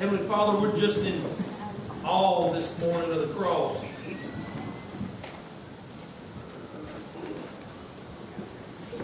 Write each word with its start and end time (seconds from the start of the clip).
Heavenly 0.00 0.26
Father, 0.26 0.58
we're 0.58 0.76
just 0.76 0.98
in 0.98 1.24
awe 2.04 2.52
this 2.52 2.78
morning 2.80 3.12
of 3.12 3.28
the 3.28 3.34
cross. 3.34 3.76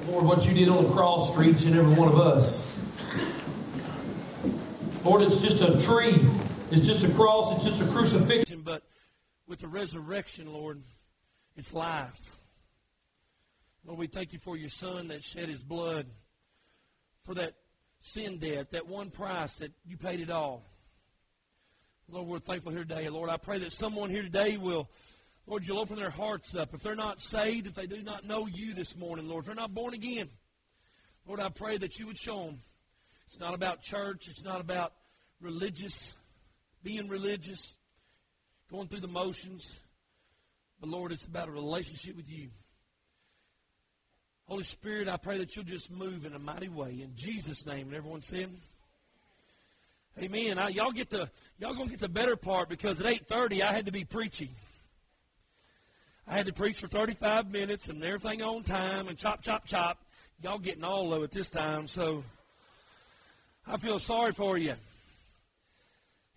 Lord, 0.09 0.25
what 0.25 0.47
you 0.47 0.53
did 0.53 0.69
on 0.69 0.83
the 0.83 0.91
cross 0.91 1.33
for 1.33 1.45
each 1.45 1.63
and 1.63 1.77
every 1.77 1.95
one 1.95 2.09
of 2.09 2.19
us. 2.19 2.67
Lord, 5.05 5.23
it's 5.23 5.41
just 5.41 5.63
a 5.63 5.81
tree. 5.81 6.19
It's 6.73 6.85
just 6.85 7.05
a 7.05 7.11
cross. 7.11 7.55
It's 7.55 7.65
just 7.65 7.81
a 7.81 7.87
crucifixion. 7.93 8.63
But 8.63 8.83
with 9.47 9.61
the 9.61 9.69
resurrection, 9.69 10.53
Lord, 10.53 10.83
it's 11.57 11.73
life. 11.73 12.37
Lord, 13.87 14.01
we 14.01 14.09
thank 14.09 14.33
you 14.33 14.41
for 14.41 14.57
your 14.57 14.69
son 14.69 15.09
that 15.09 15.23
shed 15.23 15.49
his 15.49 15.63
blood 15.63 16.07
for 17.23 17.35
that 17.35 17.55
sin 18.01 18.39
debt, 18.39 18.73
that 18.73 18.89
one 18.89 19.11
price 19.11 19.59
that 19.59 19.71
you 19.87 19.97
paid 19.97 20.19
it 20.19 20.31
all. 20.31 20.65
Lord, 22.13 22.27
we're 22.27 22.39
thankful 22.41 22.73
here 22.73 22.83
today. 22.83 23.09
Lord, 23.09 23.31
I 23.31 23.37
pray 23.37 23.59
that 23.61 23.73
someone 23.73 24.11
here 24.11 24.23
today 24.23 24.57
will, 24.57 24.91
Lord, 25.47 25.65
you'll 25.65 25.79
open 25.79 25.95
their 25.95 26.11
hearts 26.11 26.57
up. 26.57 26.75
If 26.75 26.83
they're 26.83 26.97
not 26.97 27.21
saved, 27.21 27.69
if 27.69 27.75
they 27.75 27.87
do 27.87 28.03
not 28.03 28.25
know 28.25 28.47
you 28.47 28.75
this 28.75 28.97
morning, 28.97 29.29
Lord, 29.29 29.43
if 29.43 29.47
they're 29.47 29.55
not 29.55 29.75
born 29.75 29.95
again, 29.95 30.29
Lord, 31.25 31.39
I 31.39 31.51
pray 31.51 31.77
that 31.79 32.01
you 32.01 32.07
would 32.07 32.19
show 32.19 32.47
them. 32.47 32.63
It's 33.27 33.39
not 33.39 33.55
about 33.55 33.81
church. 33.81 34.27
It's 34.27 34.43
not 34.43 34.61
about 34.61 34.93
religious, 35.41 36.17
being 36.83 37.07
religious, 37.09 37.77
going 38.73 38.89
through 38.89 39.01
the 39.01 39.09
motions. 39.09 39.79
But 40.81 40.89
Lord, 40.89 41.13
it's 41.13 41.27
about 41.27 41.49
a 41.49 41.53
relationship 41.53 42.17
with 42.17 42.29
you. 42.29 42.49
Holy 44.47 44.65
Spirit, 44.65 45.07
I 45.07 45.17
pray 45.17 45.39
that 45.39 45.55
you'll 45.55 45.65
just 45.65 45.93
move 45.93 46.27
in 46.27 46.33
a 46.33 46.41
mighty 46.41 46.69
way. 46.69 47.03
In 47.03 47.13
Jesus' 47.15 47.65
name. 47.67 47.87
And 47.87 47.95
everyone 47.95 48.23
said, 48.23 48.51
Amen. 50.19 50.59
I, 50.59 50.69
y'all 50.69 50.93
get 50.93 51.11
the 51.11 51.31
y'all 51.59 51.75
gonna 51.75 51.91
get 51.91 52.01
the 52.01 52.09
better 52.09 52.37
part 52.37 52.69
because 52.69 53.01
at 53.01 53.07
eight 53.07 53.27
thirty 53.29 53.63
I 53.63 53.73
had 53.73 53.87
to 53.87 53.93
be 53.93 54.05
preaching. 54.05 54.51
I 56.27 56.35
had 56.35 56.47
to 56.47 56.53
preach 56.53 56.79
for 56.79 56.89
thirty 56.89 57.15
five 57.15 57.51
minutes 57.51 57.89
and 57.89 58.03
everything 58.03 58.43
on 58.43 58.63
time 58.63 59.09
and 59.09 59.17
chop 59.17 59.43
chop 59.43 59.67
chop. 59.67 59.99
Y'all 60.43 60.59
getting 60.59 60.85
all 60.85 61.13
of 61.13 61.23
it 61.23 61.31
this 61.31 61.51
time, 61.51 61.87
so 61.87 62.25
I 63.67 63.77
feel 63.77 63.99
sorry 63.99 64.33
for 64.33 64.59
you. 64.59 64.75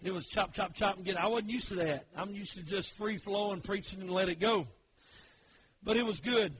It 0.04 0.14
was 0.14 0.28
chop 0.28 0.54
chop 0.54 0.74
chop 0.74 0.98
and 0.98 1.06
get. 1.06 1.18
I 1.18 1.28
wasn't 1.28 1.52
used 1.52 1.70
to 1.70 1.76
that. 1.76 2.06
I'm 2.16 2.36
used 2.36 2.58
to 2.58 2.64
just 2.64 2.96
free 2.98 3.18
flowing 3.18 3.62
preaching 3.62 4.02
and 4.02 4.12
let 4.12 4.28
it 4.28 4.40
go. 4.40 4.68
But 5.82 5.98
it 5.98 6.06
was 6.06 6.20
good. 6.20 6.54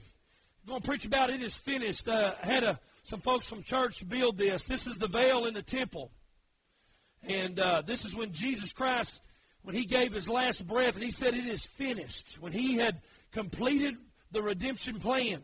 I'm 0.64 0.68
going 0.68 0.80
to 0.80 0.88
preach 0.88 1.04
about 1.04 1.28
it 1.28 1.42
is 1.42 1.58
finished. 1.58 2.08
Uh, 2.08 2.34
I 2.42 2.46
had 2.46 2.64
a, 2.64 2.80
some 3.02 3.20
folks 3.20 3.46
from 3.46 3.62
church 3.62 4.08
build 4.08 4.38
this. 4.38 4.64
This 4.64 4.86
is 4.86 4.96
the 4.96 5.08
veil 5.08 5.44
in 5.44 5.52
the 5.52 5.62
temple. 5.62 6.10
And 7.26 7.58
uh, 7.58 7.82
this 7.82 8.04
is 8.04 8.14
when 8.14 8.32
Jesus 8.32 8.72
Christ, 8.72 9.20
when 9.62 9.74
he 9.74 9.84
gave 9.84 10.12
his 10.12 10.28
last 10.28 10.66
breath, 10.66 10.94
and 10.94 11.02
he 11.02 11.10
said, 11.10 11.34
It 11.34 11.46
is 11.46 11.64
finished. 11.64 12.38
When 12.40 12.52
he 12.52 12.76
had 12.76 13.00
completed 13.32 13.96
the 14.30 14.42
redemption 14.42 15.00
plan. 15.00 15.42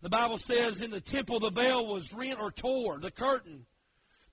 The 0.00 0.08
Bible 0.08 0.38
says 0.38 0.80
in 0.80 0.90
the 0.90 1.00
temple 1.00 1.40
the 1.40 1.50
veil 1.50 1.86
was 1.86 2.12
rent 2.12 2.38
or 2.40 2.52
tore. 2.52 2.98
The 2.98 3.10
curtain 3.10 3.66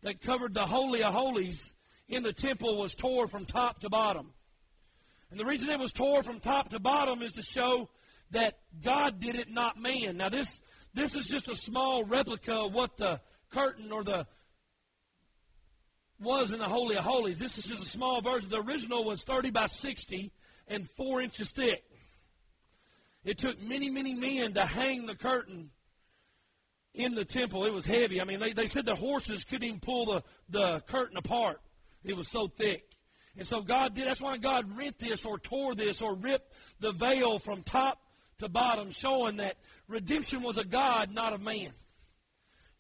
that 0.04 0.22
covered 0.22 0.54
the 0.54 0.66
Holy 0.66 1.04
of 1.04 1.14
Holies 1.14 1.74
in 2.08 2.22
the 2.22 2.34
temple 2.34 2.78
was 2.78 2.94
tore 2.94 3.28
from 3.28 3.46
top 3.46 3.80
to 3.80 3.90
bottom. 3.90 4.32
And 5.32 5.40
the 5.40 5.46
reason 5.46 5.70
it 5.70 5.80
was 5.80 5.92
tore 5.92 6.22
from 6.22 6.40
top 6.40 6.70
to 6.70 6.80
bottom 6.80 7.22
is 7.24 7.32
to 7.34 7.42
show 7.42 7.90
that 8.32 8.60
God 8.84 9.20
did 9.20 9.36
it, 9.36 9.50
not 9.50 9.80
man. 9.80 10.18
Now, 10.18 10.30
this, 10.30 10.62
this 10.94 11.16
is 11.16 11.28
just 11.28 11.48
a 11.48 11.56
small 11.56 12.04
replica 12.04 12.54
of 12.54 12.74
what 12.74 12.98
the 12.98 13.20
curtain 13.50 13.92
or 13.92 14.04
the 14.04 14.28
was 16.20 16.52
in 16.52 16.60
the 16.60 16.66
Holy 16.66 16.96
of 16.96 17.04
Holies. 17.04 17.40
This 17.40 17.58
is 17.58 17.66
just 17.66 17.82
a 17.82 17.86
small 17.86 18.22
version. 18.22 18.50
The 18.50 18.62
original 18.62 19.04
was 19.04 19.24
30 19.24 19.52
by 19.52 19.68
60 19.68 20.32
and 20.68 20.90
4 20.90 21.22
inches 21.22 21.52
thick. 21.52 21.84
It 23.24 23.38
took 23.38 23.62
many, 23.64 23.90
many 23.90 24.14
men 24.14 24.54
to 24.54 24.66
hang 24.66 25.08
the 25.08 25.16
curtain 25.16 25.72
in 26.94 27.16
the 27.16 27.26
temple. 27.26 27.66
It 27.66 27.74
was 27.74 27.86
heavy. 27.86 28.22
I 28.22 28.24
mean, 28.24 28.40
they, 28.40 28.54
they 28.54 28.68
said 28.68 28.86
the 28.86 28.96
horses 28.96 29.44
couldn't 29.44 29.68
even 29.68 29.80
pull 29.80 30.06
the, 30.06 30.24
the 30.50 30.80
curtain 30.88 31.18
apart. 31.18 31.60
It 32.04 32.16
was 32.16 32.28
so 32.28 32.48
thick. 32.48 32.86
And 33.38 33.46
so 33.46 33.62
God 33.62 33.96
did. 33.96 34.08
That's 34.08 34.22
why 34.22 34.38
God 34.38 34.78
rent 34.78 35.00
this 35.00 35.26
or 35.26 35.38
tore 35.38 35.76
this 35.76 36.02
or 36.02 36.16
ripped 36.16 36.54
the 36.80 36.92
veil 36.92 37.40
from 37.40 37.64
top 37.64 38.00
to 38.40 38.48
bottom, 38.48 38.92
showing 38.92 39.38
that 39.38 39.58
redemption 39.88 40.42
was 40.42 40.58
a 40.58 40.66
God, 40.66 41.14
not 41.14 41.34
a 41.34 41.38
man. 41.38 41.72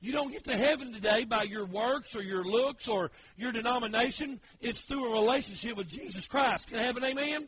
You 0.01 0.11
don't 0.11 0.31
get 0.31 0.43
to 0.45 0.55
heaven 0.55 0.93
today 0.93 1.25
by 1.25 1.43
your 1.43 1.65
works 1.65 2.15
or 2.15 2.21
your 2.21 2.43
looks 2.43 2.87
or 2.87 3.11
your 3.37 3.51
denomination. 3.51 4.39
It's 4.61 4.81
through 4.81 5.11
a 5.11 5.13
relationship 5.13 5.77
with 5.77 5.87
Jesus 5.87 6.27
Christ. 6.27 6.67
Can 6.67 6.79
I 6.79 6.83
have 6.83 6.97
an 6.97 7.05
amen? 7.05 7.47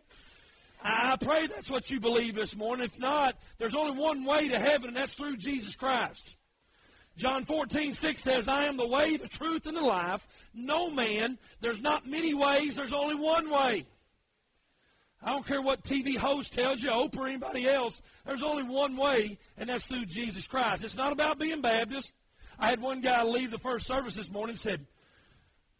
I 0.84 1.18
pray 1.20 1.48
that's 1.48 1.70
what 1.70 1.90
you 1.90 2.00
believe 2.00 2.36
this 2.36 2.56
morning. 2.56 2.86
If 2.86 3.00
not, 3.00 3.36
there's 3.58 3.76
only 3.76 4.00
one 4.00 4.24
way 4.24 4.48
to 4.50 4.60
heaven, 4.60 4.90
and 4.90 4.98
that's 4.98 5.14
through 5.14 5.38
Jesus 5.38 5.76
Christ. 5.76 6.36
John 7.18 7.44
14, 7.44 7.94
6 7.94 8.22
says, 8.22 8.48
I 8.48 8.66
am 8.66 8.78
the 8.78 8.88
way, 8.88 9.18
the 9.18 9.28
truth, 9.28 9.66
and 9.66 9.76
the 9.76 9.82
life. 9.82 10.28
No 10.54 10.92
man, 10.92 11.40
there's 11.62 11.82
not 11.82 12.08
many 12.08 12.36
ways, 12.36 12.76
there's 12.76 12.94
only 12.94 13.16
one 13.16 13.50
way. 13.50 13.86
I 15.22 15.32
don't 15.32 15.46
care 15.46 15.62
what 15.62 15.82
TV 15.82 16.16
host 16.16 16.54
tells 16.54 16.84
you, 16.84 16.92
Oprah, 16.92 17.18
or 17.18 17.28
anybody 17.28 17.68
else. 17.68 18.04
There's 18.24 18.44
only 18.44 18.64
one 18.64 18.96
way, 18.96 19.40
and 19.58 19.68
that's 19.68 19.86
through 19.86 20.06
Jesus 20.06 20.46
Christ. 20.46 20.84
It's 20.84 20.96
not 20.96 21.12
about 21.12 21.40
being 21.40 21.62
Baptist. 21.62 22.14
I 22.60 22.70
had 22.70 22.82
one 22.82 23.02
guy 23.02 23.24
leave 23.24 23.52
the 23.52 23.58
first 23.58 23.88
service 23.88 24.16
this 24.16 24.32
morning 24.32 24.52
and 24.52 24.60
said, 24.60 24.86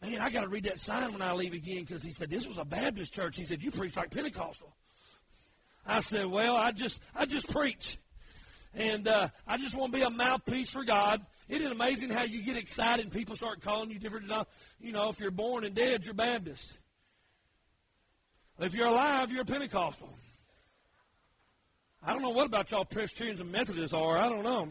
Man, 0.00 0.20
I 0.20 0.30
got 0.30 0.42
to 0.42 0.48
read 0.48 0.64
that 0.64 0.78
sign 0.78 1.12
when 1.12 1.22
I 1.22 1.32
leave 1.32 1.54
again 1.54 1.80
because 1.80 2.02
he 2.02 2.12
said, 2.12 2.30
This 2.30 2.46
was 2.46 2.58
a 2.58 2.64
Baptist 2.64 3.12
church. 3.12 3.36
He 3.36 3.44
said, 3.44 3.62
You 3.62 3.70
preach 3.70 3.96
like 3.96 4.10
Pentecostal. 4.10 4.72
I 5.84 6.00
said, 6.00 6.26
Well, 6.26 6.56
I 6.56 6.70
just, 6.72 7.02
I 7.14 7.26
just 7.26 7.50
preach. 7.50 7.98
And 8.74 9.08
uh, 9.08 9.28
I 9.46 9.58
just 9.58 9.74
want 9.74 9.92
to 9.92 9.98
be 9.98 10.04
a 10.04 10.10
mouthpiece 10.10 10.70
for 10.70 10.84
God. 10.84 11.24
Isn't 11.48 11.66
it 11.66 11.72
amazing 11.72 12.10
how 12.10 12.22
you 12.22 12.42
get 12.42 12.56
excited 12.56 13.06
and 13.06 13.12
people 13.12 13.34
start 13.34 13.60
calling 13.60 13.90
you 13.90 13.98
different? 13.98 14.30
You 14.78 14.92
know, 14.92 15.08
if 15.08 15.18
you're 15.18 15.30
born 15.30 15.64
and 15.64 15.74
dead, 15.74 16.04
you're 16.04 16.14
Baptist. 16.14 16.76
If 18.60 18.74
you're 18.74 18.88
alive, 18.88 19.32
you're 19.32 19.44
Pentecostal. 19.44 20.10
I 22.04 22.12
don't 22.12 22.22
know 22.22 22.30
what 22.30 22.46
about 22.46 22.70
y'all 22.70 22.84
Presbyterians 22.84 23.40
and 23.40 23.50
Methodists 23.50 23.94
are. 23.94 24.18
I 24.18 24.28
don't 24.28 24.44
know. 24.44 24.68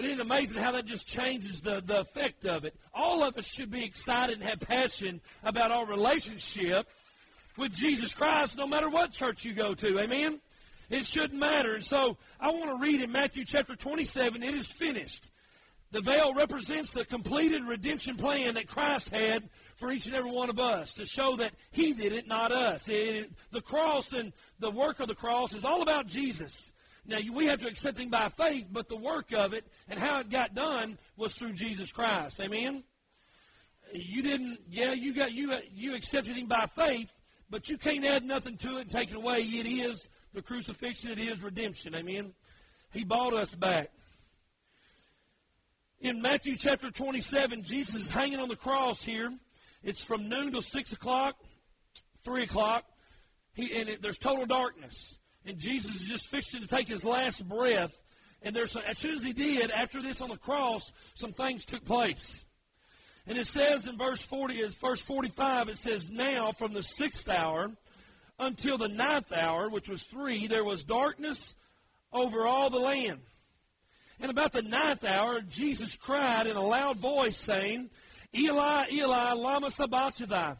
But 0.00 0.06
isn't 0.06 0.20
it 0.20 0.24
amazing 0.24 0.62
how 0.62 0.72
that 0.72 0.86
just 0.86 1.06
changes 1.06 1.60
the, 1.60 1.82
the 1.84 2.00
effect 2.00 2.46
of 2.46 2.64
it? 2.64 2.74
All 2.94 3.22
of 3.22 3.36
us 3.36 3.46
should 3.46 3.70
be 3.70 3.84
excited 3.84 4.36
and 4.36 4.48
have 4.48 4.60
passion 4.60 5.20
about 5.44 5.70
our 5.70 5.84
relationship 5.84 6.88
with 7.58 7.74
Jesus 7.74 8.14
Christ 8.14 8.56
no 8.56 8.66
matter 8.66 8.88
what 8.88 9.12
church 9.12 9.44
you 9.44 9.52
go 9.52 9.74
to. 9.74 10.00
Amen? 10.00 10.40
It 10.88 11.04
shouldn't 11.04 11.38
matter. 11.38 11.74
And 11.74 11.84
so 11.84 12.16
I 12.40 12.50
want 12.50 12.70
to 12.70 12.82
read 12.82 13.02
in 13.02 13.12
Matthew 13.12 13.44
chapter 13.44 13.76
27, 13.76 14.42
it 14.42 14.54
is 14.54 14.72
finished. 14.72 15.28
The 15.90 16.00
veil 16.00 16.32
represents 16.32 16.94
the 16.94 17.04
completed 17.04 17.64
redemption 17.64 18.16
plan 18.16 18.54
that 18.54 18.68
Christ 18.68 19.10
had 19.10 19.50
for 19.76 19.92
each 19.92 20.06
and 20.06 20.14
every 20.14 20.30
one 20.32 20.48
of 20.48 20.58
us 20.58 20.94
to 20.94 21.04
show 21.04 21.36
that 21.36 21.52
He 21.72 21.92
did 21.92 22.14
it, 22.14 22.26
not 22.26 22.52
us. 22.52 22.88
It, 22.88 23.30
the 23.50 23.60
cross 23.60 24.14
and 24.14 24.32
the 24.60 24.70
work 24.70 25.00
of 25.00 25.08
the 25.08 25.14
cross 25.14 25.52
is 25.52 25.66
all 25.66 25.82
about 25.82 26.06
Jesus. 26.06 26.72
Now, 27.06 27.18
we 27.32 27.46
have 27.46 27.60
to 27.60 27.68
accept 27.68 27.98
Him 27.98 28.10
by 28.10 28.28
faith, 28.28 28.68
but 28.70 28.88
the 28.88 28.96
work 28.96 29.32
of 29.32 29.52
it 29.52 29.64
and 29.88 29.98
how 29.98 30.20
it 30.20 30.30
got 30.30 30.54
done 30.54 30.98
was 31.16 31.34
through 31.34 31.54
Jesus 31.54 31.90
Christ. 31.90 32.40
Amen? 32.40 32.84
You 33.92 34.22
didn't, 34.22 34.58
yeah, 34.70 34.92
you 34.92 35.14
got 35.14 35.32
you 35.32 35.54
you 35.72 35.94
accepted 35.94 36.36
Him 36.36 36.46
by 36.46 36.66
faith, 36.66 37.14
but 37.48 37.68
you 37.68 37.78
can't 37.78 38.04
add 38.04 38.24
nothing 38.24 38.56
to 38.58 38.78
it 38.78 38.82
and 38.82 38.90
take 38.90 39.10
it 39.10 39.16
away. 39.16 39.40
It 39.40 39.66
is 39.66 40.08
the 40.32 40.42
crucifixion, 40.42 41.10
it 41.10 41.18
is 41.18 41.42
redemption. 41.42 41.94
Amen? 41.94 42.34
He 42.92 43.04
bought 43.04 43.32
us 43.32 43.54
back. 43.54 43.90
In 46.00 46.22
Matthew 46.22 46.56
chapter 46.56 46.90
27, 46.90 47.62
Jesus 47.62 47.94
is 47.94 48.10
hanging 48.10 48.38
on 48.38 48.48
the 48.48 48.56
cross 48.56 49.02
here. 49.02 49.32
It's 49.82 50.02
from 50.02 50.28
noon 50.28 50.52
till 50.52 50.62
6 50.62 50.92
o'clock, 50.92 51.36
3 52.24 52.42
o'clock, 52.42 52.84
he, 53.52 53.74
and 53.78 53.88
it, 53.88 54.02
there's 54.02 54.18
total 54.18 54.46
darkness 54.46 55.18
and 55.46 55.58
Jesus 55.58 56.00
is 56.00 56.08
just 56.08 56.28
fixing 56.28 56.60
to 56.60 56.66
take 56.66 56.88
his 56.88 57.04
last 57.04 57.48
breath. 57.48 58.00
And 58.42 58.54
there's 58.54 58.76
as 58.76 58.98
soon 58.98 59.16
as 59.16 59.24
he 59.24 59.32
did, 59.32 59.70
after 59.70 60.00
this 60.00 60.20
on 60.20 60.28
the 60.28 60.36
cross, 60.36 60.92
some 61.14 61.32
things 61.32 61.64
took 61.64 61.84
place. 61.84 62.44
And 63.26 63.36
it 63.38 63.46
says 63.46 63.86
in 63.86 63.96
verse 63.96 64.24
40, 64.24 64.62
verse 64.80 65.00
45, 65.00 65.68
it 65.68 65.76
says, 65.76 66.10
Now 66.10 66.52
from 66.52 66.72
the 66.72 66.82
sixth 66.82 67.28
hour 67.28 67.70
until 68.38 68.78
the 68.78 68.88
ninth 68.88 69.32
hour, 69.32 69.68
which 69.68 69.88
was 69.88 70.04
three, 70.04 70.46
there 70.46 70.64
was 70.64 70.84
darkness 70.84 71.54
over 72.12 72.46
all 72.46 72.70
the 72.70 72.78
land. 72.78 73.20
And 74.20 74.30
about 74.30 74.52
the 74.52 74.62
ninth 74.62 75.04
hour, 75.04 75.40
Jesus 75.40 75.96
cried 75.96 76.46
in 76.46 76.56
a 76.56 76.62
loud 76.62 76.96
voice, 76.96 77.36
saying, 77.36 77.90
Eli, 78.34 78.86
Eli, 78.92 79.32
lama 79.32 79.70
sabachthani. 79.70 80.56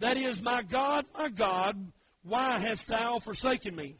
That 0.00 0.16
is, 0.16 0.42
my 0.42 0.62
God, 0.62 1.06
my 1.16 1.28
God, 1.28 1.92
why 2.22 2.58
hast 2.58 2.88
thou 2.88 3.18
forsaken 3.18 3.74
me? 3.74 3.96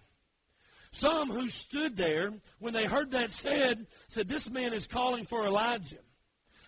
Some 0.96 1.28
who 1.28 1.50
stood 1.50 1.94
there, 1.98 2.32
when 2.58 2.72
they 2.72 2.86
heard 2.86 3.10
that 3.10 3.30
said, 3.30 3.86
said, 4.08 4.30
This 4.30 4.48
man 4.48 4.72
is 4.72 4.86
calling 4.86 5.26
for 5.26 5.44
Elijah. 5.44 5.98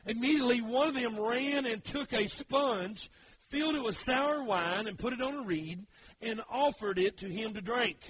Immediately, 0.05 0.61
one 0.61 0.89
of 0.89 0.95
them 0.95 1.19
ran 1.19 1.65
and 1.65 1.83
took 1.83 2.13
a 2.13 2.29
sponge, 2.29 3.11
filled 3.49 3.77
it 3.77 3.83
with 3.83 3.97
sour 3.97 4.43
wine, 4.43 4.87
and 4.87 4.99
put 4.99 5.15
it 5.15 5.23
on 5.23 5.35
a 5.35 5.43
reed, 5.45 5.87
and 6.21 6.43
offered 6.51 6.99
it 6.99 7.17
to 7.19 7.27
him 7.27 7.55
to 7.55 7.63
drink. 7.63 8.01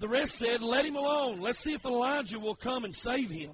The 0.00 0.08
rest 0.08 0.34
said, 0.34 0.62
Let 0.62 0.84
him 0.84 0.96
alone. 0.96 1.40
Let's 1.40 1.60
see 1.60 1.74
if 1.74 1.84
Elijah 1.84 2.40
will 2.40 2.56
come 2.56 2.84
and 2.84 2.92
save 2.92 3.30
him. 3.30 3.52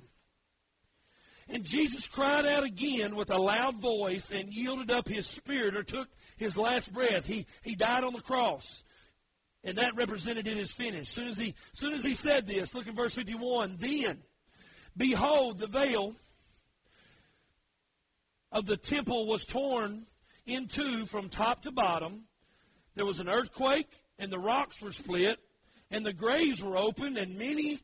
And 1.47 1.63
Jesus 1.63 2.09
cried 2.09 2.47
out 2.47 2.65
again 2.65 3.17
with 3.17 3.31
a 3.31 3.37
loud 3.37 3.83
voice 3.83 4.31
and 4.31 4.51
yielded 4.51 4.91
up 4.91 5.09
his 5.09 5.27
spirit 5.27 5.77
or 5.77 5.83
took 5.83 6.09
his 6.39 6.57
last 6.57 6.91
breath. 6.91 7.27
He, 7.27 7.45
he 7.61 7.75
died 7.75 8.03
on 8.03 8.15
the 8.15 8.23
cross. 8.23 8.83
And 9.65 9.79
that 9.79 9.97
represented 9.97 10.47
is 10.47 10.73
finished. 10.73 11.13
Soon 11.13 11.29
as 11.29 11.39
he 11.39 11.55
soon 11.73 11.93
as 11.93 12.05
he 12.05 12.15
said 12.15 12.47
this, 12.47 12.75
look 12.75 12.87
at 12.87 12.95
verse 12.95 13.15
51. 13.15 13.77
Then, 13.79 14.19
behold, 14.97 15.59
the 15.59 15.67
veil 15.67 16.15
of 18.53 18.67
the 18.67 18.77
temple 18.77 19.27
was 19.27 19.45
torn 19.45 20.07
in 20.47 20.67
two 20.67 21.07
from 21.07 21.29
top 21.29 21.63
to 21.63 21.73
bottom. 21.73 22.25
There 22.95 23.05
was 23.05 23.21
an 23.21 23.29
earthquake, 23.29 23.91
and 24.19 24.31
the 24.31 24.39
rocks 24.39 24.81
were 24.81 24.93
split, 24.93 25.39
and 25.91 26.05
the 26.05 26.13
graves 26.13 26.63
were 26.63 26.77
opened, 26.77 27.17
and 27.17 27.39
many 27.39 27.79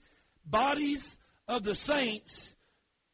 bodies 0.47 1.19
of 1.47 1.65
the 1.65 1.75
saints 1.75 2.55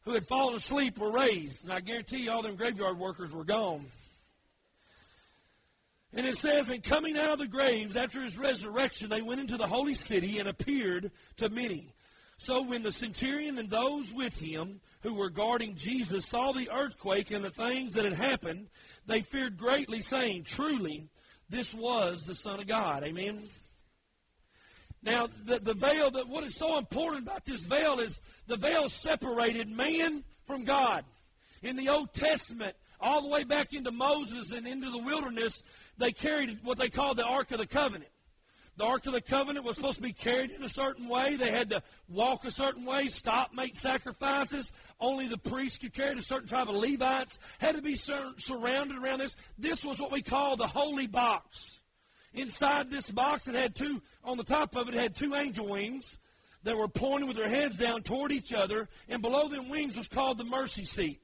who 0.02 0.12
had 0.12 0.26
fallen 0.26 0.54
asleep 0.54 0.98
were 0.98 1.10
raised. 1.10 1.64
And 1.64 1.72
I 1.72 1.80
guarantee 1.80 2.24
you, 2.24 2.30
all 2.30 2.42
them 2.42 2.56
graveyard 2.56 2.98
workers 2.98 3.32
were 3.32 3.44
gone. 3.44 3.86
And 6.12 6.26
it 6.26 6.36
says, 6.36 6.68
And 6.68 6.82
coming 6.82 7.16
out 7.16 7.30
of 7.30 7.38
the 7.38 7.46
graves 7.46 7.96
after 7.96 8.20
his 8.20 8.36
resurrection, 8.36 9.08
they 9.08 9.22
went 9.22 9.40
into 9.40 9.56
the 9.56 9.66
holy 9.66 9.94
city 9.94 10.38
and 10.38 10.48
appeared 10.48 11.10
to 11.36 11.48
many. 11.48 11.94
So 12.38 12.62
when 12.62 12.82
the 12.82 12.92
centurion 12.92 13.58
and 13.58 13.68
those 13.68 14.12
with 14.12 14.38
him 14.38 14.80
who 15.02 15.14
were 15.14 15.30
guarding 15.30 15.76
Jesus 15.76 16.26
saw 16.26 16.52
the 16.52 16.70
earthquake 16.72 17.30
and 17.30 17.44
the 17.44 17.50
things 17.50 17.94
that 17.94 18.04
had 18.04 18.14
happened, 18.14 18.68
they 19.06 19.20
feared 19.20 19.58
greatly, 19.58 20.00
saying, 20.00 20.44
Truly, 20.44 21.08
this 21.48 21.74
was 21.74 22.24
the 22.24 22.34
Son 22.34 22.58
of 22.58 22.66
God. 22.66 23.04
Amen. 23.04 23.42
Now, 25.02 25.28
the, 25.44 25.58
the 25.58 25.74
veil, 25.74 26.10
that 26.10 26.28
what 26.28 26.44
is 26.44 26.54
so 26.54 26.76
important 26.76 27.26
about 27.26 27.44
this 27.44 27.64
veil 27.64 28.00
is 28.00 28.20
the 28.46 28.56
veil 28.56 28.88
separated 28.88 29.68
man 29.68 30.24
from 30.46 30.64
God. 30.64 31.04
In 31.62 31.76
the 31.76 31.88
Old 31.88 32.12
Testament, 32.12 32.74
all 33.00 33.22
the 33.22 33.28
way 33.28 33.44
back 33.44 33.72
into 33.72 33.90
Moses 33.90 34.50
and 34.52 34.66
into 34.66 34.90
the 34.90 35.02
wilderness, 35.02 35.62
they 36.00 36.12
carried 36.12 36.58
what 36.64 36.78
they 36.78 36.88
called 36.88 37.18
the 37.18 37.26
Ark 37.26 37.52
of 37.52 37.58
the 37.58 37.66
Covenant. 37.66 38.10
The 38.76 38.86
Ark 38.86 39.04
of 39.06 39.12
the 39.12 39.20
Covenant 39.20 39.66
was 39.66 39.76
supposed 39.76 39.96
to 39.96 40.02
be 40.02 40.14
carried 40.14 40.50
in 40.52 40.62
a 40.62 40.68
certain 40.68 41.06
way. 41.06 41.36
They 41.36 41.50
had 41.50 41.68
to 41.70 41.82
walk 42.08 42.46
a 42.46 42.50
certain 42.50 42.86
way, 42.86 43.08
stop, 43.08 43.52
make 43.52 43.76
sacrifices. 43.76 44.72
Only 44.98 45.28
the 45.28 45.36
priests 45.36 45.76
could 45.76 45.92
carry 45.92 46.12
it. 46.12 46.18
A 46.18 46.22
certain 46.22 46.48
tribe 46.48 46.70
of 46.70 46.76
Levites 46.76 47.38
had 47.58 47.74
to 47.74 47.82
be 47.82 47.94
sur- 47.94 48.32
surrounded 48.38 48.96
around 48.96 49.18
this. 49.18 49.36
This 49.58 49.84
was 49.84 50.00
what 50.00 50.10
we 50.10 50.22
call 50.22 50.56
the 50.56 50.66
holy 50.66 51.06
box. 51.06 51.80
Inside 52.32 52.90
this 52.90 53.10
box, 53.10 53.48
it 53.48 53.54
had 53.54 53.74
two, 53.74 54.00
on 54.24 54.38
the 54.38 54.44
top 54.44 54.76
of 54.76 54.88
it, 54.88 54.94
it 54.94 55.00
had 55.00 55.14
two 55.14 55.34
angel 55.34 55.66
wings 55.66 56.18
that 56.62 56.76
were 56.76 56.88
pointing 56.88 57.28
with 57.28 57.36
their 57.36 57.48
heads 57.48 57.76
down 57.76 58.02
toward 58.02 58.32
each 58.32 58.52
other, 58.52 58.88
and 59.08 59.20
below 59.20 59.48
them 59.48 59.68
wings 59.68 59.96
was 59.96 60.08
called 60.08 60.38
the 60.38 60.44
mercy 60.44 60.84
seat. 60.84 61.20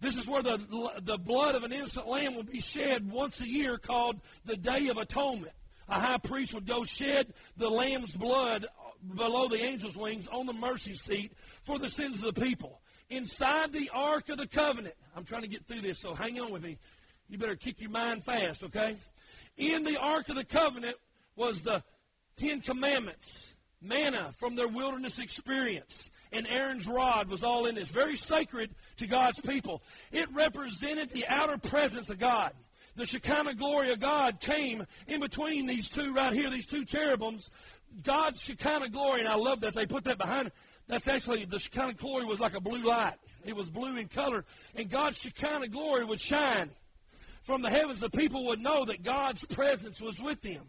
This 0.00 0.16
is 0.16 0.26
where 0.26 0.42
the, 0.42 0.60
the 1.02 1.18
blood 1.18 1.54
of 1.54 1.64
an 1.64 1.72
innocent 1.72 2.06
lamb 2.06 2.36
would 2.36 2.50
be 2.50 2.60
shed 2.60 3.10
once 3.10 3.40
a 3.40 3.48
year 3.48 3.78
called 3.78 4.20
the 4.44 4.56
Day 4.56 4.88
of 4.88 4.96
Atonement. 4.96 5.52
A 5.88 5.98
high 5.98 6.18
priest 6.18 6.54
would 6.54 6.66
go 6.66 6.84
shed 6.84 7.32
the 7.56 7.68
lamb's 7.68 8.14
blood 8.14 8.66
below 9.14 9.48
the 9.48 9.62
angel's 9.62 9.96
wings 9.96 10.28
on 10.28 10.46
the 10.46 10.52
mercy 10.52 10.94
seat 10.94 11.32
for 11.62 11.78
the 11.78 11.88
sins 11.88 12.22
of 12.22 12.34
the 12.34 12.40
people. 12.40 12.80
Inside 13.10 13.72
the 13.72 13.90
Ark 13.92 14.28
of 14.28 14.36
the 14.38 14.46
Covenant, 14.46 14.94
I'm 15.16 15.24
trying 15.24 15.42
to 15.42 15.48
get 15.48 15.66
through 15.66 15.80
this, 15.80 15.98
so 15.98 16.14
hang 16.14 16.38
on 16.40 16.52
with 16.52 16.62
me. 16.62 16.78
You 17.28 17.38
better 17.38 17.56
kick 17.56 17.80
your 17.80 17.90
mind 17.90 18.22
fast, 18.22 18.62
okay? 18.64 18.96
In 19.56 19.84
the 19.84 19.98
Ark 19.98 20.28
of 20.28 20.36
the 20.36 20.44
Covenant 20.44 20.96
was 21.36 21.62
the 21.62 21.82
Ten 22.36 22.60
Commandments, 22.60 23.52
manna 23.80 24.32
from 24.38 24.56
their 24.56 24.68
wilderness 24.68 25.18
experience, 25.18 26.10
and 26.32 26.46
Aaron's 26.46 26.86
rod 26.86 27.28
was 27.28 27.42
all 27.42 27.66
in 27.66 27.74
this. 27.74 27.88
Very 27.88 28.16
sacred 28.16 28.70
to 28.98 29.06
God's 29.06 29.40
people. 29.40 29.82
It 30.12 30.28
represented 30.32 31.10
the 31.10 31.26
outer 31.28 31.58
presence 31.58 32.10
of 32.10 32.18
God. 32.18 32.52
The 32.96 33.06
Shekinah 33.06 33.54
glory 33.54 33.92
of 33.92 34.00
God 34.00 34.40
came 34.40 34.84
in 35.06 35.20
between 35.20 35.66
these 35.66 35.88
two 35.88 36.12
right 36.12 36.32
here, 36.32 36.50
these 36.50 36.66
two 36.66 36.84
cherubims. 36.84 37.50
God's 38.02 38.42
Shekinah 38.42 38.88
glory, 38.88 39.20
and 39.20 39.28
I 39.28 39.36
love 39.36 39.60
that 39.60 39.74
they 39.74 39.86
put 39.86 40.04
that 40.04 40.18
behind. 40.18 40.50
That's 40.88 41.06
actually, 41.06 41.44
the 41.44 41.60
Shekinah 41.60 41.94
glory 41.94 42.24
was 42.24 42.40
like 42.40 42.56
a 42.56 42.60
blue 42.60 42.84
light. 42.84 43.14
It 43.44 43.54
was 43.54 43.70
blue 43.70 43.96
in 43.96 44.08
color, 44.08 44.44
and 44.74 44.90
God's 44.90 45.18
Shekinah 45.18 45.68
glory 45.68 46.04
would 46.04 46.20
shine 46.20 46.70
from 47.42 47.62
the 47.62 47.70
heavens. 47.70 48.00
The 48.00 48.10
people 48.10 48.46
would 48.46 48.60
know 48.60 48.84
that 48.84 49.04
God's 49.04 49.44
presence 49.44 50.00
was 50.00 50.18
with 50.18 50.42
them. 50.42 50.66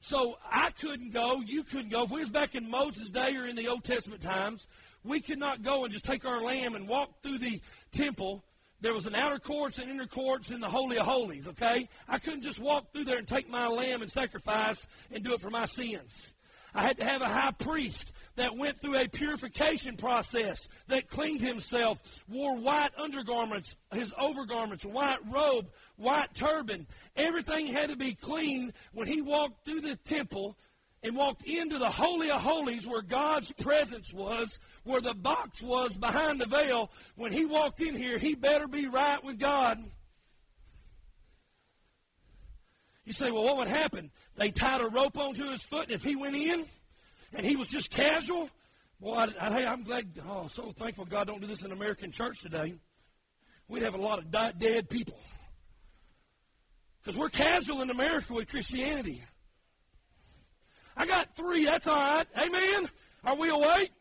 So 0.00 0.38
I 0.50 0.70
couldn't 0.80 1.12
go, 1.12 1.40
you 1.40 1.62
couldn't 1.62 1.90
go. 1.90 2.04
If 2.04 2.10
we 2.10 2.20
was 2.20 2.30
back 2.30 2.54
in 2.54 2.70
Moses' 2.70 3.10
day 3.10 3.36
or 3.36 3.46
in 3.46 3.54
the 3.54 3.68
Old 3.68 3.84
Testament 3.84 4.22
times, 4.22 4.66
we 5.04 5.20
could 5.20 5.38
not 5.38 5.62
go 5.62 5.84
and 5.84 5.92
just 5.92 6.04
take 6.04 6.24
our 6.24 6.42
lamb 6.42 6.74
and 6.74 6.88
walk 6.88 7.22
through 7.22 7.38
the 7.38 7.60
temple. 7.92 8.42
There 8.80 8.94
was 8.94 9.06
an 9.06 9.14
outer 9.14 9.38
courts 9.38 9.78
and 9.78 9.90
inner 9.90 10.06
courts 10.06 10.50
in 10.50 10.60
the 10.60 10.68
Holy 10.68 10.96
of 10.96 11.06
Holies, 11.06 11.46
okay? 11.48 11.88
I 12.08 12.18
couldn't 12.18 12.42
just 12.42 12.58
walk 12.58 12.92
through 12.92 13.04
there 13.04 13.18
and 13.18 13.28
take 13.28 13.50
my 13.50 13.66
lamb 13.66 14.00
and 14.00 14.10
sacrifice 14.10 14.86
and 15.12 15.22
do 15.22 15.34
it 15.34 15.40
for 15.40 15.50
my 15.50 15.66
sins. 15.66 16.32
I 16.74 16.82
had 16.82 16.98
to 16.98 17.04
have 17.04 17.22
a 17.22 17.28
high 17.28 17.52
priest 17.52 18.12
that 18.36 18.56
went 18.56 18.80
through 18.80 18.96
a 18.96 19.08
purification 19.08 19.96
process, 19.96 20.68
that 20.88 21.10
cleaned 21.10 21.40
himself, 21.40 22.24
wore 22.28 22.56
white 22.58 22.90
undergarments, 22.96 23.76
his 23.92 24.12
overgarments, 24.12 24.84
white 24.84 25.18
robe, 25.28 25.70
white 25.96 26.32
turban. 26.34 26.86
Everything 27.16 27.66
had 27.66 27.90
to 27.90 27.96
be 27.96 28.14
clean 28.14 28.72
when 28.92 29.06
he 29.06 29.20
walked 29.20 29.64
through 29.64 29.80
the 29.80 29.96
temple 29.96 30.56
and 31.02 31.16
walked 31.16 31.44
into 31.44 31.78
the 31.78 31.90
Holy 31.90 32.30
of 32.30 32.40
Holies 32.40 32.86
where 32.86 33.02
God's 33.02 33.52
presence 33.52 34.12
was, 34.12 34.58
where 34.84 35.00
the 35.00 35.14
box 35.14 35.62
was 35.62 35.96
behind 35.96 36.40
the 36.40 36.46
veil. 36.46 36.90
When 37.16 37.32
he 37.32 37.46
walked 37.46 37.80
in 37.80 37.96
here, 37.96 38.18
he 38.18 38.34
better 38.34 38.68
be 38.68 38.86
right 38.86 39.22
with 39.24 39.38
God. 39.38 39.82
You 43.04 43.14
say, 43.14 43.30
well, 43.30 43.44
what 43.44 43.56
would 43.56 43.68
happen? 43.68 44.10
They 44.40 44.50
tied 44.50 44.80
a 44.80 44.86
rope 44.86 45.18
onto 45.18 45.50
his 45.50 45.62
foot, 45.62 45.84
and 45.84 45.92
if 45.92 46.02
he 46.02 46.16
went 46.16 46.34
in 46.34 46.64
and 47.34 47.44
he 47.44 47.56
was 47.56 47.68
just 47.68 47.90
casual, 47.90 48.48
boy, 48.98 49.26
I, 49.38 49.66
I'm 49.66 49.82
glad, 49.82 50.08
oh, 50.26 50.46
so 50.46 50.72
thankful 50.72 51.04
God 51.04 51.26
don't 51.26 51.42
do 51.42 51.46
this 51.46 51.62
in 51.62 51.72
American 51.72 52.10
church 52.10 52.40
today. 52.40 52.72
We'd 53.68 53.82
have 53.82 53.94
a 53.94 54.00
lot 54.00 54.18
of 54.18 54.30
dead 54.30 54.88
people. 54.88 55.18
Because 57.02 57.18
we're 57.18 57.28
casual 57.28 57.82
in 57.82 57.90
America 57.90 58.32
with 58.32 58.48
Christianity. 58.48 59.22
I 60.96 61.04
got 61.04 61.36
three. 61.36 61.66
That's 61.66 61.86
all 61.86 61.96
right. 61.96 62.26
Amen. 62.38 62.88
Are 63.24 63.36
we 63.36 63.50
awake? 63.50 63.92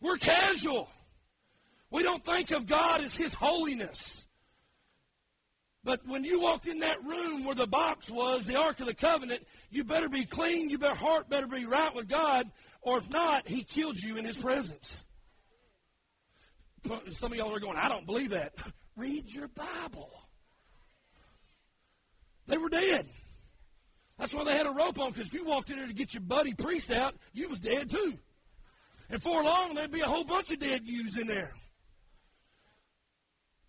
We're 0.00 0.18
casual. 0.18 0.88
We 1.90 2.04
don't 2.04 2.24
think 2.24 2.52
of 2.52 2.68
God 2.68 3.00
as 3.00 3.16
His 3.16 3.34
holiness. 3.34 4.27
But 5.88 6.06
when 6.06 6.22
you 6.22 6.42
walked 6.42 6.66
in 6.66 6.80
that 6.80 7.02
room 7.02 7.46
where 7.46 7.54
the 7.54 7.66
box 7.66 8.10
was, 8.10 8.44
the 8.44 8.56
Ark 8.56 8.78
of 8.80 8.86
the 8.86 8.92
Covenant, 8.92 9.46
you 9.70 9.84
better 9.84 10.10
be 10.10 10.26
clean. 10.26 10.68
Your 10.68 10.94
heart 10.94 11.30
better 11.30 11.46
be 11.46 11.64
right 11.64 11.94
with 11.94 12.06
God. 12.06 12.50
Or 12.82 12.98
if 12.98 13.08
not, 13.08 13.48
He 13.48 13.64
killed 13.64 13.98
you 13.98 14.18
in 14.18 14.26
His 14.26 14.36
presence. 14.36 15.02
Some 17.08 17.32
of 17.32 17.38
y'all 17.38 17.54
are 17.54 17.58
going, 17.58 17.78
I 17.78 17.88
don't 17.88 18.04
believe 18.04 18.30
that. 18.30 18.52
Read 18.98 19.32
your 19.32 19.48
Bible. 19.48 20.10
They 22.48 22.58
were 22.58 22.68
dead. 22.68 23.08
That's 24.18 24.34
why 24.34 24.44
they 24.44 24.58
had 24.58 24.66
a 24.66 24.72
rope 24.72 24.98
on, 24.98 25.12
because 25.12 25.28
if 25.28 25.32
you 25.32 25.46
walked 25.46 25.70
in 25.70 25.78
there 25.78 25.86
to 25.86 25.94
get 25.94 26.12
your 26.12 26.20
buddy 26.20 26.52
priest 26.52 26.90
out, 26.90 27.14
you 27.32 27.48
was 27.48 27.60
dead 27.60 27.88
too. 27.88 28.18
And 29.08 29.22
for 29.22 29.42
long, 29.42 29.74
there'd 29.74 29.90
be 29.90 30.02
a 30.02 30.06
whole 30.06 30.24
bunch 30.24 30.50
of 30.50 30.58
dead 30.58 30.82
yous 30.84 31.18
in 31.18 31.26
there. 31.26 31.54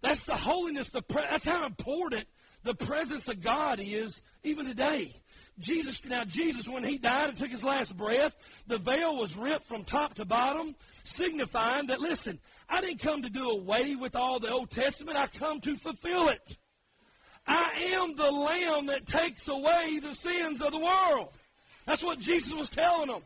That's 0.02 0.26
the 0.26 0.36
holiness. 0.36 0.90
The 0.90 1.02
pre- 1.02 1.24
that's 1.30 1.46
how 1.46 1.66
important 1.66 2.26
the 2.64 2.76
presence 2.76 3.28
of 3.28 3.42
God 3.42 3.80
is 3.82 4.22
even 4.44 4.66
today. 4.66 5.14
Jesus, 5.60 6.04
now 6.06 6.24
Jesus, 6.24 6.68
when 6.68 6.84
he 6.84 6.98
died 6.98 7.30
and 7.30 7.38
took 7.38 7.52
his 7.52 7.64
last 7.64 7.98
breath, 7.98 8.36
the 8.68 8.78
veil 8.78 9.18
was 9.18 9.36
ripped 9.36 9.66
from 9.66 9.84
top 9.84 10.14
to 10.16 10.26
bottom, 10.26 10.76
signifying 11.04 11.88
that, 11.88 12.00
listen, 12.00 12.40
I 12.70 12.82
didn't 12.82 13.00
come 13.00 13.24
to 13.24 13.30
do 13.30 13.50
away 13.50 13.96
with 13.96 14.16
all 14.16 14.40
the 14.40 14.52
Old 14.52 14.72
Testament. 14.72 15.18
I 15.18 15.28
come 15.28 15.60
to 15.62 15.76
fulfill 15.76 16.30
it. 16.30 16.58
I 17.46 17.72
am 17.96 18.16
the 18.16 18.32
lamb 18.32 18.86
that 18.88 19.06
takes 19.06 19.48
away 19.48 20.00
the 20.02 20.14
sins 20.14 20.62
of 20.62 20.72
the 20.72 20.80
world. 20.80 21.30
That's 21.86 22.04
what 22.04 22.20
Jesus 22.20 22.54
was 22.54 22.70
telling 22.70 23.08
them. 23.08 23.24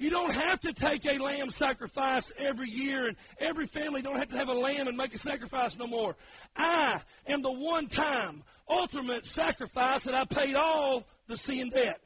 You 0.00 0.08
don't 0.08 0.32
have 0.32 0.60
to 0.60 0.72
take 0.72 1.04
a 1.04 1.18
lamb 1.18 1.50
sacrifice 1.50 2.32
every 2.38 2.70
year, 2.70 3.06
and 3.06 3.18
every 3.38 3.66
family 3.66 4.00
don't 4.00 4.16
have 4.16 4.30
to 4.30 4.36
have 4.38 4.48
a 4.48 4.54
lamb 4.54 4.88
and 4.88 4.96
make 4.96 5.14
a 5.14 5.18
sacrifice 5.18 5.78
no 5.78 5.86
more. 5.86 6.16
I 6.56 7.02
am 7.26 7.42
the 7.42 7.52
one 7.52 7.86
time 7.86 8.42
ultimate 8.66 9.26
sacrifice 9.26 10.04
that 10.04 10.14
I 10.14 10.24
paid 10.24 10.54
all 10.54 11.06
the 11.26 11.36
sin 11.36 11.68
debt. 11.68 12.00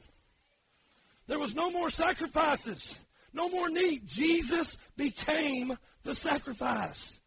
There 1.27 1.39
was 1.39 1.55
no 1.55 1.71
more 1.71 1.89
sacrifices, 1.89 2.93
no 3.31 3.47
more 3.47 3.69
need. 3.69 4.05
Jesus 4.07 4.77
became 4.97 5.77
the 6.03 6.13
sacrifice. 6.13 7.21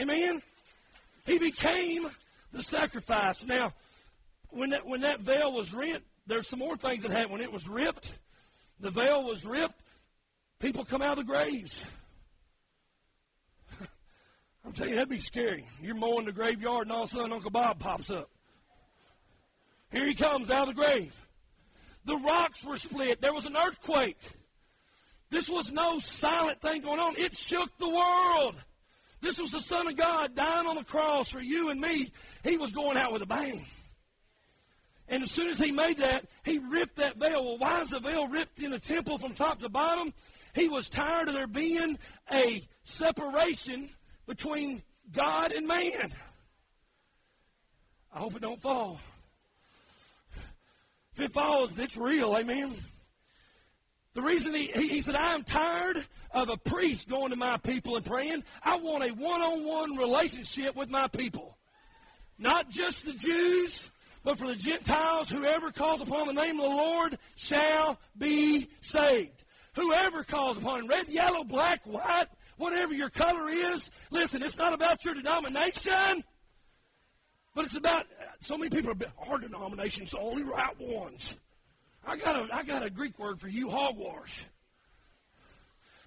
Amen? 0.00 0.40
He 1.26 1.38
became 1.38 2.08
the 2.50 2.62
sacrifice. 2.62 3.44
Now, 3.44 3.74
when 4.48 4.70
that, 4.70 4.86
when 4.86 5.02
that 5.02 5.20
veil 5.20 5.52
was 5.52 5.74
rent, 5.74 6.02
there's 6.26 6.48
some 6.48 6.60
more 6.60 6.78
things 6.78 7.02
that 7.02 7.12
happened. 7.12 7.32
When 7.32 7.40
it 7.42 7.52
was 7.52 7.68
ripped, 7.68 8.10
the 8.80 8.90
veil 8.90 9.22
was 9.22 9.44
ripped, 9.44 9.80
people 10.58 10.84
come 10.84 11.02
out 11.02 11.18
of 11.18 11.26
the 11.26 11.32
graves. 11.32 11.84
I'm 14.64 14.72
telling 14.72 14.90
you, 14.90 14.96
that'd 14.96 15.08
be 15.08 15.20
scary. 15.20 15.66
You're 15.80 15.94
mowing 15.94 16.26
the 16.26 16.32
graveyard, 16.32 16.82
and 16.82 16.92
all 16.92 17.04
of 17.04 17.10
a 17.10 17.14
sudden 17.14 17.32
Uncle 17.32 17.50
Bob 17.50 17.78
pops 17.78 18.10
up. 18.10 18.28
Here 19.90 20.06
he 20.06 20.14
comes 20.14 20.50
out 20.50 20.68
of 20.68 20.74
the 20.74 20.82
grave. 20.82 21.14
The 22.04 22.16
rocks 22.16 22.64
were 22.64 22.76
split. 22.76 23.20
There 23.20 23.34
was 23.34 23.46
an 23.46 23.56
earthquake. 23.56 24.18
This 25.30 25.48
was 25.48 25.72
no 25.72 25.98
silent 25.98 26.60
thing 26.60 26.82
going 26.82 27.00
on. 27.00 27.14
It 27.16 27.36
shook 27.36 27.70
the 27.78 27.88
world. 27.88 28.56
This 29.20 29.38
was 29.38 29.52
the 29.52 29.60
Son 29.60 29.86
of 29.86 29.96
God 29.96 30.34
dying 30.34 30.66
on 30.66 30.76
the 30.76 30.84
cross 30.84 31.28
for 31.28 31.40
you 31.40 31.70
and 31.70 31.80
me. 31.80 32.10
He 32.42 32.56
was 32.56 32.72
going 32.72 32.96
out 32.96 33.12
with 33.12 33.22
a 33.22 33.26
bang. 33.26 33.64
And 35.12 35.22
as 35.24 35.30
soon 35.30 35.50
as 35.50 35.58
he 35.58 35.72
made 35.72 35.98
that, 35.98 36.24
he 36.42 36.58
ripped 36.58 36.96
that 36.96 37.16
veil. 37.16 37.44
Well, 37.44 37.58
why 37.58 37.82
is 37.82 37.90
the 37.90 38.00
veil 38.00 38.28
ripped 38.28 38.60
in 38.60 38.70
the 38.70 38.78
temple 38.78 39.18
from 39.18 39.34
top 39.34 39.58
to 39.58 39.68
bottom? 39.68 40.14
He 40.54 40.70
was 40.70 40.88
tired 40.88 41.28
of 41.28 41.34
there 41.34 41.46
being 41.46 41.98
a 42.32 42.66
separation 42.84 43.90
between 44.26 44.80
God 45.12 45.52
and 45.52 45.68
man. 45.68 46.14
I 48.14 48.20
hope 48.20 48.36
it 48.36 48.40
don't 48.40 48.60
fall. 48.60 49.00
If 51.14 51.20
it 51.20 51.32
falls, 51.32 51.78
it's 51.78 51.98
real. 51.98 52.34
Amen. 52.34 52.74
The 54.14 54.22
reason 54.22 54.54
he, 54.54 54.68
he, 54.68 54.88
he, 54.88 55.02
said, 55.02 55.14
I'm 55.14 55.42
tired 55.42 56.06
of 56.30 56.48
a 56.48 56.56
priest 56.56 57.10
going 57.10 57.32
to 57.32 57.36
my 57.36 57.58
people 57.58 57.96
and 57.96 58.04
praying. 58.04 58.44
I 58.62 58.78
want 58.78 59.04
a 59.04 59.10
one 59.10 59.42
on 59.42 59.66
one 59.66 59.96
relationship 59.96 60.74
with 60.74 60.88
my 60.88 61.06
people. 61.08 61.58
Not 62.38 62.70
just 62.70 63.04
the 63.04 63.12
Jews, 63.12 63.90
but 64.24 64.38
for 64.38 64.46
the 64.46 64.56
Gentiles, 64.56 65.28
whoever 65.28 65.70
calls 65.70 66.00
upon 66.00 66.26
the 66.26 66.32
name 66.32 66.60
of 66.60 66.70
the 66.70 66.76
Lord 66.76 67.18
shall 67.36 67.98
be 68.16 68.68
saved. 68.80 69.44
Whoever 69.74 70.22
calls 70.22 70.58
upon 70.58 70.80
him, 70.80 70.86
red, 70.86 71.08
yellow, 71.08 71.44
black, 71.44 71.80
white, 71.84 72.26
whatever 72.56 72.94
your 72.94 73.10
color 73.10 73.48
is, 73.48 73.90
listen, 74.10 74.42
it's 74.42 74.58
not 74.58 74.72
about 74.72 75.04
your 75.04 75.14
denomination, 75.14 76.22
but 77.54 77.64
it's 77.64 77.76
about 77.76 78.06
so 78.40 78.56
many 78.56 78.70
people 78.70 78.92
are 78.92 79.30
our 79.30 79.38
denomination's 79.38 80.10
the 80.10 80.18
only 80.18 80.42
right 80.42 80.78
ones. 80.78 81.36
I 82.06 82.16
got 82.16 82.36
a 82.36 82.54
I 82.54 82.62
got 82.64 82.84
a 82.84 82.90
Greek 82.90 83.18
word 83.18 83.40
for 83.40 83.48
you, 83.48 83.70
hogwash. 83.70 84.44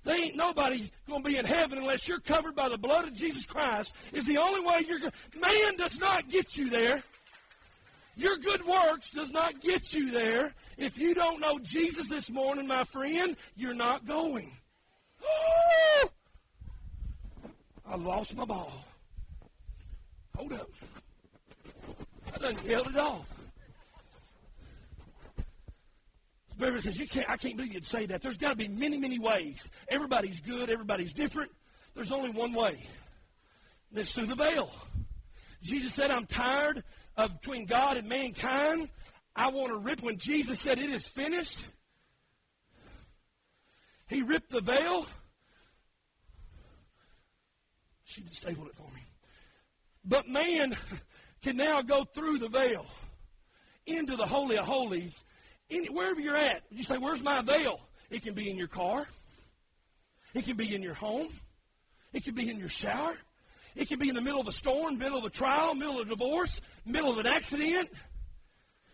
There 0.03 0.15
ain't 0.15 0.35
nobody 0.35 0.91
going 1.07 1.23
to 1.23 1.29
be 1.29 1.37
in 1.37 1.45
heaven 1.45 1.79
unless 1.79 2.07
you're 2.07 2.19
covered 2.19 2.55
by 2.55 2.69
the 2.69 2.77
blood 2.77 3.05
of 3.05 3.15
Jesus 3.15 3.45
Christ. 3.45 3.95
Is 4.13 4.27
the 4.27 4.37
only 4.37 4.63
way 4.63 4.85
you're 4.87 4.99
going. 4.99 5.13
Man 5.39 5.77
does 5.77 5.99
not 5.99 6.29
get 6.29 6.55
you 6.57 6.69
there. 6.69 7.03
Your 8.17 8.37
good 8.37 8.65
works 8.65 9.11
does 9.11 9.31
not 9.31 9.59
get 9.59 9.93
you 9.93 10.09
there. 10.11 10.53
If 10.77 10.97
you 10.97 11.13
don't 11.13 11.41
know 11.41 11.59
Jesus 11.59 12.07
this 12.07 12.29
morning, 12.29 12.65
my 12.65 12.85
friend, 12.85 13.35
you're 13.55 13.73
not 13.73 14.05
going. 14.05 14.51
I 17.87 17.95
lost 17.97 18.35
my 18.35 18.45
ball. 18.45 18.71
Hold 20.35 20.53
up. 20.53 20.69
I 22.33 22.37
done 22.37 22.55
held 22.55 22.87
it 22.87 22.97
off. 22.97 23.31
Beverly 26.57 26.81
says, 26.81 26.97
you 26.97 27.07
can't, 27.07 27.29
I 27.29 27.35
can't 27.35 27.57
believe 27.57 27.73
you'd 27.73 27.85
say 27.85 28.05
that. 28.05 28.21
There's 28.21 28.37
got 28.37 28.51
to 28.51 28.55
be 28.55 28.69
many, 28.69 28.97
many 28.97 29.19
ways. 29.19 29.69
Everybody's 29.89 30.39
good. 30.39 30.69
Everybody's 30.69 31.11
different. 31.11 31.51
There's 31.95 32.13
only 32.13 32.29
one 32.29 32.53
way. 32.53 32.77
That's 33.91 34.13
through 34.13 34.27
the 34.27 34.35
veil. 34.35 34.71
Jesus 35.61 35.93
said, 35.93 36.11
I'm 36.11 36.25
tired 36.25 36.83
of 37.17 37.39
between 37.39 37.65
God 37.65 37.97
and 37.97 38.07
mankind. 38.07 38.89
I 39.35 39.49
want 39.49 39.69
to 39.69 39.77
rip. 39.77 40.01
When 40.01 40.17
Jesus 40.17 40.59
said, 40.59 40.79
it 40.79 40.89
is 40.89 41.07
finished, 41.07 41.59
he 44.07 44.21
ripped 44.21 44.51
the 44.51 44.61
veil. 44.61 45.05
She 48.03 48.23
stapled 48.29 48.67
it 48.67 48.75
for 48.75 48.89
me. 48.93 49.01
But 50.05 50.27
man 50.27 50.77
can 51.41 51.57
now 51.57 51.81
go 51.81 52.03
through 52.03 52.37
the 52.37 52.47
veil 52.47 52.85
into 53.85 54.15
the 54.15 54.25
Holy 54.25 54.57
of 54.57 54.65
Holies. 54.65 55.23
Any, 55.69 55.87
wherever 55.87 56.19
you're 56.19 56.35
at, 56.35 56.63
you 56.69 56.83
say, 56.83 56.97
Where's 56.97 57.23
my 57.23 57.41
veil? 57.41 57.79
It 58.09 58.21
can 58.21 58.35
be 58.35 58.49
in 58.49 58.55
your 58.55 58.67
car, 58.67 59.07
it 60.33 60.45
can 60.45 60.55
be 60.55 60.73
in 60.75 60.83
your 60.83 60.93
home, 60.93 61.27
it 62.13 62.23
can 62.23 62.35
be 62.35 62.49
in 62.49 62.59
your 62.59 62.69
shower, 62.69 63.15
it 63.75 63.89
can 63.89 63.99
be 63.99 64.09
in 64.09 64.15
the 64.15 64.21
middle 64.21 64.39
of 64.39 64.47
a 64.47 64.53
storm, 64.53 64.97
middle 64.97 65.17
of 65.17 65.25
a 65.25 65.29
trial, 65.29 65.75
middle 65.75 65.99
of 65.99 66.07
a 66.07 66.09
divorce, 66.09 66.61
middle 66.85 67.11
of 67.11 67.17
an 67.17 67.27
accident. 67.27 67.89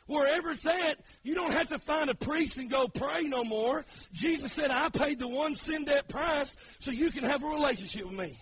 Wherever 0.07 0.51
it's 0.51 0.65
at, 0.65 0.99
you 1.23 1.35
don't 1.35 1.53
have 1.53 1.67
to 1.67 1.79
find 1.79 2.09
a 2.09 2.15
priest 2.15 2.57
and 2.57 2.69
go 2.69 2.87
pray 2.87 3.23
no 3.23 3.43
more. 3.43 3.85
Jesus 4.11 4.51
said, 4.51 4.71
I 4.71 4.89
paid 4.89 5.19
the 5.19 5.27
one 5.27 5.55
sin 5.55 5.85
debt 5.85 6.07
price 6.07 6.57
so 6.79 6.91
you 6.91 7.11
can 7.11 7.23
have 7.23 7.43
a 7.43 7.47
relationship 7.47 8.05
with 8.05 8.17
me. 8.17 8.37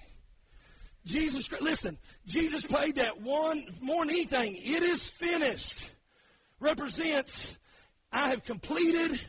Jesus, 1.05 1.49
listen, 1.61 1.97
Jesus 2.25 2.63
paid 2.65 2.95
that 2.95 3.21
one 3.21 3.65
more 3.81 4.05
than 4.05 4.13
anything. 4.13 4.55
It 4.55 4.83
is 4.83 5.09
finished. 5.09 5.91
Represents, 6.59 7.57
I 8.11 8.29
have 8.29 8.43
completed 8.43 9.19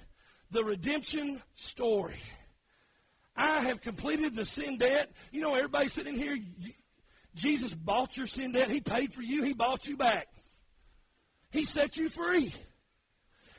the 0.51 0.65
redemption 0.65 1.43
story. 1.55 2.21
I 3.37 3.61
have 3.61 3.81
completed 3.81 4.35
the 4.35 4.45
sin 4.45 4.79
debt. 4.79 5.13
You 5.31 5.41
know, 5.41 5.55
everybody 5.55 5.89
sitting 5.89 6.17
here, 6.17 6.39
Jesus 7.35 7.75
bought 7.75 8.17
your 8.17 8.27
sin 8.27 8.53
debt. 8.53 8.71
He 8.71 8.81
paid 8.81 9.13
for 9.13 9.23
you. 9.23 9.43
He 9.43 9.55
bought 9.55 9.87
you 9.87 9.97
back. 9.97 10.29
He 11.51 11.65
set 11.65 11.97
you 11.97 12.09
free. 12.09 12.55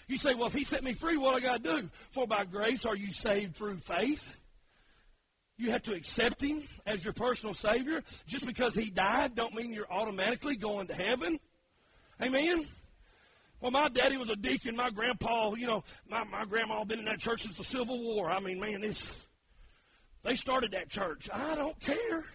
You 0.07 0.17
say, 0.17 0.33
well, 0.33 0.47
if 0.47 0.53
he 0.53 0.63
set 0.63 0.83
me 0.83 0.93
free, 0.93 1.17
what 1.17 1.35
I 1.35 1.39
got 1.39 1.63
to 1.63 1.81
do? 1.81 1.89
For 2.09 2.27
by 2.27 2.43
grace 2.43 2.85
are 2.85 2.95
you 2.95 3.13
saved 3.13 3.55
through 3.55 3.77
faith. 3.77 4.37
You 5.57 5.71
have 5.71 5.83
to 5.83 5.93
accept 5.93 6.41
him 6.41 6.63
as 6.85 7.03
your 7.03 7.13
personal 7.13 7.53
Savior. 7.53 8.03
Just 8.25 8.45
because 8.45 8.75
he 8.75 8.89
died 8.89 9.35
don't 9.35 9.53
mean 9.53 9.73
you're 9.73 9.91
automatically 9.91 10.55
going 10.55 10.87
to 10.87 10.93
heaven. 10.93 11.37
Amen? 12.21 12.65
Well, 13.61 13.71
my 13.71 13.89
daddy 13.89 14.17
was 14.17 14.29
a 14.29 14.35
deacon. 14.35 14.75
My 14.75 14.89
grandpa, 14.89 15.53
you 15.53 15.67
know, 15.67 15.83
my, 16.09 16.23
my 16.23 16.45
grandma 16.45 16.83
been 16.83 16.99
in 16.99 17.05
that 17.05 17.19
church 17.19 17.43
since 17.43 17.57
the 17.57 17.63
Civil 17.63 18.01
War. 18.01 18.29
I 18.31 18.39
mean, 18.39 18.59
man, 18.59 18.83
it's, 18.83 19.15
they 20.23 20.35
started 20.35 20.71
that 20.71 20.89
church. 20.89 21.29
I 21.31 21.55
don't 21.55 21.79
care. 21.79 22.25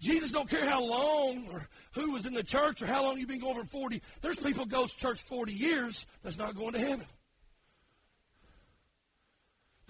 Jesus 0.00 0.30
don't 0.30 0.48
care 0.48 0.64
how 0.64 0.82
long 0.82 1.46
or 1.52 1.68
who 1.92 2.12
was 2.12 2.24
in 2.24 2.32
the 2.32 2.42
church 2.42 2.80
or 2.80 2.86
how 2.86 3.04
long 3.04 3.18
you've 3.18 3.28
been 3.28 3.40
going 3.40 3.60
for 3.60 3.66
40. 3.66 4.02
There's 4.22 4.36
people 4.36 4.64
go 4.64 4.86
to 4.86 4.96
church 4.96 5.20
40 5.22 5.52
years 5.52 6.06
that's 6.22 6.38
not 6.38 6.56
going 6.56 6.72
to 6.72 6.80
heaven. 6.80 7.06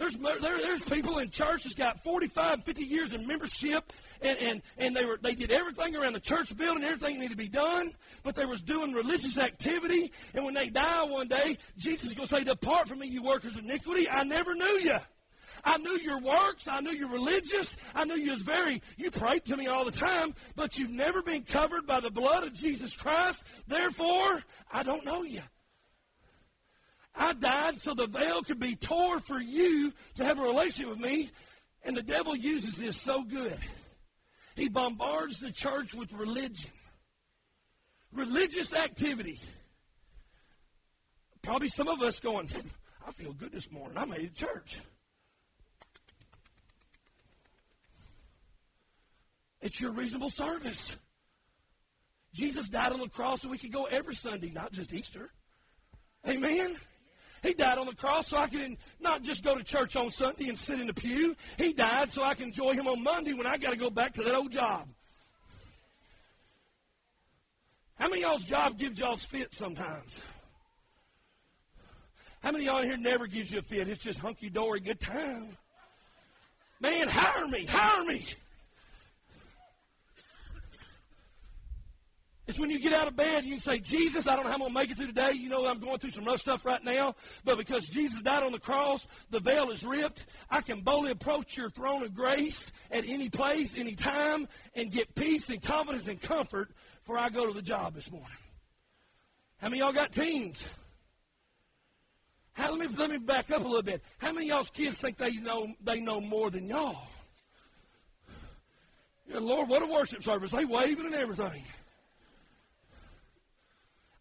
There's, 0.00 0.16
there, 0.16 0.40
there's 0.40 0.80
people 0.80 1.18
in 1.18 1.28
church 1.28 1.64
that's 1.64 1.74
got 1.74 2.02
45, 2.02 2.64
50 2.64 2.84
years 2.84 3.12
in 3.12 3.26
membership, 3.26 3.92
and, 4.22 4.38
and, 4.38 4.62
and 4.78 4.96
they, 4.96 5.04
were, 5.04 5.18
they 5.20 5.34
did 5.34 5.52
everything 5.52 5.94
around 5.94 6.14
the 6.14 6.20
church 6.20 6.56
building, 6.56 6.82
everything 6.82 7.16
needed 7.20 7.32
to 7.32 7.36
be 7.36 7.48
done, 7.48 7.92
but 8.22 8.34
they 8.34 8.46
was 8.46 8.62
doing 8.62 8.94
religious 8.94 9.36
activity, 9.36 10.10
and 10.32 10.42
when 10.46 10.54
they 10.54 10.70
die 10.70 11.04
one 11.04 11.28
day, 11.28 11.58
Jesus 11.76 12.06
is 12.06 12.14
going 12.14 12.26
to 12.26 12.34
say, 12.34 12.44
Depart 12.44 12.88
from 12.88 13.00
me, 13.00 13.08
you 13.08 13.22
workers 13.22 13.56
of 13.56 13.64
iniquity. 13.64 14.08
I 14.10 14.24
never 14.24 14.54
knew 14.54 14.80
you. 14.80 14.96
I 15.64 15.78
knew 15.78 15.98
your 15.98 16.20
works. 16.20 16.68
I 16.68 16.80
knew 16.80 16.90
you're 16.90 17.08
religious. 17.08 17.76
I 17.94 18.04
knew 18.04 18.14
you 18.14 18.32
was 18.32 18.42
very, 18.42 18.82
you 18.96 19.10
prayed 19.10 19.44
to 19.46 19.56
me 19.56 19.66
all 19.66 19.84
the 19.84 19.92
time, 19.92 20.34
but 20.56 20.78
you've 20.78 20.90
never 20.90 21.22
been 21.22 21.42
covered 21.42 21.86
by 21.86 22.00
the 22.00 22.10
blood 22.10 22.44
of 22.44 22.54
Jesus 22.54 22.96
Christ. 22.96 23.42
Therefore, 23.66 24.42
I 24.72 24.82
don't 24.82 25.04
know 25.04 25.22
you. 25.22 25.42
I 27.14 27.32
died 27.34 27.80
so 27.80 27.94
the 27.94 28.06
veil 28.06 28.42
could 28.42 28.60
be 28.60 28.76
tore 28.76 29.20
for 29.20 29.40
you 29.40 29.92
to 30.14 30.24
have 30.24 30.38
a 30.38 30.42
relationship 30.42 30.88
with 30.88 31.00
me. 31.00 31.30
And 31.82 31.96
the 31.96 32.02
devil 32.02 32.36
uses 32.36 32.76
this 32.76 32.96
so 32.96 33.22
good. 33.24 33.58
He 34.54 34.68
bombards 34.68 35.38
the 35.38 35.50
church 35.50 35.94
with 35.94 36.12
religion, 36.12 36.70
religious 38.12 38.74
activity. 38.74 39.38
Probably 41.42 41.68
some 41.68 41.88
of 41.88 42.02
us 42.02 42.20
going, 42.20 42.48
I 43.06 43.12
feel 43.12 43.32
good 43.32 43.52
this 43.52 43.70
morning. 43.70 43.96
I 43.96 44.04
made 44.04 44.20
it 44.20 44.36
to 44.36 44.46
church. 44.46 44.80
It's 49.62 49.80
your 49.80 49.92
reasonable 49.92 50.30
service. 50.30 50.96
Jesus 52.32 52.68
died 52.68 52.92
on 52.92 53.00
the 53.00 53.08
cross 53.08 53.42
so 53.42 53.48
we 53.48 53.58
could 53.58 53.72
go 53.72 53.84
every 53.84 54.14
Sunday, 54.14 54.50
not 54.50 54.72
just 54.72 54.92
Easter. 54.92 55.30
Amen. 56.28 56.76
He 57.42 57.54
died 57.54 57.78
on 57.78 57.86
the 57.86 57.94
cross 57.94 58.28
so 58.28 58.36
I 58.36 58.48
can 58.48 58.76
not 59.00 59.22
just 59.22 59.42
go 59.42 59.56
to 59.56 59.64
church 59.64 59.96
on 59.96 60.10
Sunday 60.10 60.48
and 60.48 60.58
sit 60.58 60.80
in 60.80 60.86
the 60.86 60.94
pew. 60.94 61.34
He 61.56 61.72
died 61.72 62.10
so 62.10 62.22
I 62.22 62.34
can 62.34 62.46
enjoy 62.46 62.74
him 62.74 62.86
on 62.86 63.02
Monday 63.02 63.32
when 63.32 63.46
I 63.46 63.56
got 63.56 63.70
to 63.70 63.78
go 63.78 63.90
back 63.90 64.14
to 64.14 64.22
that 64.22 64.34
old 64.34 64.52
job. 64.52 64.86
How 67.98 68.08
many 68.08 68.22
y'all's 68.22 68.44
job 68.44 68.78
gives 68.78 69.00
y'all's 69.00 69.24
fit 69.24 69.54
sometimes? 69.54 70.20
How 72.42 72.52
many 72.52 72.64
y'all 72.64 72.82
here 72.82 72.96
never 72.96 73.26
gives 73.26 73.52
you 73.52 73.58
a 73.58 73.62
fit? 73.62 73.88
It's 73.88 74.02
just 74.02 74.18
hunky 74.18 74.48
dory, 74.48 74.80
good 74.80 75.00
time. 75.00 75.56
Man, 76.80 77.08
hire 77.08 77.46
me, 77.46 77.66
hire 77.66 78.04
me. 78.04 78.24
It's 82.50 82.58
when 82.58 82.68
you 82.68 82.80
get 82.80 82.92
out 82.92 83.06
of 83.06 83.14
bed 83.14 83.44
and 83.44 83.46
you 83.46 83.52
can 83.52 83.60
say, 83.60 83.78
Jesus, 83.78 84.26
I 84.26 84.34
don't 84.34 84.42
know 84.42 84.50
how 84.50 84.56
I'm 84.56 84.60
going 84.62 84.72
to 84.72 84.78
make 84.80 84.90
it 84.90 84.96
through 84.96 85.06
today. 85.06 85.30
You 85.34 85.48
know 85.48 85.70
I'm 85.70 85.78
going 85.78 85.98
through 85.98 86.10
some 86.10 86.24
rough 86.24 86.40
stuff 86.40 86.66
right 86.66 86.82
now. 86.82 87.14
But 87.44 87.58
because 87.58 87.86
Jesus 87.86 88.22
died 88.22 88.42
on 88.42 88.50
the 88.50 88.58
cross, 88.58 89.06
the 89.30 89.38
veil 89.38 89.70
is 89.70 89.84
ripped. 89.84 90.26
I 90.50 90.60
can 90.60 90.80
boldly 90.80 91.12
approach 91.12 91.56
your 91.56 91.70
throne 91.70 92.02
of 92.02 92.12
grace 92.12 92.72
at 92.90 93.08
any 93.08 93.28
place, 93.28 93.78
any 93.78 93.94
time, 93.94 94.48
and 94.74 94.90
get 94.90 95.14
peace 95.14 95.48
and 95.48 95.62
confidence 95.62 96.08
and 96.08 96.20
comfort 96.20 96.72
before 96.98 97.18
I 97.18 97.28
go 97.28 97.46
to 97.46 97.52
the 97.52 97.62
job 97.62 97.94
this 97.94 98.10
morning. 98.10 98.28
How 99.58 99.68
many 99.68 99.78
y'all 99.78 99.92
got 99.92 100.10
teens? 100.10 100.66
How, 102.54 102.72
let, 102.74 102.90
me, 102.90 102.96
let 102.96 103.10
me 103.10 103.18
back 103.18 103.52
up 103.52 103.60
a 103.60 103.68
little 103.68 103.84
bit. 103.84 104.02
How 104.18 104.32
many 104.32 104.48
y'all's 104.48 104.70
kids 104.70 105.00
think 105.00 105.18
they 105.18 105.36
know, 105.36 105.68
they 105.84 106.00
know 106.00 106.20
more 106.20 106.50
than 106.50 106.68
y'all? 106.68 107.06
Yeah, 109.28 109.38
Lord, 109.38 109.68
what 109.68 109.82
a 109.82 109.86
worship 109.86 110.24
service. 110.24 110.50
They 110.50 110.64
waving 110.64 111.06
and 111.06 111.14
everything. 111.14 111.62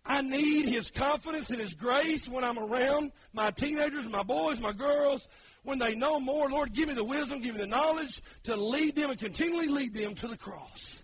I 0.09 0.23
need 0.23 0.65
his 0.65 0.89
confidence 0.89 1.51
and 1.51 1.61
his 1.61 1.75
grace 1.75 2.27
when 2.27 2.43
I'm 2.43 2.57
around 2.57 3.11
my 3.31 3.51
teenagers, 3.51 4.09
my 4.09 4.23
boys, 4.23 4.59
my 4.59 4.71
girls, 4.71 5.27
when 5.61 5.77
they 5.77 5.93
know 5.93 6.19
more. 6.19 6.49
Lord, 6.49 6.73
give 6.73 6.87
me 6.87 6.95
the 6.95 7.03
wisdom, 7.03 7.41
give 7.41 7.53
me 7.53 7.61
the 7.61 7.67
knowledge 7.67 8.19
to 8.43 8.55
lead 8.55 8.95
them 8.95 9.11
and 9.11 9.19
continually 9.19 9.67
lead 9.67 9.93
them 9.93 10.15
to 10.15 10.27
the 10.27 10.35
cross. 10.35 11.03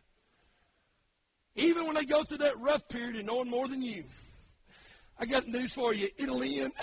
Even 1.56 1.86
when 1.86 1.94
they 1.94 2.06
go 2.06 2.24
through 2.24 2.40
that 2.40 2.60
rough 2.60 2.90
period 2.90 3.16
and 3.16 3.28
knowing 3.28 3.48
more 3.48 3.68
than 3.68 3.84
you. 3.84 4.06
I 5.20 5.28
got 5.28 5.48
news 5.48 5.72
for 5.72 5.94
you. 5.94 6.10
It'll 6.18 6.42
end. 6.42 6.74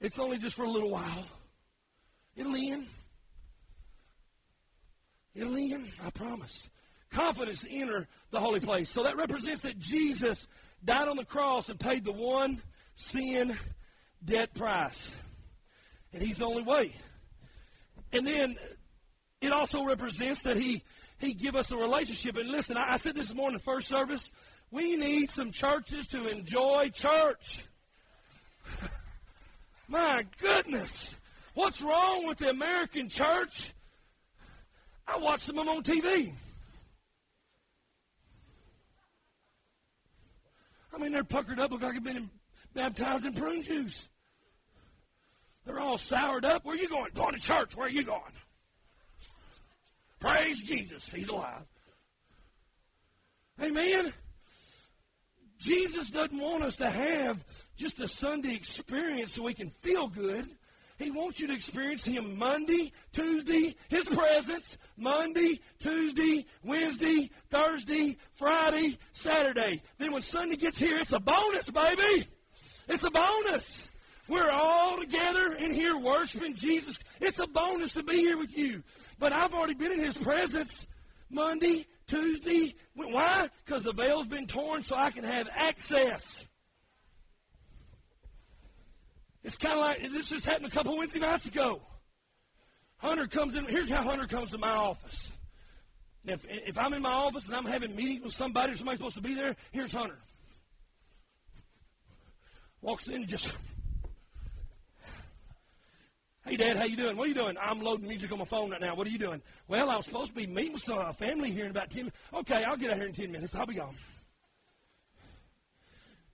It's 0.00 0.20
only 0.20 0.38
just 0.38 0.54
for 0.54 0.64
a 0.64 0.70
little 0.70 0.90
while. 0.90 1.24
It'll 2.36 2.54
end. 2.54 2.86
It'll 5.34 5.56
end, 5.56 5.90
I 6.04 6.10
promise 6.10 6.68
confidence 7.10 7.62
to 7.62 7.70
enter 7.70 8.08
the 8.30 8.40
holy 8.40 8.60
place. 8.60 8.90
So 8.90 9.02
that 9.04 9.16
represents 9.16 9.62
that 9.62 9.78
Jesus 9.78 10.46
died 10.84 11.08
on 11.08 11.16
the 11.16 11.24
cross 11.24 11.68
and 11.68 11.78
paid 11.78 12.04
the 12.04 12.12
one 12.12 12.60
sin 12.94 13.56
debt 14.24 14.54
price. 14.54 15.14
And 16.12 16.22
he's 16.22 16.38
the 16.38 16.46
only 16.46 16.62
way. 16.62 16.92
And 18.12 18.26
then 18.26 18.56
it 19.40 19.52
also 19.52 19.84
represents 19.84 20.42
that 20.42 20.56
he 20.56 20.82
he 21.18 21.32
give 21.32 21.56
us 21.56 21.70
a 21.70 21.76
relationship. 21.76 22.36
And 22.36 22.50
listen, 22.50 22.76
I, 22.76 22.94
I 22.94 22.96
said 22.98 23.14
this 23.14 23.34
morning 23.34 23.54
in 23.54 23.60
first 23.60 23.88
service, 23.88 24.30
we 24.70 24.96
need 24.96 25.30
some 25.30 25.50
churches 25.50 26.06
to 26.08 26.28
enjoy 26.28 26.90
church. 26.92 27.64
My 29.88 30.26
goodness. 30.40 31.14
What's 31.54 31.80
wrong 31.80 32.26
with 32.26 32.38
the 32.38 32.50
American 32.50 33.08
church? 33.08 33.72
I 35.08 35.18
watch 35.18 35.40
some 35.40 35.58
of 35.58 35.66
them 35.66 35.76
on 35.76 35.82
TV. 35.82 36.32
I 40.96 40.98
mean, 40.98 41.12
they're 41.12 41.24
puckered 41.24 41.60
up, 41.60 41.70
look 41.70 41.82
like 41.82 41.92
they've 41.92 42.14
been 42.14 42.30
baptized 42.74 43.26
in 43.26 43.34
prune 43.34 43.62
juice. 43.62 44.08
They're 45.66 45.78
all 45.78 45.98
soured 45.98 46.44
up. 46.44 46.64
Where 46.64 46.74
are 46.74 46.78
you 46.78 46.88
going? 46.88 47.10
Going 47.14 47.34
to 47.34 47.40
church. 47.40 47.76
Where 47.76 47.86
are 47.86 47.90
you 47.90 48.04
going? 48.04 48.20
Praise 50.20 50.62
Jesus. 50.62 51.08
He's 51.10 51.28
alive. 51.28 51.66
Amen. 53.60 54.12
Jesus 55.58 56.10
doesn't 56.10 56.38
want 56.38 56.62
us 56.62 56.76
to 56.76 56.88
have 56.88 57.44
just 57.76 58.00
a 58.00 58.08
Sunday 58.08 58.54
experience 58.54 59.32
so 59.34 59.42
we 59.42 59.54
can 59.54 59.70
feel 59.70 60.08
good. 60.08 60.48
He 60.98 61.10
wants 61.10 61.40
you 61.40 61.46
to 61.48 61.52
experience 61.52 62.04
Him 62.04 62.38
Monday, 62.38 62.92
Tuesday, 63.12 63.76
His 63.88 64.06
presence, 64.06 64.78
Monday, 64.96 65.60
Tuesday, 65.78 66.46
Wednesday, 66.62 67.30
Thursday, 67.50 68.16
Friday, 68.32 68.98
Saturday. 69.12 69.82
Then 69.98 70.12
when 70.12 70.22
Sunday 70.22 70.56
gets 70.56 70.78
here, 70.78 70.96
it's 70.96 71.12
a 71.12 71.20
bonus, 71.20 71.70
baby. 71.70 72.26
It's 72.88 73.04
a 73.04 73.10
bonus. 73.10 73.88
We're 74.28 74.50
all 74.50 74.98
together 74.98 75.52
in 75.58 75.72
here 75.72 75.96
worshiping 75.98 76.54
Jesus. 76.54 76.98
It's 77.20 77.38
a 77.38 77.46
bonus 77.46 77.92
to 77.92 78.02
be 78.02 78.16
here 78.16 78.38
with 78.38 78.56
you. 78.56 78.82
But 79.18 79.32
I've 79.32 79.54
already 79.54 79.74
been 79.74 79.92
in 79.92 80.00
His 80.00 80.16
presence 80.16 80.86
Monday, 81.30 81.86
Tuesday. 82.06 82.74
Why? 82.94 83.48
Because 83.64 83.84
the 83.84 83.92
veil's 83.92 84.26
been 84.26 84.46
torn 84.46 84.82
so 84.82 84.96
I 84.96 85.10
can 85.10 85.24
have 85.24 85.48
access. 85.54 86.46
It's 89.46 89.56
kind 89.56 89.74
of 89.74 89.80
like 89.80 90.02
this 90.10 90.30
just 90.30 90.44
happened 90.44 90.66
a 90.66 90.70
couple 90.70 90.98
Wednesday 90.98 91.20
nights 91.20 91.46
ago. 91.46 91.80
Hunter 92.96 93.28
comes 93.28 93.54
in. 93.54 93.64
Here's 93.66 93.88
how 93.88 94.02
Hunter 94.02 94.26
comes 94.26 94.50
to 94.50 94.58
my 94.58 94.72
office. 94.72 95.30
If, 96.24 96.44
if 96.48 96.76
I'm 96.76 96.92
in 96.94 97.00
my 97.00 97.12
office 97.12 97.46
and 97.46 97.56
I'm 97.56 97.64
having 97.64 97.94
meetings 97.94 98.24
with 98.24 98.32
somebody 98.34 98.72
or 98.72 98.76
somebody's 98.76 98.98
supposed 98.98 99.14
to 99.14 99.22
be 99.22 99.34
there, 99.34 99.54
here's 99.70 99.92
Hunter. 99.92 100.18
Walks 102.82 103.06
in 103.06 103.14
and 103.16 103.28
just, 103.28 103.52
hey 106.44 106.56
Dad, 106.56 106.76
how 106.76 106.84
you 106.84 106.96
doing? 106.96 107.16
What 107.16 107.26
are 107.26 107.28
you 107.28 107.34
doing? 107.34 107.56
I'm 107.62 107.80
loading 107.80 108.08
music 108.08 108.32
on 108.32 108.40
my 108.40 108.44
phone 108.44 108.70
right 108.70 108.80
now. 108.80 108.96
What 108.96 109.06
are 109.06 109.10
you 109.10 109.18
doing? 109.18 109.40
Well, 109.68 109.90
I 109.90 109.96
was 109.96 110.06
supposed 110.06 110.30
to 110.30 110.34
be 110.34 110.48
meeting 110.48 110.72
with 110.72 110.82
some 110.82 111.12
family 111.14 111.52
here 111.52 111.66
in 111.66 111.70
about 111.70 111.90
ten 111.90 112.06
minutes. 112.06 112.16
Okay, 112.34 112.64
I'll 112.64 112.76
get 112.76 112.90
out 112.90 112.96
here 112.96 113.06
in 113.06 113.12
ten 113.12 113.30
minutes. 113.30 113.54
I'll 113.54 113.64
be 113.64 113.74
gone. 113.74 113.94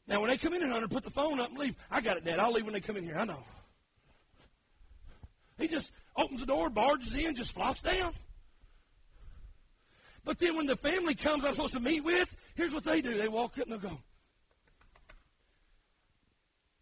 Now, 0.07 0.21
when 0.21 0.31
they 0.31 0.37
come 0.37 0.53
in 0.53 0.61
here, 0.61 0.71
Hunter, 0.71 0.89
put 0.89 1.05
the 1.05 1.11
phone 1.11 1.41
up 1.41 1.51
and 1.51 1.59
leave. 1.59 1.77
I 1.91 2.01
got 2.01 2.17
it, 2.17 2.25
Dad. 2.25 2.39
I'll 2.39 2.53
leave 2.53 2.65
when 2.65 2.75
they 2.75 2.81
come 2.81 2.97
in 2.97 3.05
here. 3.05 3.17
I 3.17 3.25
know. 3.25 3.45
He 5.59 5.69
just 5.69 5.93
opens 6.17 6.41
the 6.41 6.47
door, 6.47 6.71
barges 6.71 7.15
in, 7.15 7.37
just 7.37 7.53
flops 7.53 7.83
down. 7.83 8.13
But 10.25 10.39
then 10.39 10.57
when 10.57 10.67
the 10.67 10.77
family 10.77 11.15
comes 11.15 11.45
I'm 11.45 11.55
supposed 11.55 11.75
to 11.75 11.81
meet 11.81 12.05
with, 12.05 12.37
here's 12.55 12.73
what 12.73 12.85
they 12.85 13.01
do. 13.01 13.15
They 13.15 13.29
walk 13.29 13.59
up 13.59 13.69
and 13.69 13.75
they 13.75 13.89
go, 13.89 13.97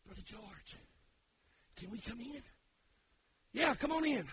Brother 0.06 0.22
George, 0.24 0.76
can 1.76 1.90
we 1.90 1.98
come 1.98 2.20
in? 2.20 2.42
Yeah, 3.52 3.74
come 3.74 3.92
on 3.92 4.04
in. 4.04 4.24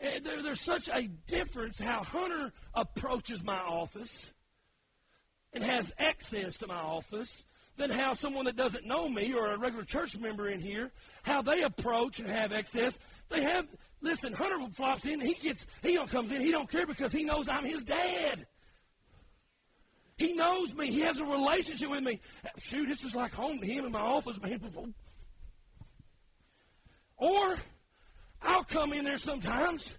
There, 0.00 0.42
there's 0.42 0.60
such 0.60 0.88
a 0.92 1.06
difference 1.26 1.80
how 1.80 2.02
Hunter 2.02 2.52
approaches 2.74 3.42
my 3.42 3.58
office 3.58 4.32
and 5.52 5.62
has 5.62 5.92
access 5.98 6.56
to 6.58 6.66
my 6.66 6.74
office 6.74 7.44
than 7.76 7.90
how 7.90 8.12
someone 8.12 8.44
that 8.44 8.56
doesn't 8.56 8.86
know 8.86 9.08
me 9.08 9.34
or 9.34 9.48
a 9.48 9.58
regular 9.58 9.84
church 9.84 10.16
member 10.18 10.48
in 10.48 10.60
here, 10.60 10.92
how 11.22 11.42
they 11.42 11.62
approach 11.62 12.20
and 12.20 12.28
have 12.28 12.52
access. 12.52 12.98
They 13.28 13.42
have, 13.42 13.66
listen, 14.00 14.32
Hunter 14.32 14.64
flops 14.72 15.06
in, 15.06 15.20
he 15.20 15.34
gets, 15.34 15.66
he 15.82 15.94
don't 15.94 16.10
comes 16.10 16.30
in, 16.32 16.40
he 16.40 16.52
don't 16.52 16.70
care 16.70 16.86
because 16.86 17.12
he 17.12 17.24
knows 17.24 17.48
I'm 17.48 17.64
his 17.64 17.82
dad. 17.82 18.46
He 20.16 20.34
knows 20.34 20.72
me. 20.74 20.86
He 20.86 21.00
has 21.00 21.18
a 21.18 21.24
relationship 21.24 21.90
with 21.90 22.02
me. 22.02 22.20
Shoot, 22.58 22.88
it's 22.88 23.02
just 23.02 23.16
like 23.16 23.34
home 23.34 23.58
to 23.58 23.66
him 23.66 23.84
in 23.84 23.90
my 23.90 24.00
office, 24.00 24.40
man. 24.40 24.94
Or 27.16 27.56
I'll 28.40 28.62
come 28.64 28.92
in 28.92 29.04
there 29.04 29.18
sometimes 29.18 29.98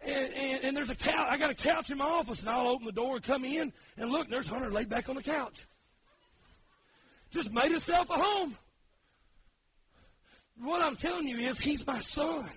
and, 0.00 0.32
and, 0.32 0.64
and, 0.64 0.76
there's 0.76 0.90
a 0.90 0.94
couch. 0.94 1.26
I 1.28 1.36
got 1.36 1.50
a 1.50 1.54
couch 1.54 1.90
in 1.90 1.98
my 1.98 2.04
office, 2.04 2.40
and 2.40 2.48
I'll 2.48 2.68
open 2.68 2.86
the 2.86 2.92
door 2.92 3.16
and 3.16 3.24
come 3.24 3.44
in, 3.44 3.72
and 3.96 4.12
look, 4.12 4.28
there's 4.28 4.46
Hunter 4.46 4.70
laid 4.70 4.88
back 4.88 5.08
on 5.08 5.16
the 5.16 5.22
couch 5.22 5.66
just 7.30 7.52
made 7.52 7.70
himself 7.70 8.10
a 8.10 8.14
home. 8.14 8.56
What 10.60 10.82
I'm 10.82 10.96
telling 10.96 11.26
you 11.26 11.38
is, 11.38 11.58
he's 11.58 11.86
my 11.86 12.00
son. 12.00 12.48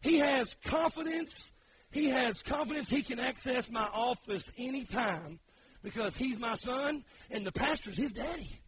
He 0.00 0.18
has 0.18 0.56
confidence. 0.64 1.52
He 1.90 2.06
has 2.08 2.42
confidence 2.42 2.88
he 2.88 3.02
can 3.02 3.18
access 3.18 3.70
my 3.70 3.88
office 3.92 4.52
anytime 4.58 5.40
because 5.82 6.16
he's 6.16 6.38
my 6.38 6.54
son 6.54 7.04
and 7.30 7.46
the 7.46 7.52
pastor's 7.52 7.96
his 7.96 8.12
daddy. 8.12 8.60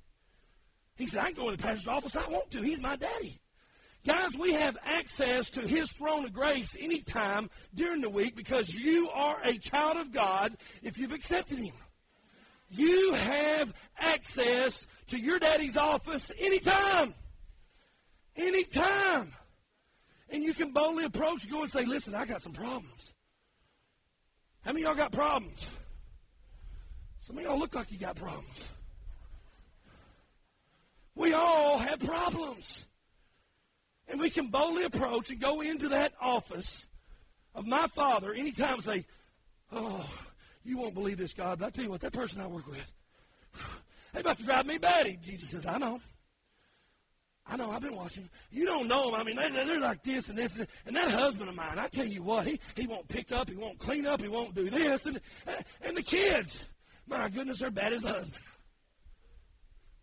He 0.97 1.07
said, 1.07 1.21
I 1.21 1.27
can 1.27 1.35
go 1.35 1.49
in 1.49 1.57
the 1.57 1.63
pastor's 1.63 1.89
office 1.89 2.17
I 2.17 2.27
want 2.29 2.51
to. 2.53 2.63
He's 2.63 2.81
my 2.81 2.97
daddy. 2.97 3.39
Guys, 4.07 4.35
we 4.37 4.55
have 4.55 4.79
access 4.83 5.51
to 5.51 5.61
his 5.61 5.93
throne 5.93 6.25
of 6.25 6.33
grace 6.33 6.75
anytime 6.81 7.51
during 7.75 8.01
the 8.01 8.09
week 8.09 8.35
because 8.35 8.75
you 8.75 9.11
are 9.11 9.39
a 9.45 9.59
child 9.59 9.99
of 9.99 10.13
God 10.13 10.57
if 10.83 10.97
you've 10.97 11.13
accepted 11.13 11.59
him. 11.59 11.75
You 12.71 13.15
have 13.15 13.73
access 13.99 14.87
to 15.09 15.19
your 15.19 15.39
daddy's 15.39 15.77
office 15.77 16.31
anytime. 16.39 17.15
Anytime. 18.37 19.33
And 20.29 20.45
you 20.45 20.55
can 20.55 20.71
boldly 20.71 21.05
approach, 21.05 21.51
go 21.51 21.63
and 21.63 21.71
say, 21.71 21.85
listen, 21.85 22.15
I 22.15 22.25
got 22.25 22.43
some 22.43 22.53
problems. 22.53 23.13
How 24.63 24.73
many 24.73 24.85
y'all 24.85 24.95
got 24.95 25.11
problems? 25.11 25.69
Some 27.23 27.39
of 27.39 27.45
y'all 27.45 27.59
look 27.59 27.75
like 27.75 27.91
you 27.91 27.99
got 27.99 28.15
problems. 28.17 28.65
We 31.17 31.35
all 31.35 31.79
have 31.79 31.99
problems. 32.01 32.87
And 34.09 34.21
we 34.21 34.31
can 34.31 34.49
boldly 34.49 34.85
approach 34.85 35.31
and 35.31 35.41
go 35.41 35.61
into 35.61 35.89
that 35.89 36.13
office 36.21 36.87
of 37.55 37.67
my 37.67 37.87
father 37.89 38.33
anytime 38.33 38.75
and 38.75 38.85
say, 38.85 39.05
Oh, 39.73 40.09
you 40.65 40.77
won't 40.77 40.95
believe 40.95 41.19
this, 41.19 41.33
God, 41.33 41.59
but 41.59 41.67
I 41.67 41.71
tell 41.71 41.85
you 41.85 41.91
what, 41.91 42.01
that 42.03 42.13
person 42.13 42.41
I 42.41 42.47
work 42.47 42.67
with, 42.67 42.93
they 44.13 44.21
about 44.21 44.39
to 44.39 44.45
drive 44.45 44.67
me 44.67 44.79
batty. 44.79 45.19
Jesus 45.23 45.51
says, 45.51 45.67
I 45.67 45.79
know. 45.79 46.01
I 47.47 47.57
know, 47.57 47.71
I've 47.71 47.83
been 47.83 47.97
watching. 47.97 48.29
You 48.51 48.65
don't 48.65 48.87
know 48.87 49.11
them. 49.11 49.21
I 49.21 49.25
mean, 49.25 49.37
they, 49.37 49.51
they're 49.51 49.81
like 49.81 50.05
this 50.05 50.29
and 50.29 50.39
this. 50.39 50.57
And 50.87 50.95
that 50.95 51.11
husband 51.11 51.49
of 51.49 51.57
mine, 51.57 51.79
I 51.79 51.89
tell 51.89 52.07
you 52.07 52.23
what, 52.23 52.47
he, 52.47 52.61
he 52.77 52.87
won't 52.87 53.09
pick 53.09 53.33
up, 53.33 53.49
he 53.51 53.57
won't 53.57 53.79
clean 53.79 54.07
up, 54.07 54.21
he 54.21 54.29
won't 54.29 54.55
do 54.55 54.71
this. 54.71 55.07
And, 55.07 55.17
uh, 55.49 55.63
and 55.83 55.97
the 55.97 56.03
kids, 56.03 56.69
My 57.09 57.29
goodness, 57.29 57.59
they're 57.59 57.73
bad 57.73 57.93
as 57.93 58.05
husband. 58.05 58.33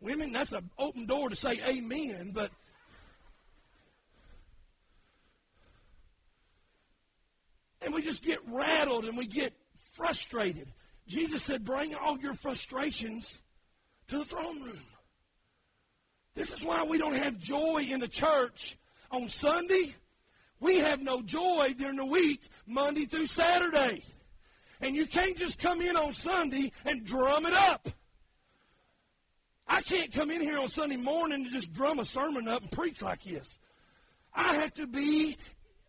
Women, 0.02 0.34
that's 0.34 0.52
an 0.52 0.70
open 0.78 1.06
door 1.06 1.30
to 1.30 1.36
say 1.36 1.60
amen, 1.67 2.32
but 2.34 2.52
and 7.82 7.93
we 7.93 8.02
just 8.02 8.24
get 8.24 8.39
rattled 8.48 9.06
and 9.06 9.17
we 9.17 9.26
get 9.26 9.54
frustrated. 9.98 10.68
Jesus 11.08 11.44
said, 11.44 11.66
Bring 11.66 11.96
all 11.96 12.18
your 12.20 12.36
frustrations 12.36 13.42
to 14.08 14.20
the 14.20 14.26
throne 14.26 14.62
room. 14.62 14.80
This 16.36 16.54
is 16.54 16.64
why 16.64 16.84
we 16.84 16.98
don't 16.98 17.16
have 17.16 17.40
joy 17.40 17.86
in 17.90 18.00
the 18.00 18.08
church 18.08 18.78
on 19.12 19.28
Sunday. 19.28 19.96
We 20.60 20.78
have 20.78 21.02
no 21.02 21.22
joy 21.22 21.74
during 21.78 21.98
the 21.98 22.06
week, 22.06 22.42
Monday 22.68 23.06
through 23.06 23.26
Saturday. 23.26 24.04
And 24.82 24.96
you 24.96 25.08
can't 25.08 25.36
just 25.36 25.60
come 25.60 25.82
in 25.82 25.96
on 25.96 26.14
Sunday 26.14 26.72
and 26.86 27.04
drum 27.04 27.46
it 27.46 27.54
up. 27.54 27.90
I 29.68 29.82
can't 29.82 30.12
come 30.12 30.32
in 30.32 30.42
here 30.42 30.60
on 30.60 30.70
Sunday 30.70 30.96
morning 30.96 31.44
and 31.44 31.52
just 31.52 31.74
drum 31.74 32.00
a 32.00 32.06
sermon 32.06 32.48
up 32.48 32.62
and 32.62 32.72
preach 32.72 33.02
like 33.02 33.24
this. 33.24 33.60
I 34.34 34.54
have 34.56 34.74
to 34.76 34.86
be 34.86 35.38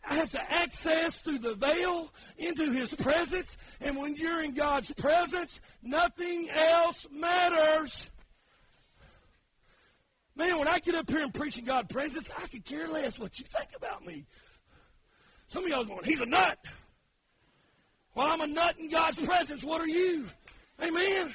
I 0.09 0.14
have 0.14 0.31
to 0.31 0.53
access 0.53 1.18
through 1.18 1.38
the 1.38 1.55
veil 1.55 2.11
into 2.38 2.73
His 2.73 2.94
presence. 2.94 3.59
And 3.81 3.97
when 3.97 4.16
you're 4.16 4.42
in 4.42 4.55
God's 4.55 4.92
presence, 4.94 5.61
nothing 5.83 6.49
else 6.51 7.07
matters. 7.12 8.11
Man, 10.35 10.59
when 10.59 10.68
I 10.68 10.79
get 10.79 10.94
up 10.94 11.11
here 11.11 11.23
and 11.23 11.35
preach 11.35 11.59
in 11.59 11.64
God's 11.64 11.92
presence, 11.92 12.31
I 12.37 12.47
could 12.47 12.64
care 12.64 12.88
less 12.88 13.18
what 13.18 13.38
you 13.38 13.44
think 13.44 13.71
about 13.77 14.07
me. 14.07 14.25
Some 15.49 15.64
of 15.64 15.71
y'all 15.71 15.85
going, 15.85 16.05
He's 16.05 16.21
a 16.21 16.27
nut. 16.27 16.59
Well, 18.14 18.29
I'm 18.29 18.40
a 18.40 18.47
nut 18.47 18.77
in 18.79 18.88
God's 18.88 19.23
presence. 19.25 19.62
What 19.62 19.81
are 19.81 19.88
you? 19.88 20.27
Amen. 20.83 21.35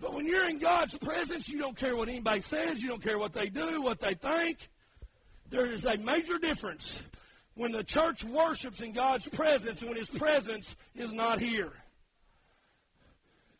But 0.00 0.14
when 0.14 0.26
you're 0.26 0.48
in 0.48 0.58
God's 0.58 0.96
presence, 0.98 1.48
you 1.48 1.58
don't 1.58 1.76
care 1.76 1.96
what 1.96 2.08
anybody 2.08 2.40
says. 2.40 2.82
You 2.82 2.88
don't 2.88 3.02
care 3.02 3.18
what 3.18 3.32
they 3.32 3.48
do, 3.48 3.82
what 3.82 3.98
they 3.98 4.14
think. 4.14 4.68
There 5.50 5.66
is 5.66 5.84
a 5.84 5.96
major 5.98 6.38
difference 6.38 7.00
when 7.54 7.72
the 7.72 7.84
church 7.84 8.24
worships 8.24 8.80
in 8.80 8.92
God's 8.92 9.28
presence 9.28 9.82
when 9.82 9.96
His 9.96 10.08
presence 10.08 10.76
is 10.94 11.12
not 11.12 11.40
here. 11.40 11.72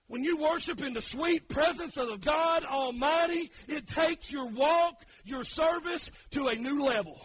When 0.09 0.22
you 0.22 0.37
worship 0.37 0.83
in 0.83 0.92
the 0.92 1.03
sweet 1.03 1.49
presence 1.49 1.96
of 1.96 2.09
the 2.09 2.16
God 2.16 2.64
Almighty, 2.64 3.51
it 3.66 3.88
takes 3.88 4.31
your 4.31 4.49
walk, 4.49 5.05
your 5.25 5.42
service 5.42 6.12
to 6.31 6.49
a 6.49 6.55
new 6.55 6.85
level. 6.85 7.20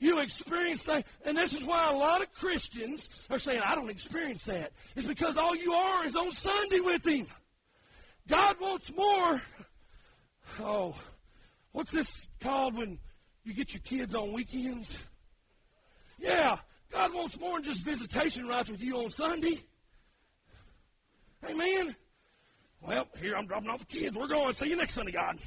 You 0.00 0.18
experience 0.18 0.84
that, 0.84 1.06
and 1.24 1.36
this 1.36 1.54
is 1.54 1.64
why 1.64 1.90
a 1.90 1.96
lot 1.96 2.20
of 2.20 2.32
Christians 2.34 3.26
are 3.30 3.38
saying, 3.38 3.62
I 3.64 3.74
don't 3.76 3.88
experience 3.88 4.44
that. 4.46 4.72
It's 4.96 5.06
because 5.06 5.36
all 5.36 5.54
you 5.54 5.72
are 5.72 6.04
is 6.04 6.16
on 6.16 6.32
Sunday 6.32 6.80
with 6.80 7.06
Him. 7.06 7.26
God 8.26 8.56
wants 8.60 8.92
more. 8.94 9.40
Oh, 10.60 10.96
what's 11.72 11.92
this 11.92 12.28
called 12.40 12.76
when 12.76 12.98
you 13.44 13.52
get 13.52 13.72
your 13.72 13.82
kids 13.82 14.14
on 14.14 14.32
weekends? 14.32 14.98
Yeah, 16.18 16.58
God 16.90 17.12
wants 17.12 17.38
more 17.38 17.58
than 17.58 17.64
just 17.64 17.84
visitation 17.84 18.46
rights 18.48 18.70
with 18.70 18.82
you 18.82 18.98
on 18.98 19.10
Sunday. 19.10 19.60
Amen. 21.48 21.94
Well, 22.80 23.06
here 23.20 23.36
I'm 23.36 23.46
dropping 23.46 23.70
off 23.70 23.86
the 23.86 23.98
kids. 23.98 24.16
We're 24.16 24.28
going. 24.28 24.54
See 24.54 24.70
you 24.70 24.76
next 24.76 24.94
Sunday, 24.94 25.12
God. 25.12 25.38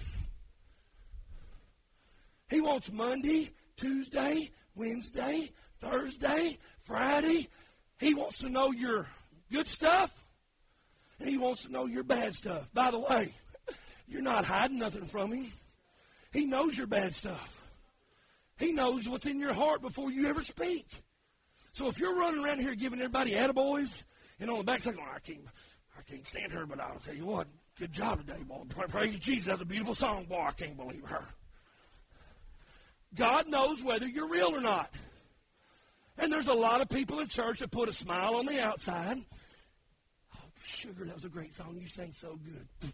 He 2.49 2.61
wants 2.61 2.91
Monday, 2.91 3.51
Tuesday, 3.75 4.51
Wednesday, 4.75 5.51
Thursday, 5.79 6.57
Friday. 6.81 7.47
He 7.99 8.13
wants 8.13 8.39
to 8.39 8.49
know 8.49 8.71
your 8.71 9.07
good 9.51 9.67
stuff, 9.67 10.11
and 11.19 11.29
he 11.29 11.37
wants 11.37 11.63
to 11.63 11.71
know 11.71 11.85
your 11.85 12.03
bad 12.03 12.35
stuff. 12.35 12.69
By 12.73 12.91
the 12.91 12.99
way, 12.99 13.33
you're 14.07 14.21
not 14.21 14.45
hiding 14.45 14.79
nothing 14.79 15.05
from 15.05 15.31
him. 15.31 15.51
He 16.31 16.45
knows 16.45 16.77
your 16.77 16.87
bad 16.87 17.15
stuff. 17.15 17.56
He 18.57 18.71
knows 18.71 19.07
what's 19.07 19.25
in 19.25 19.39
your 19.39 19.53
heart 19.53 19.81
before 19.81 20.11
you 20.11 20.27
ever 20.27 20.43
speak. 20.43 20.87
So 21.73 21.87
if 21.87 21.99
you're 21.99 22.17
running 22.17 22.43
around 22.43 22.59
here 22.59 22.73
giving 22.73 22.99
everybody 22.99 23.31
attaboys, 23.31 24.03
and 24.39 24.49
on 24.49 24.57
the 24.57 24.63
backside 24.63 24.95
going, 24.95 25.07
I 25.13 25.19
can't, 25.19 25.41
I 25.97 26.01
can't 26.01 26.27
stand 26.27 26.51
her, 26.53 26.65
but 26.65 26.79
I'll 26.79 26.99
tell 27.05 27.15
you 27.15 27.25
what, 27.25 27.47
good 27.77 27.91
job 27.91 28.25
today, 28.25 28.41
boy. 28.43 28.63
Praise 28.89 29.19
Jesus. 29.19 29.45
That's 29.45 29.61
a 29.61 29.65
beautiful 29.65 29.93
song, 29.93 30.25
boy. 30.25 30.45
I 30.47 30.51
can't 30.51 30.75
believe 30.75 31.03
her. 31.05 31.23
God 33.15 33.47
knows 33.47 33.83
whether 33.83 34.07
you're 34.07 34.29
real 34.29 34.55
or 34.55 34.61
not. 34.61 34.91
And 36.17 36.31
there's 36.31 36.47
a 36.47 36.53
lot 36.53 36.81
of 36.81 36.89
people 36.89 37.19
in 37.19 37.27
church 37.27 37.59
that 37.59 37.69
put 37.69 37.89
a 37.89 37.93
smile 37.93 38.35
on 38.35 38.47
the 38.47 38.59
outside. 38.61 39.19
Oh, 40.35 40.39
sugar, 40.63 41.05
that 41.05 41.13
was 41.13 41.25
a 41.25 41.29
great 41.29 41.53
song. 41.53 41.77
You 41.79 41.87
sang 41.87 42.13
so 42.13 42.39
good. 42.43 42.91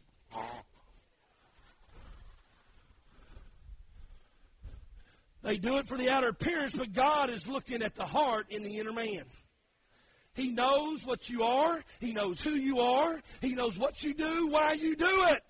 They 5.43 5.57
do 5.57 5.77
it 5.77 5.87
for 5.87 5.97
the 5.97 6.09
outer 6.09 6.29
appearance, 6.29 6.75
but 6.75 6.93
God 6.93 7.29
is 7.29 7.47
looking 7.47 7.83
at 7.83 7.95
the 7.95 8.05
heart 8.05 8.47
in 8.49 8.63
the 8.63 8.79
inner 8.79 8.93
man. 8.93 9.25
He 10.33 10.51
knows 10.51 11.05
what 11.05 11.29
you 11.29 11.43
are. 11.43 11.83
He 11.99 12.13
knows 12.13 12.41
who 12.41 12.51
you 12.51 12.79
are. 12.79 13.21
He 13.41 13.53
knows 13.53 13.77
what 13.77 14.03
you 14.03 14.13
do, 14.13 14.47
why 14.47 14.73
you 14.73 14.95
do 14.95 15.25
it. 15.27 15.43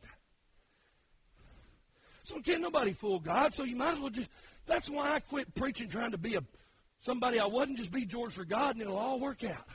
So 2.23 2.39
can't 2.41 2.61
nobody 2.61 2.93
fool 2.93 3.19
God. 3.19 3.53
So 3.53 3.63
you 3.63 3.75
might 3.75 3.93
as 3.93 3.99
well 3.99 4.09
just. 4.09 4.29
That's 4.65 4.89
why 4.89 5.13
I 5.13 5.19
quit 5.19 5.53
preaching, 5.55 5.89
trying 5.89 6.11
to 6.11 6.17
be 6.17 6.35
a 6.35 6.43
somebody 7.01 7.39
I 7.39 7.45
wasn't. 7.45 7.77
Just 7.77 7.91
be 7.91 8.05
George 8.05 8.33
for 8.33 8.45
God, 8.45 8.75
and 8.75 8.81
it'll 8.81 8.97
all 8.97 9.19
work 9.19 9.43
out. 9.43 9.67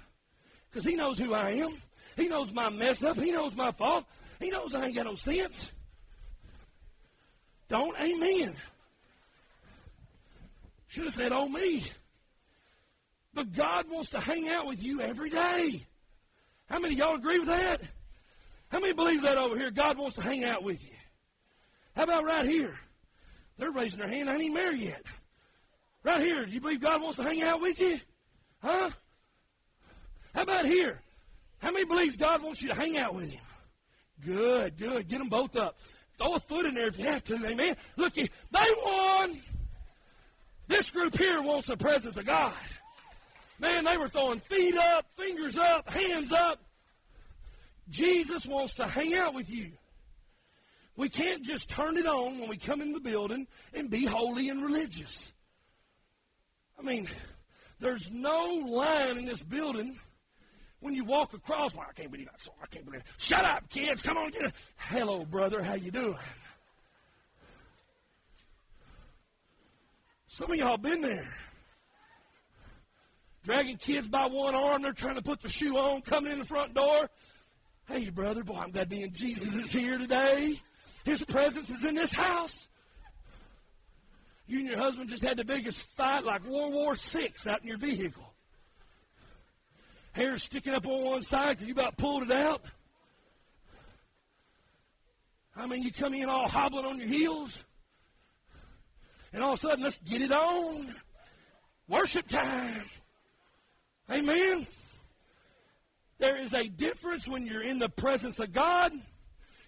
Because 0.70 0.84
He 0.84 0.96
knows 0.96 1.18
who 1.18 1.32
I 1.32 1.50
am. 1.50 1.74
He 2.16 2.26
knows 2.26 2.52
my 2.52 2.68
mess 2.70 3.02
up. 3.02 3.18
He 3.18 3.30
knows 3.30 3.54
my 3.54 3.70
fault. 3.70 4.04
He 4.40 4.50
knows 4.50 4.74
I 4.74 4.86
ain't 4.86 4.96
got 4.96 5.04
no 5.04 5.14
sense. 5.14 5.72
Don't 7.68 7.98
amen. 8.00 8.56
Should 10.88 11.04
have 11.04 11.12
said, 11.12 11.32
oh, 11.32 11.48
me. 11.48 11.84
But 13.34 13.52
God 13.52 13.90
wants 13.90 14.10
to 14.10 14.20
hang 14.20 14.48
out 14.48 14.66
with 14.66 14.82
you 14.82 15.00
every 15.00 15.30
day. 15.30 15.86
How 16.68 16.78
many 16.78 16.96
y'all 16.96 17.14
agree 17.14 17.38
with 17.38 17.48
that? 17.48 17.80
How 18.70 18.80
many 18.80 18.92
believes 18.92 19.22
that 19.22 19.38
over 19.38 19.56
here? 19.56 19.70
God 19.70 19.96
wants 19.98 20.16
to 20.16 20.22
hang 20.22 20.44
out 20.44 20.62
with 20.62 20.82
you. 20.82 20.96
How 21.94 22.04
about 22.04 22.24
right 22.24 22.46
here? 22.46 22.78
They're 23.58 23.70
raising 23.70 23.98
their 23.98 24.08
hand. 24.08 24.30
I 24.30 24.36
ain't 24.36 24.54
married 24.54 24.80
yet. 24.80 25.02
Right 26.04 26.20
here, 26.20 26.46
do 26.46 26.52
you 26.52 26.60
believe 26.60 26.80
God 26.80 27.02
wants 27.02 27.16
to 27.16 27.22
hang 27.22 27.42
out 27.42 27.60
with 27.60 27.80
you? 27.80 27.98
Huh? 28.62 28.90
How 30.34 30.42
about 30.42 30.66
here? 30.66 31.00
How 31.58 31.72
many 31.72 31.84
believes 31.84 32.16
God 32.16 32.42
wants 32.42 32.62
you 32.62 32.68
to 32.68 32.74
hang 32.74 32.98
out 32.98 33.14
with 33.14 33.30
Him? 33.30 33.40
Good, 34.24 34.76
good. 34.78 35.08
Get 35.08 35.18
them 35.18 35.28
both 35.28 35.56
up. 35.56 35.78
Throw 36.16 36.34
a 36.34 36.40
foot 36.40 36.66
in 36.66 36.74
there 36.74 36.88
if 36.88 36.98
you 36.98 37.06
have 37.06 37.24
to. 37.24 37.46
Amen. 37.46 37.76
Look, 37.96 38.14
they 38.14 38.28
won. 38.50 39.38
This 40.68 40.90
group 40.90 41.16
here 41.16 41.42
wants 41.42 41.68
the 41.68 41.76
presence 41.76 42.16
of 42.16 42.26
God. 42.26 42.52
Man, 43.58 43.84
they 43.84 43.96
were 43.96 44.08
throwing 44.08 44.38
feet 44.38 44.76
up, 44.76 45.06
fingers 45.16 45.58
up, 45.58 45.90
hands 45.90 46.30
up. 46.30 46.60
Jesus 47.88 48.46
wants 48.46 48.74
to 48.74 48.86
hang 48.86 49.14
out 49.14 49.34
with 49.34 49.50
you. 49.50 49.72
We 50.96 51.08
can't 51.08 51.42
just 51.42 51.70
turn 51.70 51.96
it 51.96 52.06
on 52.06 52.38
when 52.38 52.48
we 52.48 52.56
come 52.56 52.82
in 52.82 52.92
the 52.92 53.00
building 53.00 53.46
and 53.72 53.88
be 53.88 54.04
holy 54.04 54.48
and 54.50 54.62
religious. 54.62 55.32
I 56.78 56.82
mean, 56.82 57.08
there's 57.80 58.10
no 58.10 58.62
line 58.66 59.18
in 59.18 59.24
this 59.24 59.40
building 59.40 59.98
when 60.80 60.94
you 60.94 61.04
walk 61.04 61.32
across. 61.32 61.74
Well, 61.74 61.86
I 61.88 61.92
can't 61.92 62.10
believe 62.10 62.26
that 62.26 62.40
song. 62.40 62.56
I 62.62 62.66
can't 62.66 62.84
believe 62.84 63.00
it. 63.00 63.06
Shut 63.16 63.44
up, 63.44 63.68
kids. 63.70 64.02
Come 64.02 64.18
on, 64.18 64.30
get 64.30 64.42
it. 64.42 64.54
Hello, 64.76 65.24
brother. 65.24 65.62
How 65.62 65.74
you 65.74 65.90
doing? 65.90 66.18
Some 70.38 70.52
of 70.52 70.56
y'all 70.56 70.76
been 70.76 71.00
there. 71.00 71.26
Dragging 73.42 73.76
kids 73.76 74.08
by 74.08 74.26
one 74.26 74.54
arm, 74.54 74.82
they're 74.82 74.92
trying 74.92 75.16
to 75.16 75.22
put 75.22 75.40
the 75.40 75.48
shoe 75.48 75.76
on, 75.76 76.00
coming 76.02 76.30
in 76.30 76.38
the 76.38 76.44
front 76.44 76.74
door. 76.74 77.10
Hey, 77.88 78.08
brother, 78.10 78.44
boy, 78.44 78.54
I'm 78.54 78.70
glad 78.70 78.88
being 78.88 79.10
Jesus 79.12 79.56
is 79.56 79.72
here 79.72 79.98
today. 79.98 80.62
His 81.04 81.24
presence 81.24 81.70
is 81.70 81.84
in 81.84 81.96
this 81.96 82.12
house. 82.12 82.68
You 84.46 84.60
and 84.60 84.68
your 84.68 84.78
husband 84.78 85.10
just 85.10 85.24
had 85.24 85.38
the 85.38 85.44
biggest 85.44 85.88
fight 85.96 86.24
like 86.24 86.46
World 86.46 86.72
War 86.72 86.94
VI 86.94 87.32
out 87.48 87.62
in 87.62 87.66
your 87.66 87.76
vehicle. 87.76 88.32
Hair 90.12 90.36
sticking 90.36 90.72
up 90.72 90.86
on 90.86 91.04
one 91.04 91.22
side 91.22 91.58
because 91.58 91.66
you 91.66 91.74
about 91.74 91.96
pulled 91.96 92.22
it 92.22 92.30
out. 92.30 92.62
I 95.56 95.66
mean, 95.66 95.82
you 95.82 95.90
come 95.90 96.14
in 96.14 96.28
all 96.28 96.46
hobbling 96.46 96.84
on 96.84 96.96
your 96.96 97.08
heels 97.08 97.64
and 99.32 99.42
all 99.42 99.52
of 99.52 99.58
a 99.58 99.60
sudden, 99.60 99.84
let's 99.84 99.98
get 99.98 100.22
it 100.22 100.32
on. 100.32 100.94
Worship 101.88 102.28
time. 102.28 102.84
Amen. 104.10 104.66
There 106.18 106.36
is 106.36 106.52
a 106.52 106.68
difference 106.68 107.28
when 107.28 107.46
you're 107.46 107.62
in 107.62 107.78
the 107.78 107.88
presence 107.88 108.38
of 108.38 108.52
God. 108.52 108.92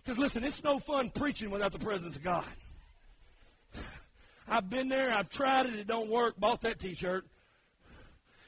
Because 0.02 0.18
listen, 0.18 0.44
it's 0.44 0.64
no 0.64 0.78
fun 0.78 1.10
preaching 1.10 1.50
without 1.50 1.72
the 1.72 1.78
presence 1.78 2.16
of 2.16 2.22
God. 2.22 2.44
I've 4.48 4.68
been 4.68 4.88
there, 4.88 5.12
I've 5.14 5.28
tried 5.28 5.66
it, 5.66 5.74
it 5.74 5.86
don't 5.86 6.08
work. 6.08 6.38
Bought 6.38 6.62
that 6.62 6.78
t 6.78 6.94
shirt. 6.94 7.24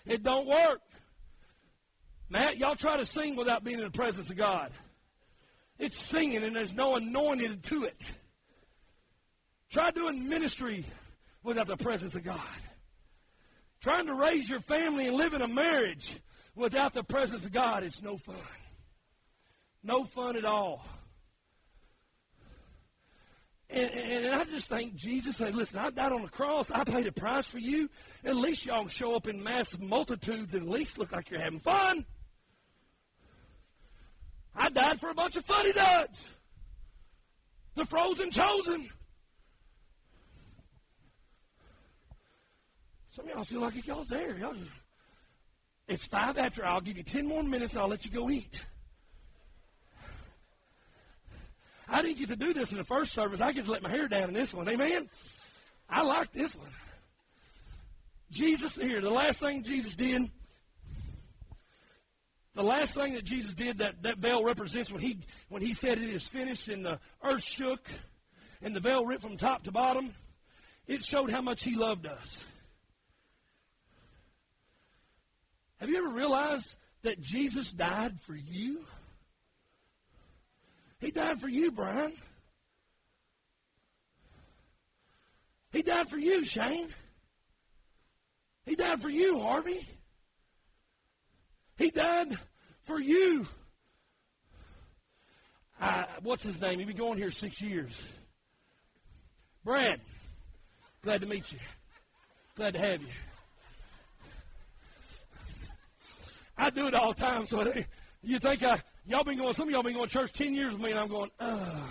It 0.04 0.22
don't 0.22 0.48
work. 0.48 0.80
Matt, 2.28 2.58
y'all 2.58 2.74
try 2.74 2.96
to 2.96 3.06
sing 3.06 3.36
without 3.36 3.62
being 3.62 3.78
in 3.78 3.84
the 3.84 3.90
presence 3.90 4.30
of 4.30 4.36
God. 4.36 4.72
It's 5.78 5.98
singing 5.98 6.42
and 6.42 6.56
there's 6.56 6.72
no 6.72 6.96
anointing 6.96 7.60
to 7.60 7.84
it. 7.84 8.14
Try 9.70 9.90
doing 9.90 10.28
ministry 10.28 10.84
without 11.42 11.66
the 11.66 11.76
presence 11.76 12.14
of 12.14 12.24
God. 12.24 12.40
Trying 13.80 14.06
to 14.06 14.14
raise 14.14 14.48
your 14.48 14.60
family 14.60 15.08
and 15.08 15.16
live 15.16 15.34
in 15.34 15.42
a 15.42 15.48
marriage 15.48 16.20
without 16.54 16.92
the 16.92 17.02
presence 17.02 17.44
of 17.44 17.52
God, 17.52 17.82
it's 17.82 18.02
no 18.02 18.16
fun. 18.16 18.36
No 19.82 20.04
fun 20.04 20.36
at 20.36 20.44
all. 20.44 20.86
And, 23.68 23.90
and, 23.90 24.26
and, 24.26 24.34
I 24.34 24.44
just 24.44 24.68
think 24.68 24.94
Jesus 24.94 25.36
said, 25.36 25.54
listen, 25.54 25.78
I 25.78 25.88
died 25.88 26.12
on 26.12 26.20
the 26.20 26.28
cross. 26.28 26.70
I 26.70 26.84
paid 26.84 27.06
a 27.06 27.12
price 27.12 27.48
for 27.48 27.58
you. 27.58 27.88
At 28.22 28.36
least 28.36 28.66
y'all 28.66 28.86
show 28.86 29.16
up 29.16 29.26
in 29.26 29.42
massive 29.42 29.80
multitudes 29.80 30.52
and 30.52 30.64
at 30.64 30.68
least 30.68 30.98
look 30.98 31.10
like 31.10 31.30
you're 31.30 31.40
having 31.40 31.58
fun. 31.58 32.04
I 34.54 34.68
died 34.68 35.00
for 35.00 35.08
a 35.08 35.14
bunch 35.14 35.36
of 35.36 35.44
funny 35.46 35.72
duds. 35.72 36.30
The 37.74 37.86
frozen 37.86 38.30
chosen. 38.30 38.90
Some 43.12 43.26
of 43.26 43.34
y'all 43.34 43.44
feel 43.44 43.60
like 43.60 43.86
y'all's 43.86 44.08
there. 44.08 44.36
Y'all 44.38 44.54
just, 44.54 44.70
it's 45.86 46.06
five 46.06 46.38
after. 46.38 46.64
I'll 46.64 46.80
give 46.80 46.96
you 46.96 47.02
ten 47.02 47.26
more 47.26 47.42
minutes 47.42 47.74
and 47.74 47.82
I'll 47.82 47.88
let 47.88 48.04
you 48.04 48.10
go 48.10 48.30
eat. 48.30 48.64
I 51.88 52.00
didn't 52.00 52.18
get 52.18 52.30
to 52.30 52.36
do 52.36 52.54
this 52.54 52.72
in 52.72 52.78
the 52.78 52.84
first 52.84 53.12
service. 53.12 53.40
I 53.40 53.52
get 53.52 53.66
to 53.66 53.70
let 53.70 53.82
my 53.82 53.90
hair 53.90 54.08
down 54.08 54.24
in 54.24 54.32
this 54.34 54.54
one. 54.54 54.66
Amen. 54.68 55.08
I 55.90 56.02
like 56.02 56.32
this 56.32 56.56
one. 56.56 56.70
Jesus 58.30 58.76
here, 58.76 59.02
the 59.02 59.10
last 59.10 59.40
thing 59.40 59.62
Jesus 59.62 59.94
did 59.94 60.30
the 62.54 62.62
last 62.62 62.94
thing 62.94 63.14
that 63.14 63.24
Jesus 63.24 63.54
did 63.54 63.78
that 63.78 64.02
that 64.02 64.18
veil 64.18 64.44
represents 64.44 64.90
when 64.90 65.00
he 65.00 65.18
when 65.48 65.62
he 65.62 65.74
said 65.74 65.98
it 65.98 66.04
is 66.04 66.28
finished 66.28 66.68
and 66.68 66.84
the 66.84 66.98
earth 67.22 67.42
shook 67.42 67.88
and 68.60 68.76
the 68.76 68.80
veil 68.80 69.04
ripped 69.04 69.22
from 69.22 69.36
top 69.36 69.64
to 69.64 69.72
bottom, 69.72 70.14
it 70.86 71.02
showed 71.02 71.30
how 71.30 71.40
much 71.40 71.62
he 71.64 71.76
loved 71.76 72.06
us. 72.06 72.44
Have 75.82 75.90
you 75.90 75.98
ever 75.98 76.14
realized 76.14 76.76
that 77.02 77.20
Jesus 77.20 77.72
died 77.72 78.20
for 78.20 78.36
you? 78.36 78.84
He 81.00 81.10
died 81.10 81.40
for 81.40 81.48
you, 81.48 81.72
Brian. 81.72 82.12
He 85.72 85.82
died 85.82 86.08
for 86.08 86.18
you, 86.18 86.44
Shane. 86.44 86.86
He 88.64 88.76
died 88.76 89.02
for 89.02 89.08
you, 89.08 89.40
Harvey. 89.40 89.84
He 91.76 91.90
died 91.90 92.28
for 92.84 93.00
you. 93.00 93.48
I, 95.80 96.06
what's 96.22 96.44
his 96.44 96.60
name? 96.60 96.78
He's 96.78 96.86
been 96.86 96.96
going 96.96 97.18
here 97.18 97.32
six 97.32 97.60
years. 97.60 98.00
Brad, 99.64 100.00
glad 101.02 101.22
to 101.22 101.26
meet 101.26 101.50
you. 101.50 101.58
Glad 102.54 102.74
to 102.74 102.78
have 102.78 103.02
you. 103.02 103.08
I 106.62 106.70
do 106.70 106.86
it 106.86 106.94
all 106.94 107.12
the 107.12 107.20
time, 107.20 107.44
so 107.44 107.72
you 108.22 108.38
think 108.38 108.62
I, 108.62 108.80
y'all 109.04 109.24
been 109.24 109.36
going, 109.36 109.52
some 109.52 109.66
of 109.66 109.72
y'all 109.72 109.82
been 109.82 109.94
going 109.94 110.06
to 110.06 110.12
church 110.12 110.32
10 110.32 110.54
years 110.54 110.72
with 110.72 110.80
me, 110.80 110.90
and 110.90 111.00
I'm 111.00 111.08
going, 111.08 111.28
ugh. 111.40 111.88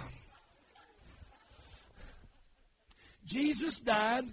Jesus 3.25 3.81
died 3.81 4.23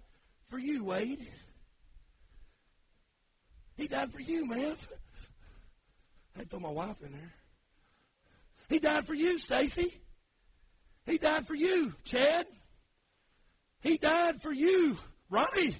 for 0.47 0.61
you, 0.61 0.85
Wade. 0.85 1.27
He 3.77 3.89
died 3.89 4.13
for 4.13 4.21
you, 4.21 4.49
man. 4.49 4.77
I 6.39 6.45
throw 6.45 6.61
my 6.61 6.71
wife 6.71 7.03
in 7.03 7.11
there. 7.11 7.33
He 8.69 8.79
died 8.79 9.09
for 9.09 9.15
you, 9.15 9.41
Stacy. 9.41 9.93
He 11.05 11.19
died 11.19 11.49
for 11.49 11.57
you, 11.57 11.95
Chad. 12.05 12.47
He 13.81 13.99
died 13.99 14.41
for 14.41 14.53
you, 14.53 14.99
Ronnie. 15.31 15.75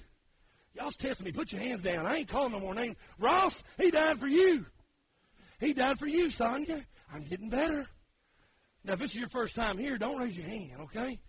Y'all's 0.75 0.97
testing 0.97 1.25
me. 1.25 1.31
Put 1.31 1.51
your 1.51 1.61
hands 1.61 1.81
down. 1.81 2.05
I 2.05 2.17
ain't 2.17 2.27
calling 2.27 2.51
no 2.51 2.59
more 2.59 2.75
names. 2.75 2.95
Ross, 3.17 3.63
he 3.77 3.91
died 3.91 4.19
for 4.19 4.27
you. 4.27 4.65
He 5.59 5.73
died 5.73 5.99
for 5.99 6.07
you, 6.07 6.29
Sonia. 6.29 6.85
I'm 7.13 7.23
getting 7.23 7.49
better. 7.49 7.87
Now, 8.83 8.93
if 8.93 8.99
this 8.99 9.11
is 9.11 9.19
your 9.19 9.29
first 9.29 9.55
time 9.55 9.77
here, 9.77 9.97
don't 9.97 10.19
raise 10.19 10.37
your 10.37 10.47
hand, 10.47 10.81
okay? 10.81 11.19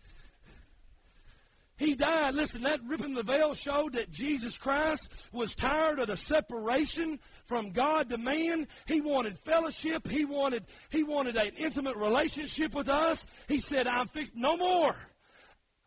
He 1.80 1.94
died. 1.94 2.34
Listen, 2.34 2.62
that 2.64 2.80
ripping 2.84 3.14
the 3.14 3.22
veil 3.22 3.54
showed 3.54 3.94
that 3.94 4.10
Jesus 4.10 4.58
Christ 4.58 5.10
was 5.32 5.54
tired 5.54 5.98
of 5.98 6.08
the 6.08 6.16
separation 6.16 7.18
from 7.46 7.70
God 7.70 8.10
to 8.10 8.18
man. 8.18 8.68
He 8.84 9.00
wanted 9.00 9.38
fellowship. 9.38 10.06
He 10.06 10.26
wanted, 10.26 10.66
he 10.90 11.02
wanted 11.02 11.36
an 11.36 11.52
intimate 11.56 11.96
relationship 11.96 12.74
with 12.74 12.90
us. 12.90 13.26
He 13.48 13.60
said, 13.60 13.86
I'm 13.86 14.08
fixed. 14.08 14.36
No 14.36 14.58
more. 14.58 14.94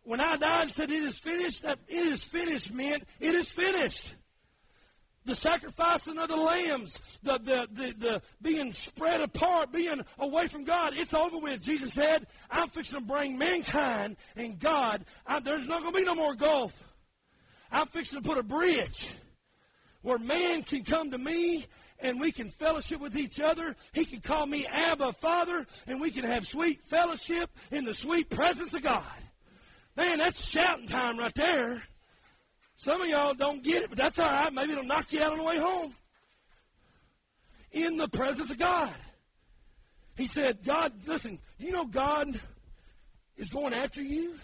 When 0.03 0.19
I 0.19 0.35
died 0.35 0.63
and 0.63 0.71
said 0.71 0.91
it 0.91 1.03
is 1.03 1.17
finished, 1.17 1.63
that 1.63 1.79
it 1.87 1.95
is 1.95 2.23
finished 2.23 2.73
meant 2.73 3.03
it 3.19 3.35
is 3.35 3.51
finished 3.51 4.13
the 5.25 5.35
sacrificing 5.35 6.17
of 6.17 6.27
the 6.27 6.35
lambs, 6.35 7.19
the, 7.23 7.37
the, 7.37 7.67
the, 7.71 7.95
the, 7.97 8.21
being 8.41 8.73
spread 8.73 9.21
apart, 9.21 9.71
being 9.71 10.03
away 10.19 10.47
from 10.47 10.63
God, 10.63 10.93
it's 10.95 11.13
over 11.13 11.37
with. 11.37 11.61
Jesus 11.61 11.93
said, 11.93 12.27
I'm 12.51 12.67
fixing 12.67 12.99
to 12.99 13.05
bring 13.05 13.37
mankind 13.37 14.17
and 14.35 14.59
God. 14.59 15.05
I, 15.25 15.39
there's 15.39 15.67
not 15.67 15.81
going 15.81 15.93
to 15.93 15.99
be 15.99 16.05
no 16.05 16.15
more 16.15 16.35
gulf. 16.35 16.73
I'm 17.71 17.87
fixing 17.87 18.21
to 18.21 18.27
put 18.27 18.37
a 18.37 18.43
bridge 18.43 19.09
where 20.01 20.19
man 20.19 20.63
can 20.63 20.83
come 20.83 21.11
to 21.11 21.17
me 21.17 21.65
and 21.99 22.19
we 22.19 22.31
can 22.31 22.49
fellowship 22.49 22.99
with 22.99 23.15
each 23.15 23.39
other. 23.39 23.77
He 23.93 24.03
can 24.03 24.19
call 24.19 24.45
me 24.45 24.65
Abba 24.65 25.13
Father, 25.13 25.65
and 25.87 26.01
we 26.01 26.11
can 26.11 26.25
have 26.25 26.45
sweet 26.45 26.81
fellowship 26.83 27.49
in 27.71 27.85
the 27.85 27.93
sweet 27.93 28.29
presence 28.29 28.73
of 28.73 28.83
God. 28.83 29.03
Man, 29.95 30.17
that's 30.17 30.47
shouting 30.47 30.88
time 30.88 31.17
right 31.17 31.34
there. 31.36 31.84
Some 32.77 33.01
of 33.01 33.08
y'all 33.08 33.34
don't 33.34 33.63
get 33.63 33.84
it, 33.84 33.89
but 33.89 33.97
that's 33.97 34.19
all 34.19 34.29
right. 34.29 34.51
Maybe 34.51 34.73
it'll 34.73 34.84
knock 34.84 35.12
you 35.13 35.21
out 35.21 35.34
on 35.34 35.38
the 35.38 35.43
way 35.43 35.60
home. 35.60 35.93
In 37.71 37.97
the 37.97 38.08
presence 38.08 38.51
of 38.51 38.58
God. 38.58 38.89
He 40.15 40.27
said, 40.27 40.63
God, 40.63 40.93
listen, 41.08 41.39
you 41.58 41.71
know 41.71 41.86
God 41.86 42.27
is 43.38 43.49
going 43.49 43.73
after 43.73 44.01
you? 44.01 44.36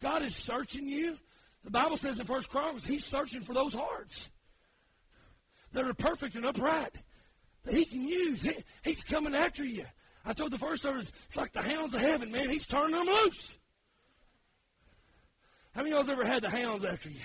God 0.00 0.22
is 0.22 0.34
searching 0.34 0.88
you. 0.88 1.18
The 1.64 1.70
Bible 1.70 1.96
says 1.96 2.18
in 2.18 2.26
First 2.26 2.48
Chronicles, 2.48 2.86
He's 2.86 3.04
searching 3.04 3.40
for 3.40 3.52
those 3.52 3.74
hearts 3.74 4.30
that 5.72 5.84
are 5.84 5.94
perfect 5.94 6.34
and 6.34 6.46
upright 6.46 6.94
that 7.64 7.74
He 7.74 7.84
can 7.84 8.02
use. 8.02 8.42
He, 8.42 8.52
he's 8.82 9.04
coming 9.04 9.34
after 9.34 9.64
you. 9.64 9.84
I 10.24 10.32
told 10.32 10.50
the 10.50 10.58
first 10.58 10.82
service, 10.82 11.12
it's 11.26 11.36
like 11.36 11.52
the 11.52 11.62
hounds 11.62 11.94
of 11.94 12.00
heaven, 12.00 12.30
man. 12.30 12.48
He's 12.48 12.66
turning 12.66 12.92
them 12.92 13.06
loose. 13.06 13.54
How 15.78 15.84
many 15.84 15.94
of 15.94 15.98
y'all's 15.98 16.08
ever 16.08 16.24
had 16.24 16.42
the 16.42 16.50
hounds 16.50 16.84
after 16.84 17.08
you 17.08 17.20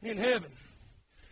in 0.00 0.16
heaven? 0.16 0.50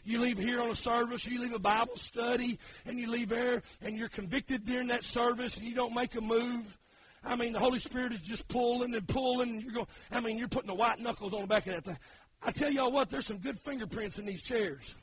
You 0.05 0.21
leave 0.21 0.37
here 0.37 0.61
on 0.61 0.69
a 0.69 0.75
service, 0.75 1.27
you 1.27 1.41
leave 1.41 1.55
a 1.55 1.59
Bible 1.59 1.97
study, 1.97 2.59
and 2.85 2.99
you 2.99 3.11
leave 3.11 3.31
there, 3.31 3.63
and 3.81 3.97
you're 3.97 4.11
convicted 4.11 4.67
during 4.67 4.89
that 4.89 5.03
service, 5.03 5.57
and 5.57 5.67
you 5.67 5.75
don't 5.75 5.95
make 5.95 6.15
a 6.17 6.21
move. 6.21 6.77
I 7.25 7.37
mean, 7.37 7.55
the 7.55 7.59
Holy 7.59 7.79
Spirit 7.79 8.13
is 8.13 8.21
just 8.21 8.49
pulling 8.49 8.95
and 8.95 9.09
pulling, 9.09 9.49
and 9.49 9.63
you're 9.63 9.73
going. 9.73 9.87
I 10.11 10.21
mean, 10.21 10.37
you're 10.37 10.47
putting 10.47 10.67
the 10.67 10.75
white 10.75 11.01
knuckles 11.01 11.33
on 11.33 11.41
the 11.41 11.47
back 11.47 11.67
of 11.69 11.73
that 11.73 11.85
thing. 11.85 11.99
I 12.43 12.51
tell 12.51 12.71
y'all 12.71 12.93
what, 12.93 13.09
there's 13.09 13.25
some 13.25 13.39
good 13.39 13.59
fingerprints 13.59 14.19
in 14.19 14.27
these 14.27 14.43
chairs. 14.43 14.95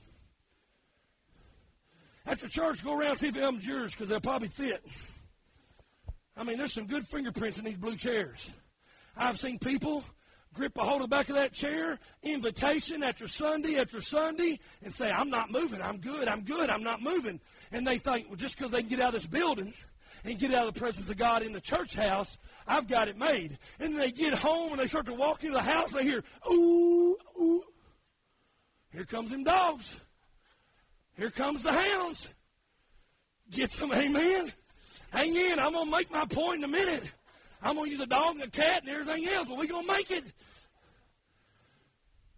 After 2.28 2.48
church, 2.48 2.84
go 2.84 2.96
around 2.96 3.10
and 3.10 3.18
see 3.18 3.30
if 3.30 3.34
them's 3.34 3.66
yours, 3.66 3.92
because 3.92 4.08
they'll 4.08 4.22
probably 4.22 4.50
fit. 4.50 4.86
I 6.38 6.44
mean, 6.44 6.60
there's 6.60 6.74
some 6.74 6.86
good 6.86 7.08
fingerprints 7.08 7.58
in 7.58 7.66
these 7.66 7.78
blue 7.78 7.96
chairs. 7.96 8.52
I've 9.16 9.40
seen 9.40 9.58
people 9.58 10.04
grip 10.54 10.78
a 10.78 10.82
hold 10.82 11.02
of 11.02 11.10
the 11.10 11.16
back 11.16 11.30
of 11.30 11.36
that 11.36 11.54
chair, 11.54 12.00
invitation 12.24 13.04
after 13.04 13.28
Sunday 13.28 13.80
after 13.80 14.02
Sunday, 14.02 14.60
and 14.84 14.94
say, 14.94 15.12
I'm 15.12 15.30
not 15.30 15.52
moving. 15.52 15.82
I'm 15.82 15.98
good. 15.98 16.28
I'm 16.28 16.42
good. 16.42 16.70
I'm 16.70 16.84
not 16.84 17.02
moving. 17.02 17.40
And 17.72 17.86
they 17.86 17.98
think, 17.98 18.28
well, 18.28 18.36
just 18.36 18.58
because 18.58 18.72
they 18.72 18.82
can 18.82 18.90
get 18.90 19.00
out 19.00 19.10
of 19.10 19.22
this 19.22 19.28
building 19.28 19.74
and 20.24 20.40
get 20.40 20.54
out 20.54 20.68
of 20.68 20.74
the 20.74 20.80
presence 20.80 21.10
of 21.10 21.18
God 21.18 21.44
in 21.44 21.54
the 21.54 21.62
church 21.62 21.96
house, 21.96 22.38
I've 22.68 22.88
got 22.88 23.08
it 23.08 23.18
made. 23.18 23.58
And 23.80 23.98
they 23.98 24.12
get 24.12 24.34
home 24.34 24.72
and 24.72 24.80
they 24.80 24.88
start 24.88 25.06
to 25.08 25.14
walk 25.14 25.44
into 25.44 25.56
the 25.56 25.62
house 25.64 25.92
and 25.92 26.00
they 26.00 26.06
hear, 26.06 26.24
ooh, 26.52 27.18
ooh. 27.40 27.64
Here 28.92 29.06
comes 29.06 29.32
them 29.32 29.44
dogs. 29.44 30.00
Here 31.18 31.30
comes 31.30 31.64
the 31.64 31.74
hounds. 31.74 32.34
Get 33.52 33.72
some 33.72 33.94
amen. 33.94 34.52
Hang 35.12 35.36
in. 35.36 35.60
I'm 35.60 35.74
going 35.74 35.86
to 35.86 35.92
make 35.92 36.12
my 36.12 36.26
point 36.26 36.60
in 36.60 36.64
a 36.64 36.68
minute. 36.68 37.12
I'm 37.62 37.76
going 37.76 37.88
to 37.88 37.91
use 37.91 38.04
a 38.04 38.08
dog 38.08 38.36
and 38.36 38.43
a 38.43 38.50
cat 38.50 38.84
and 38.84 38.89
everything 38.89 39.28
else, 39.28 39.48
but 39.48 39.58
we're 39.58 39.67
going 39.67 39.86
to 39.86 39.91
make 39.91 40.12
it. 40.12 40.24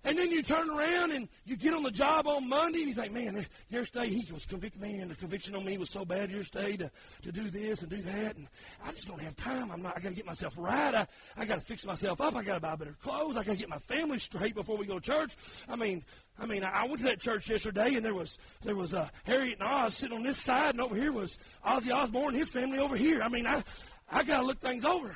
And 0.05 0.17
then 0.17 0.32
you 0.32 0.41
turn 0.41 0.69
around 0.69 1.12
and 1.12 1.27
you 1.45 1.58
get 1.58 1.73
on 1.73 1.84
the 1.84 1.91
job 1.91 2.25
on 2.25 2.47
Monday 2.47 2.79
and 2.79 2.88
you 2.88 2.93
think, 2.93 3.13
man, 3.13 3.45
yesterday 3.69 4.08
he 4.08 4.32
was 4.32 4.45
convicted. 4.45 4.82
Man, 4.82 5.10
the 5.10 5.15
conviction 5.15 5.55
on 5.55 5.65
me 5.65 5.77
was 5.77 5.89
so 5.89 6.05
bad 6.05 6.32
yesterday 6.32 6.77
to, 6.77 6.91
to 7.23 7.32
do 7.34 7.43
this 7.49 7.82
and 7.82 7.91
do 7.91 7.97
that. 7.97 8.38
And 8.38 8.47
I 8.86 8.91
just 8.93 9.10
don't 9.10 9.21
have 9.21 9.36
time. 9.36 9.69
I'm 9.71 9.82
not, 9.82 9.97
I 9.97 9.99
got 9.99 10.10
to 10.10 10.15
get 10.15 10.25
myself 10.25 10.55
right. 10.58 10.95
I, 10.95 11.08
I 11.36 11.43
got 11.43 11.55
to 11.55 11.65
fix 11.65 11.86
myself 11.86 12.21
up. 12.21 12.34
I 12.36 12.43
got 12.43 12.55
to 12.55 12.60
buy 12.62 12.77
better 12.77 12.95
clothes. 13.03 13.36
I 13.36 13.43
got 13.43 13.51
to 13.51 13.58
get 13.58 13.67
my 13.67 13.79
family 13.79 14.19
straight 14.19 14.55
before 14.55 14.77
we 14.77 14.86
go 14.86 14.99
to 14.99 15.05
church. 15.05 15.36
I 15.67 15.75
mean, 15.75 16.05
I 16.39 16.45
mean, 16.45 16.63
I 16.63 16.86
went 16.86 16.99
to 16.99 17.03
that 17.03 17.19
church 17.19 17.49
yesterday 17.49 17.95
and 17.95 18.05
there 18.05 18.13
was, 18.13 18.38
there 18.63 18.77
was 18.77 18.93
uh, 18.93 19.10
Harriet 19.25 19.60
and 19.60 19.67
Oz 19.67 19.97
sitting 19.97 20.15
on 20.15 20.23
this 20.23 20.38
side 20.38 20.75
and 20.75 20.82
over 20.82 20.95
here 20.95 21.12
was 21.12 21.38
Ozzy 21.65 21.93
Osbourne 21.93 22.29
and 22.29 22.38
his 22.38 22.49
family 22.49 22.79
over 22.79 22.95
here. 22.95 23.21
I 23.21 23.27
mean, 23.27 23.45
I, 23.45 23.65
I 24.12 24.24
got 24.24 24.41
to 24.41 24.45
look 24.45 24.60
things 24.60 24.86
over. 24.86 25.15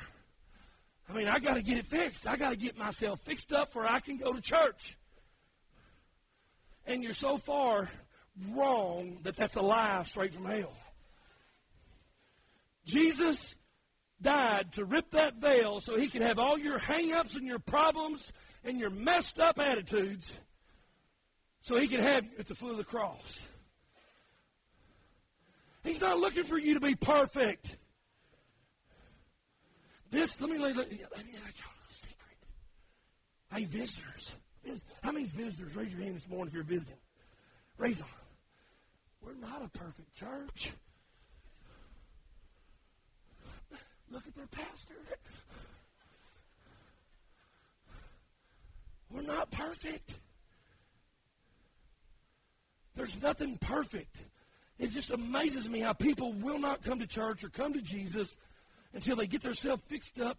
I 1.08 1.12
mean, 1.12 1.28
I 1.28 1.38
got 1.38 1.54
to 1.54 1.62
get 1.62 1.78
it 1.78 1.86
fixed. 1.86 2.26
I 2.26 2.36
got 2.36 2.50
to 2.50 2.58
get 2.58 2.78
myself 2.78 3.20
fixed 3.20 3.52
up 3.52 3.74
where 3.74 3.86
I 3.86 4.00
can 4.00 4.16
go 4.16 4.32
to 4.32 4.40
church. 4.40 4.96
And 6.86 7.02
you're 7.02 7.12
so 7.12 7.36
far 7.36 7.88
wrong 8.50 9.18
that 9.22 9.36
that's 9.36 9.56
a 9.56 9.62
lie 9.62 10.02
straight 10.04 10.34
from 10.34 10.44
hell. 10.44 10.76
Jesus 12.84 13.54
died 14.20 14.72
to 14.72 14.84
rip 14.84 15.10
that 15.10 15.36
veil 15.36 15.80
so 15.80 15.98
he 15.98 16.08
could 16.08 16.22
have 16.22 16.38
all 16.38 16.58
your 16.58 16.78
hang-ups 16.78 17.34
and 17.34 17.46
your 17.46 17.58
problems 17.58 18.32
and 18.64 18.78
your 18.78 18.90
messed 18.90 19.38
up 19.38 19.58
attitudes 19.58 20.38
so 21.62 21.76
he 21.76 21.88
could 21.88 22.00
have 22.00 22.24
you 22.24 22.30
at 22.38 22.46
the 22.46 22.54
foot 22.54 22.70
of 22.70 22.76
the 22.76 22.84
cross. 22.84 23.42
He's 25.82 26.00
not 26.00 26.18
looking 26.18 26.44
for 26.44 26.58
you 26.58 26.74
to 26.74 26.80
be 26.80 26.94
perfect. 26.94 27.76
This, 30.14 30.40
let 30.40 30.48
me, 30.48 30.58
let, 30.58 30.76
let, 30.76 30.88
let 30.88 31.26
me 31.26 31.32
let 31.44 31.58
y'all 31.58 31.74
a 31.90 31.92
secret. 31.92 32.38
Hey, 33.52 33.64
visitors. 33.64 34.36
How 35.02 35.10
many 35.10 35.24
visitors? 35.26 35.74
Raise 35.74 35.92
your 35.92 36.02
hand 36.02 36.14
this 36.14 36.28
morning 36.28 36.46
if 36.46 36.54
you're 36.54 36.62
visiting. 36.62 36.98
Raise 37.78 37.98
them. 37.98 38.06
We're 39.20 39.34
not 39.34 39.64
a 39.64 39.68
perfect 39.76 40.14
church. 40.14 40.72
Look 44.12 44.24
at 44.24 44.36
their 44.36 44.46
pastor. 44.46 44.94
We're 49.10 49.22
not 49.22 49.50
perfect. 49.50 50.20
There's 52.94 53.20
nothing 53.20 53.58
perfect. 53.58 54.16
It 54.78 54.92
just 54.92 55.10
amazes 55.10 55.68
me 55.68 55.80
how 55.80 55.92
people 55.92 56.32
will 56.34 56.60
not 56.60 56.84
come 56.84 57.00
to 57.00 57.06
church 57.08 57.42
or 57.42 57.48
come 57.48 57.72
to 57.72 57.82
Jesus 57.82 58.36
until 58.94 59.16
they 59.16 59.26
get 59.26 59.42
themselves 59.42 59.82
fixed 59.86 60.20
up. 60.20 60.38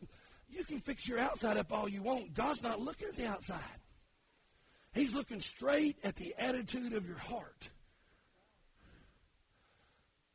You 0.49 0.63
can 0.63 0.79
fix 0.79 1.07
your 1.07 1.19
outside 1.19 1.57
up 1.57 1.71
all 1.71 1.89
you 1.89 2.01
want. 2.01 2.33
God's 2.33 2.63
not 2.63 2.79
looking 2.79 3.09
at 3.09 3.15
the 3.15 3.27
outside. 3.27 3.59
He's 4.93 5.13
looking 5.13 5.41
straight 5.41 5.97
at 6.03 6.15
the 6.15 6.33
attitude 6.37 6.93
of 6.93 7.07
your 7.07 7.17
heart. 7.17 7.69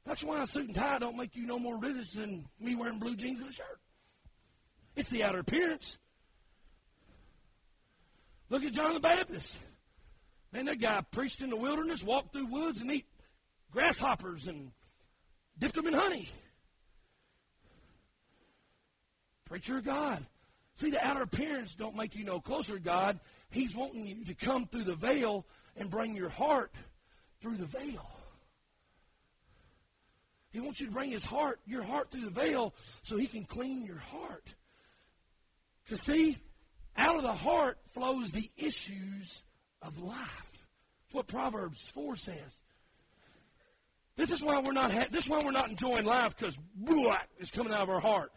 That's 0.05 0.23
why 0.23 0.43
a 0.43 0.47
suit 0.47 0.67
and 0.67 0.75
tie 0.75 0.99
don't 0.99 1.17
make 1.17 1.35
you 1.37 1.47
no 1.47 1.59
more 1.59 1.79
religious 1.79 2.13
than 2.13 2.47
me 2.59 2.75
wearing 2.75 2.99
blue 2.99 3.17
jeans 3.17 3.41
and 3.41 3.51
a 3.51 3.53
shirt. 3.53 3.81
It's 4.97 5.11
the 5.11 5.25
outer 5.25 5.39
appearance. 5.39 5.99
Look 8.49 8.65
at 8.65 8.73
John 8.73 8.95
the 8.95 9.01
Baptist. 9.01 9.57
Man, 10.53 10.65
that 10.65 10.81
guy 10.81 11.01
preached 11.13 11.43
in 11.43 11.51
the 11.51 11.57
wilderness, 11.57 12.03
walked 12.03 12.33
through 12.33 12.47
woods, 12.47 12.81
and 12.81 12.91
eat 12.91 13.07
grasshoppers 13.71 14.49
and 14.49 14.73
dipped 15.59 15.77
them 15.77 15.87
in 15.87 15.95
honey. 15.95 16.29
Preacher 19.51 19.79
of 19.79 19.85
God. 19.85 20.25
See, 20.77 20.91
the 20.91 21.05
outer 21.05 21.23
appearance 21.23 21.75
don't 21.75 21.97
make 21.97 22.15
you 22.15 22.25
no 22.25 22.39
closer 22.39 22.75
to 22.75 22.81
God. 22.81 23.19
He's 23.51 23.75
wanting 23.75 24.07
you 24.07 24.25
to 24.27 24.35
come 24.35 24.69
through 24.69 24.85
the 24.85 24.95
veil 24.95 25.45
and 25.77 25.91
bring 25.91 26.15
your 26.15 26.29
heart 26.29 26.73
through 27.41 27.57
the 27.57 27.65
veil. 27.65 28.09
He 30.53 30.61
wants 30.61 30.81
you 30.81 30.87
to 30.87 30.93
bring 30.93 31.11
his 31.11 31.25
heart, 31.25 31.59
your 31.67 31.83
heart 31.83 32.13
through 32.13 32.27
the 32.27 32.31
veil 32.31 32.75
so 33.03 33.17
he 33.17 33.27
can 33.27 33.43
clean 33.43 33.83
your 33.83 33.99
heart. 33.99 34.55
Because 35.85 36.03
see, 36.03 36.37
out 36.97 37.17
of 37.17 37.23
the 37.23 37.33
heart 37.33 37.79
flows 37.87 38.31
the 38.31 38.49
issues 38.57 39.43
of 39.83 39.99
life. 40.01 40.69
What 41.11 41.27
Proverbs 41.27 41.89
4 41.89 42.15
says. 42.15 42.61
This 44.15 44.31
is 44.31 44.45
why 44.45 44.61
we're 44.61 44.73
not 44.73 44.93
ha- 44.93 45.09
this 45.11 45.25
is 45.25 45.31
why 45.31 45.43
we're 45.45 45.51
not 45.51 45.71
enjoying 45.71 46.05
life 46.05 46.37
because 46.37 46.57
is 47.41 47.51
coming 47.51 47.73
out 47.73 47.81
of 47.81 47.91
our 47.91 48.01
heart 48.01 48.31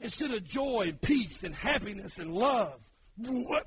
instead 0.00 0.30
of 0.32 0.44
joy 0.44 0.86
and 0.88 1.00
peace 1.00 1.42
and 1.42 1.54
happiness 1.54 2.18
and 2.18 2.34
love. 2.34 2.78
What? 3.16 3.66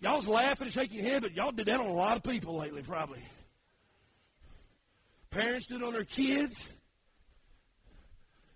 Y'all's 0.00 0.28
laughing 0.28 0.66
and 0.66 0.72
shaking 0.72 1.00
your 1.00 1.10
head, 1.10 1.22
but 1.22 1.32
y'all 1.32 1.52
did 1.52 1.66
that 1.66 1.80
on 1.80 1.86
a 1.86 1.92
lot 1.92 2.16
of 2.16 2.22
people 2.22 2.56
lately, 2.56 2.82
probably. 2.82 3.22
Parents 5.30 5.66
do 5.66 5.76
it 5.76 5.82
on 5.82 5.92
their 5.92 6.04
kids, 6.04 6.68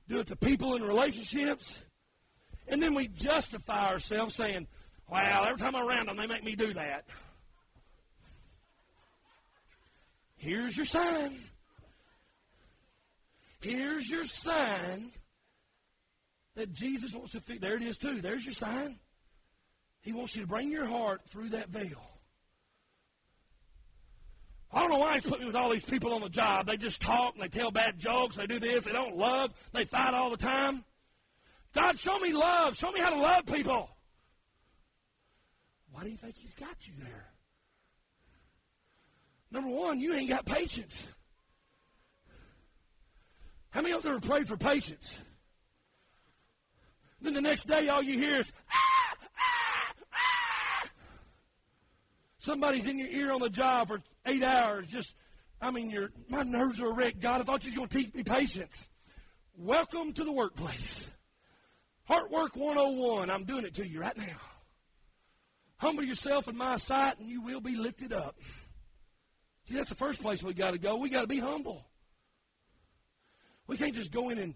do 0.08 0.20
it 0.20 0.26
to 0.28 0.36
people 0.36 0.74
in 0.74 0.82
relationships, 0.82 1.82
and 2.66 2.82
then 2.82 2.94
we 2.94 3.08
justify 3.08 3.88
ourselves 3.88 4.34
saying, 4.34 4.66
well, 5.08 5.44
every 5.44 5.58
time 5.58 5.76
I'm 5.76 5.86
around 5.86 6.06
them, 6.08 6.16
they 6.16 6.26
make 6.26 6.44
me 6.44 6.56
do 6.56 6.72
that. 6.72 7.04
Here's 10.36 10.76
your 10.76 10.86
sign. 10.86 11.38
Here's 13.64 14.10
your 14.10 14.26
sign 14.26 15.10
that 16.54 16.74
Jesus 16.74 17.14
wants 17.14 17.32
to 17.32 17.40
fit. 17.40 17.62
There 17.62 17.76
it 17.76 17.82
is, 17.82 17.96
too. 17.96 18.20
There's 18.20 18.44
your 18.44 18.52
sign. 18.52 18.98
He 20.02 20.12
wants 20.12 20.36
you 20.36 20.42
to 20.42 20.46
bring 20.46 20.70
your 20.70 20.84
heart 20.84 21.22
through 21.26 21.48
that 21.50 21.70
veil. 21.70 22.10
I 24.70 24.80
don't 24.80 24.90
know 24.90 24.98
why 24.98 25.14
he's 25.14 25.22
putting 25.22 25.40
me 25.40 25.46
with 25.46 25.56
all 25.56 25.70
these 25.70 25.82
people 25.82 26.12
on 26.12 26.20
the 26.20 26.28
job. 26.28 26.66
They 26.66 26.76
just 26.76 27.00
talk 27.00 27.36
and 27.36 27.42
they 27.42 27.48
tell 27.48 27.70
bad 27.70 27.98
jokes. 27.98 28.36
They 28.36 28.46
do 28.46 28.58
this. 28.58 28.84
They 28.84 28.92
don't 28.92 29.16
love. 29.16 29.50
They 29.72 29.86
fight 29.86 30.12
all 30.12 30.28
the 30.28 30.36
time. 30.36 30.84
God, 31.74 31.98
show 31.98 32.18
me 32.18 32.34
love. 32.34 32.76
Show 32.76 32.90
me 32.90 33.00
how 33.00 33.10
to 33.10 33.18
love 33.18 33.46
people. 33.46 33.88
Why 35.90 36.02
do 36.02 36.10
you 36.10 36.18
think 36.18 36.36
he's 36.36 36.54
got 36.54 36.76
you 36.86 36.92
there? 36.98 37.30
Number 39.50 39.70
one, 39.70 40.00
you 40.00 40.12
ain't 40.12 40.28
got 40.28 40.44
patience. 40.44 41.06
How 43.74 43.82
many 43.82 43.92
of 43.92 43.98
us 43.98 44.06
ever 44.06 44.20
prayed 44.20 44.46
for 44.46 44.56
patience? 44.56 45.18
Then 47.20 47.34
the 47.34 47.40
next 47.40 47.64
day, 47.64 47.88
all 47.88 48.02
you 48.02 48.16
hear 48.16 48.36
is, 48.36 48.52
ah, 48.70 49.16
ah, 49.36 49.94
ah. 50.14 50.88
Somebody's 52.38 52.86
in 52.86 53.00
your 53.00 53.08
ear 53.08 53.32
on 53.32 53.40
the 53.40 53.50
job 53.50 53.88
for 53.88 54.00
eight 54.26 54.44
hours. 54.44 54.86
Just, 54.86 55.16
I 55.60 55.72
mean, 55.72 55.90
your 55.90 56.12
my 56.28 56.44
nerves 56.44 56.80
are 56.80 56.92
wrecked. 56.92 57.18
God, 57.18 57.40
I 57.40 57.44
thought 57.44 57.64
you 57.64 57.72
were 57.72 57.78
going 57.78 57.88
to 57.88 57.98
teach 57.98 58.14
me 58.14 58.22
patience. 58.22 58.88
Welcome 59.58 60.12
to 60.12 60.22
the 60.22 60.32
workplace. 60.32 61.04
Heart 62.04 62.30
Work 62.30 62.54
101. 62.54 63.28
I'm 63.28 63.42
doing 63.42 63.64
it 63.64 63.74
to 63.74 63.88
you 63.88 64.02
right 64.02 64.16
now. 64.16 64.38
Humble 65.78 66.04
yourself 66.04 66.46
in 66.46 66.56
my 66.56 66.76
sight, 66.76 67.18
and 67.18 67.28
you 67.28 67.40
will 67.40 67.60
be 67.60 67.74
lifted 67.74 68.12
up. 68.12 68.36
See, 69.64 69.74
that's 69.74 69.88
the 69.88 69.96
first 69.96 70.22
place 70.22 70.44
we 70.44 70.54
got 70.54 70.74
to 70.74 70.78
go. 70.78 70.96
We 70.96 71.08
got 71.08 71.22
to 71.22 71.26
be 71.26 71.40
humble. 71.40 71.84
We 73.66 73.76
can't 73.76 73.94
just 73.94 74.12
go 74.12 74.30
in 74.30 74.38
and 74.38 74.54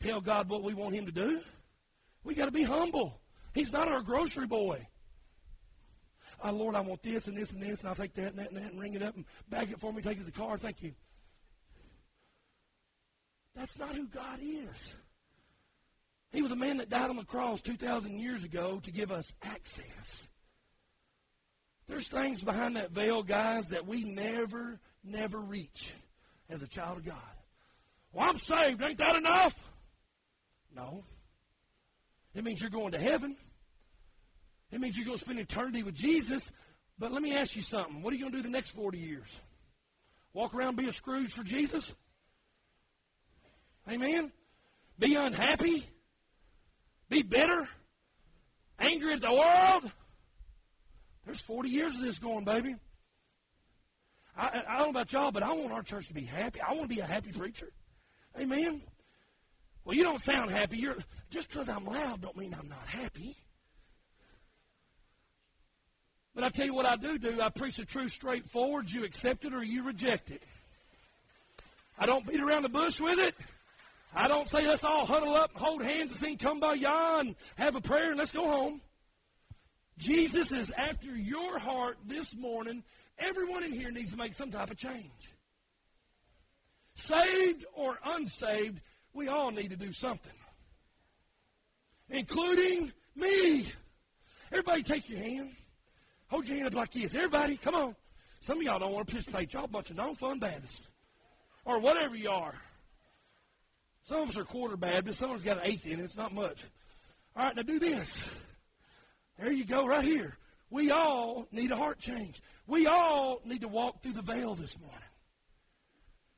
tell 0.00 0.20
God 0.20 0.48
what 0.48 0.62
we 0.62 0.74
want 0.74 0.94
Him 0.94 1.06
to 1.06 1.12
do. 1.12 1.40
We 2.24 2.34
got 2.34 2.46
to 2.46 2.50
be 2.50 2.62
humble. 2.62 3.20
He's 3.54 3.72
not 3.72 3.88
our 3.88 4.02
grocery 4.02 4.46
boy. 4.46 4.86
Oh, 6.42 6.50
Lord, 6.50 6.74
I 6.74 6.80
want 6.80 7.02
this 7.02 7.28
and 7.28 7.36
this 7.36 7.52
and 7.52 7.62
this, 7.62 7.80
and 7.80 7.88
I'll 7.88 7.94
take 7.94 8.14
that 8.14 8.30
and 8.30 8.38
that 8.38 8.50
and 8.50 8.56
that 8.56 8.72
and 8.72 8.80
ring 8.80 8.94
it 8.94 9.02
up 9.02 9.14
and 9.14 9.24
bag 9.48 9.70
it 9.70 9.80
for 9.80 9.92
me, 9.92 10.02
take 10.02 10.16
it 10.16 10.20
to 10.20 10.26
the 10.26 10.32
car. 10.32 10.58
Thank 10.58 10.82
you. 10.82 10.92
That's 13.54 13.78
not 13.78 13.94
who 13.94 14.06
God 14.08 14.40
is. 14.42 14.94
He 16.32 16.42
was 16.42 16.50
a 16.50 16.56
man 16.56 16.78
that 16.78 16.90
died 16.90 17.10
on 17.10 17.16
the 17.16 17.24
cross 17.24 17.60
2,000 17.60 18.18
years 18.18 18.42
ago 18.42 18.80
to 18.82 18.90
give 18.90 19.12
us 19.12 19.32
access. 19.42 20.28
There's 21.86 22.08
things 22.08 22.42
behind 22.42 22.76
that 22.76 22.90
veil, 22.90 23.22
guys, 23.22 23.68
that 23.68 23.86
we 23.86 24.02
never, 24.02 24.80
never 25.04 25.38
reach 25.38 25.92
as 26.50 26.62
a 26.62 26.66
child 26.66 26.98
of 26.98 27.04
God. 27.04 27.33
Well, 28.14 28.30
I'm 28.30 28.38
saved. 28.38 28.80
Ain't 28.80 28.98
that 28.98 29.16
enough? 29.16 29.58
No. 30.74 31.04
It 32.34 32.44
means 32.44 32.60
you're 32.60 32.70
going 32.70 32.92
to 32.92 32.98
heaven. 32.98 33.36
It 34.70 34.80
means 34.80 34.96
you're 34.96 35.06
going 35.06 35.18
to 35.18 35.24
spend 35.24 35.38
eternity 35.38 35.82
with 35.82 35.94
Jesus. 35.94 36.52
But 36.98 37.12
let 37.12 37.22
me 37.22 37.36
ask 37.36 37.56
you 37.56 37.62
something. 37.62 38.02
What 38.02 38.12
are 38.12 38.16
you 38.16 38.22
going 38.22 38.32
to 38.32 38.38
do 38.38 38.42
the 38.42 38.50
next 38.50 38.70
40 38.70 38.98
years? 38.98 39.28
Walk 40.32 40.54
around 40.54 40.76
be 40.76 40.88
a 40.88 40.92
Scrooge 40.92 41.32
for 41.32 41.44
Jesus? 41.44 41.94
Amen? 43.88 44.32
Be 44.98 45.14
unhappy? 45.16 45.84
Be 47.08 47.22
bitter? 47.22 47.68
Angry 48.78 49.12
at 49.12 49.20
the 49.20 49.32
world? 49.32 49.92
There's 51.26 51.40
40 51.40 51.68
years 51.68 51.94
of 51.94 52.00
this 52.00 52.18
going, 52.18 52.44
baby. 52.44 52.76
I, 54.36 54.62
I 54.68 54.78
don't 54.78 54.86
know 54.86 54.90
about 54.90 55.12
y'all, 55.12 55.30
but 55.30 55.42
I 55.42 55.52
want 55.52 55.72
our 55.72 55.82
church 55.82 56.08
to 56.08 56.14
be 56.14 56.24
happy. 56.24 56.60
I 56.60 56.72
want 56.72 56.82
to 56.82 56.88
be 56.88 57.00
a 57.00 57.06
happy 57.06 57.30
preacher. 57.30 57.70
Amen. 58.38 58.82
Well, 59.84 59.96
you 59.96 60.02
don't 60.02 60.20
sound 60.20 60.50
happy. 60.50 60.78
You're 60.78 60.96
just 61.30 61.48
because 61.48 61.68
I'm 61.68 61.84
loud 61.84 62.22
don't 62.22 62.36
mean 62.36 62.56
I'm 62.58 62.68
not 62.68 62.86
happy. 62.86 63.36
But 66.34 66.44
I 66.44 66.48
tell 66.48 66.66
you 66.66 66.74
what 66.74 66.86
I 66.86 66.96
do 66.96 67.18
do. 67.18 67.40
I 67.40 67.48
preach 67.48 67.76
the 67.76 67.84
truth 67.84 68.12
straightforward. 68.12 68.90
You 68.90 69.04
accept 69.04 69.44
it 69.44 69.54
or 69.54 69.62
you 69.62 69.84
reject 69.84 70.30
it. 70.30 70.42
I 71.98 72.06
don't 72.06 72.26
beat 72.26 72.40
around 72.40 72.62
the 72.62 72.68
bush 72.68 73.00
with 73.00 73.18
it. 73.20 73.34
I 74.16 74.26
don't 74.26 74.48
say 74.48 74.66
let's 74.66 74.84
all 74.84 75.06
huddle 75.06 75.34
up, 75.34 75.50
hold 75.54 75.82
hands, 75.82 76.10
and 76.10 76.20
sing 76.20 76.38
Kumbaya 76.38 77.20
and 77.20 77.36
have 77.56 77.76
a 77.76 77.80
prayer 77.80 78.10
and 78.10 78.18
let's 78.18 78.32
go 78.32 78.48
home. 78.48 78.80
Jesus 79.98 80.50
is 80.50 80.72
after 80.76 81.16
your 81.16 81.58
heart 81.58 81.98
this 82.06 82.34
morning. 82.34 82.82
Everyone 83.18 83.62
in 83.62 83.72
here 83.72 83.92
needs 83.92 84.10
to 84.12 84.18
make 84.18 84.34
some 84.34 84.50
type 84.50 84.70
of 84.70 84.76
change. 84.76 85.33
Saved 86.94 87.64
or 87.74 87.98
unsaved, 88.04 88.80
we 89.12 89.28
all 89.28 89.50
need 89.50 89.70
to 89.70 89.76
do 89.76 89.92
something, 89.92 90.32
including 92.08 92.92
me. 93.16 93.66
Everybody, 94.50 94.82
take 94.82 95.08
your 95.08 95.18
hand. 95.18 95.50
Hold 96.28 96.46
your 96.48 96.56
hand 96.56 96.68
up 96.68 96.74
like 96.74 96.92
this. 96.92 97.14
Everybody, 97.14 97.56
come 97.56 97.74
on. 97.74 97.96
Some 98.40 98.58
of 98.58 98.62
y'all 98.64 98.78
don't 98.78 98.92
want 98.92 99.06
to 99.06 99.12
participate. 99.12 99.52
Y'all 99.52 99.64
a 99.64 99.68
bunch 99.68 99.90
of 99.90 99.96
non-fun 99.96 100.38
Baptists. 100.38 100.88
Or 101.64 101.80
whatever 101.80 102.14
you 102.14 102.30
are. 102.30 102.54
Some 104.04 104.22
of 104.22 104.28
us 104.28 104.36
are 104.36 104.44
quarter 104.44 104.76
Baptists. 104.76 105.18
Some 105.18 105.30
of 105.30 105.38
us 105.38 105.42
got 105.42 105.58
an 105.58 105.62
eighth 105.64 105.86
in 105.86 105.98
it. 105.98 106.04
It's 106.04 106.16
not 106.16 106.32
much. 106.32 106.62
All 107.36 107.44
right, 107.44 107.56
now 107.56 107.62
do 107.62 107.78
this. 107.78 108.28
There 109.38 109.50
you 109.50 109.64
go, 109.64 109.86
right 109.86 110.04
here. 110.04 110.36
We 110.70 110.90
all 110.90 111.46
need 111.52 111.70
a 111.70 111.76
heart 111.76 111.98
change. 111.98 112.42
We 112.66 112.86
all 112.86 113.40
need 113.44 113.62
to 113.62 113.68
walk 113.68 114.02
through 114.02 114.12
the 114.12 114.22
veil 114.22 114.54
this 114.54 114.78
morning. 114.78 114.98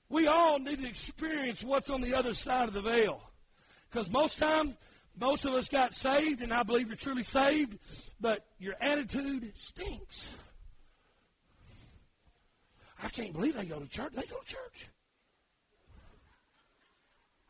We 0.09 0.27
all 0.27 0.59
need 0.59 0.81
to 0.83 0.89
experience 0.89 1.65
what's 1.65 1.91
on 1.91 2.01
the 2.01 2.15
other 2.15 2.35
side 2.35 2.69
of 2.69 2.75
the 2.75 2.81
veil. 2.81 3.21
Because 3.91 4.11
most 4.11 4.39
time, 4.39 4.77
most 5.19 5.45
of 5.45 5.55
us 5.55 5.69
got 5.69 5.95
saved, 5.95 6.43
and 6.43 6.53
I 6.53 6.63
believe 6.63 6.89
you're 6.89 6.97
truly 6.97 7.25
saved, 7.25 7.79
but 8.21 8.45
your 8.59 8.75
attitude 8.81 9.53
stinks. 9.57 10.35
I 13.03 13.09
can't 13.09 13.33
believe 13.33 13.57
they 13.57 13.67
go 13.67 13.79
to 13.79 13.89
church. 13.89 14.13
They 14.15 14.23
go 14.23 14.39
to 14.39 14.45
church. 14.45 14.89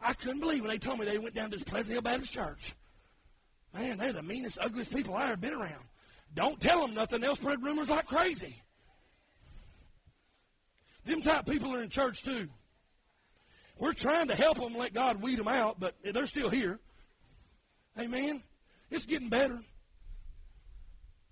I 0.01 0.13
couldn't 0.13 0.41
believe 0.41 0.61
when 0.61 0.71
they 0.71 0.79
told 0.79 0.99
me 0.99 1.07
they 1.07 1.19
went 1.19 1.35
down 1.35 1.51
to 1.51 1.57
this 1.57 1.65
Pleasant 1.65 1.93
Hill 1.93 2.03
Baptist 2.03 2.33
Church. 2.33 2.75
Man, 3.75 3.99
they're 3.99 4.13
the 4.13 4.23
meanest, 4.23 4.59
ugliest 4.61 4.95
people 4.95 5.15
I 5.15 5.25
ever 5.25 5.37
been 5.37 5.55
around. 5.55 5.85
Don't 6.35 6.61
tell 6.61 6.83
them 6.83 6.95
nothing. 6.95 7.21
They'll 7.21 7.37
spread 7.37 7.63
rumors 7.63 7.91
like 7.91 8.07
crazy. 8.07 8.63
Them 11.07 11.23
type 11.23 11.47
people 11.47 11.73
are 11.73 11.83
in 11.83 11.89
church 11.89 12.23
too. 12.23 12.49
We're 13.79 13.93
trying 13.93 14.29
to 14.29 14.35
help 14.35 14.59
them 14.59 14.77
let 14.77 14.93
God 14.93 15.23
weed 15.23 15.39
them 15.39 15.49
out, 15.49 15.79
but 15.79 15.95
they're 16.03 16.27
still 16.27 16.51
here. 16.51 16.81
Amen. 17.99 18.43
It's 18.91 19.05
getting 19.05 19.29
better. 19.29 19.61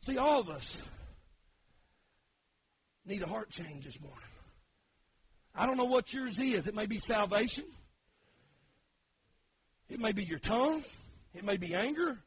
See, 0.03 0.17
all 0.17 0.41
of 0.41 0.49
us 0.49 0.81
need 3.05 3.23
a 3.23 3.27
heart 3.27 3.51
change 3.51 3.85
this 3.85 4.01
morning. 4.01 4.19
I 5.55 5.67
don't 5.67 5.77
know 5.77 5.85
what 5.85 6.13
yours 6.13 6.39
is. 6.39 6.67
It 6.67 6.75
may 6.75 6.87
be 6.87 6.99
salvation. 6.99 7.65
It 9.89 9.99
may 9.99 10.13
be 10.13 10.25
your 10.25 10.39
tongue. 10.39 10.85
It 11.35 11.45
may 11.45 11.57
be 11.57 11.75
anger. 11.75 12.19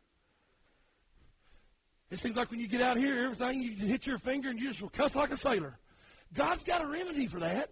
It 2.09 2.19
seems 2.19 2.35
like 2.35 2.51
when 2.51 2.59
you 2.59 2.67
get 2.67 2.81
out 2.81 2.97
here, 2.97 3.23
everything 3.23 3.61
you 3.61 3.71
hit 3.71 4.07
your 4.07 4.17
finger 4.17 4.49
and 4.49 4.59
you 4.59 4.69
just 4.69 4.81
will 4.81 4.89
cuss 4.89 5.15
like 5.15 5.31
a 5.31 5.37
sailor. 5.37 5.77
God's 6.33 6.63
got 6.63 6.81
a 6.81 6.87
remedy 6.87 7.27
for 7.27 7.39
that. 7.39 7.69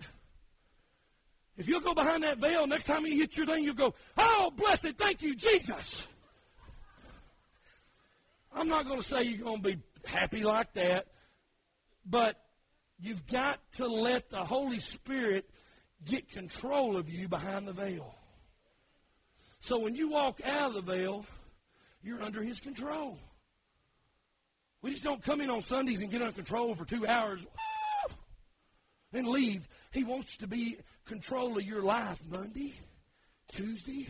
If 1.57 1.69
you'll 1.69 1.81
go 1.81 1.93
behind 1.93 2.23
that 2.23 2.37
veil, 2.37 2.67
next 2.67 2.85
time 2.85 3.05
you 3.05 3.15
hit 3.15 3.37
your 3.37 3.45
thing, 3.45 3.63
you'll 3.63 3.75
go, 3.75 3.93
Oh, 4.17 4.51
blessed, 4.55 4.97
thank 4.97 5.21
you, 5.21 5.35
Jesus. 5.35 6.07
I'm 8.53 8.67
not 8.67 8.85
going 8.87 9.01
to 9.01 9.05
say 9.05 9.23
you're 9.23 9.45
going 9.45 9.61
to 9.61 9.75
be 9.75 9.77
happy 10.05 10.43
like 10.43 10.73
that, 10.73 11.07
but 12.05 12.39
you've 12.99 13.25
got 13.27 13.59
to 13.77 13.87
let 13.87 14.29
the 14.29 14.43
Holy 14.43 14.79
Spirit 14.79 15.49
get 16.05 16.29
control 16.29 16.95
of 16.95 17.09
you 17.09 17.27
behind 17.27 17.67
the 17.67 17.73
veil. 17.73 18.15
So 19.59 19.79
when 19.79 19.95
you 19.95 20.09
walk 20.09 20.41
out 20.45 20.69
of 20.69 20.73
the 20.75 20.81
veil, 20.81 21.25
you're 22.03 22.21
under 22.21 22.43
His 22.43 22.59
control. 22.59 23.17
We 24.81 24.91
just 24.91 25.03
don't 25.03 25.23
come 25.23 25.41
in 25.41 25.49
on 25.49 25.61
Sundays 25.61 26.01
and 26.01 26.11
get 26.11 26.21
under 26.21 26.33
control 26.33 26.75
for 26.75 26.85
two 26.85 27.07
hours 27.07 27.39
and 29.15 29.27
leave. 29.27 29.67
He 29.91 30.03
wants 30.03 30.37
to 30.37 30.47
be 30.47 30.77
control 31.05 31.57
of 31.57 31.63
your 31.63 31.81
life 31.81 32.21
Monday, 32.29 32.73
Tuesday, 33.51 34.07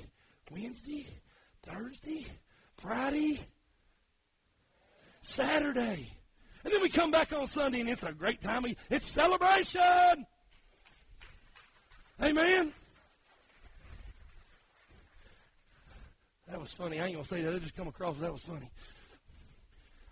Wednesday, 0.51 1.07
Thursday, 1.63 2.25
Friday, 2.77 3.39
Saturday. 5.21 6.09
And 6.63 6.73
then 6.73 6.81
we 6.81 6.89
come 6.89 7.11
back 7.11 7.31
on 7.31 7.47
Sunday 7.47 7.81
and 7.81 7.89
it's 7.89 8.03
a 8.03 8.11
great 8.11 8.41
time. 8.41 8.65
It's 8.89 9.07
celebration. 9.07 10.25
Amen. 12.21 12.73
That 16.47 16.59
was 16.59 16.71
funny. 16.73 16.99
I 16.99 17.05
ain't 17.05 17.13
going 17.13 17.23
to 17.23 17.29
say 17.29 17.41
that. 17.41 17.53
It 17.53 17.61
just 17.61 17.75
come 17.75 17.87
across. 17.87 18.17
That 18.17 18.31
was 18.31 18.43
funny. 18.43 18.69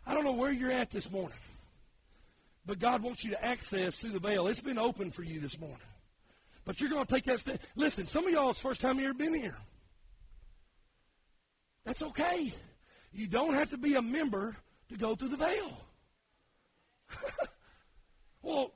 I 0.06 0.14
don't 0.14 0.26
know 0.26 0.34
where 0.34 0.52
you're 0.52 0.72
at 0.72 0.92
this 0.92 1.10
morning, 1.10 1.38
but 2.66 2.80
God 2.80 3.04
wants 3.04 3.24
you 3.24 3.32
to 3.32 3.44
access 3.44 3.96
through 3.96 4.12
the 4.12 4.20
veil. 4.20 4.48
It's 4.48 4.62
been 4.62 4.78
open 4.78 5.12
for 5.12 5.24
you 5.24 5.40
this 5.40 5.60
morning. 5.60 5.78
But 6.66 6.80
you're 6.80 6.90
going 6.90 7.06
to 7.06 7.14
take 7.14 7.26
that 7.26 7.40
step. 7.40 7.62
Listen, 7.76 8.06
some 8.06 8.26
of 8.26 8.32
y'all, 8.32 8.52
it's 8.52 8.62
the 8.62 8.70
first 8.70 8.82
time 8.82 8.98
you 9.00 9.06
ever 9.06 9.14
been 9.14 9.34
here. 9.34 9.58
That's 11.86 12.02
okay. 12.02 12.54
You 13.12 13.28
don't 13.28 13.54
have 13.54 13.70
to 13.72 13.78
be 13.78 13.96
a 13.96 14.02
member 14.02 14.56
to 14.90 14.98
go 14.98 15.16
through 15.16 15.30
the 15.30 15.38
veil. 15.38 15.78
well, 18.42 18.72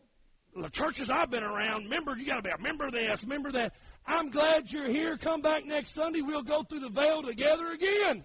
the 0.56 0.70
churches 0.70 1.10
I've 1.10 1.32
been 1.32 1.44
around, 1.44 1.88
member, 1.90 2.18
you 2.18 2.26
got 2.26 2.38
to 2.38 2.42
be 2.42 2.50
a 2.50 2.58
member 2.58 2.88
of 2.88 2.92
this, 2.92 3.26
member 3.26 3.50
of 3.50 3.54
that. 3.54 3.74
I'm 4.06 4.30
glad 4.30 4.72
you're 4.72 4.88
here. 4.88 5.18
Come 5.18 5.42
back 5.42 5.66
next 5.66 5.92
Sunday. 5.92 6.22
We'll 6.22 6.44
go 6.44 6.64
through 6.64 6.80
the 6.80 6.90
veil 6.90 7.22
together 7.22 7.72
again. 7.72 8.24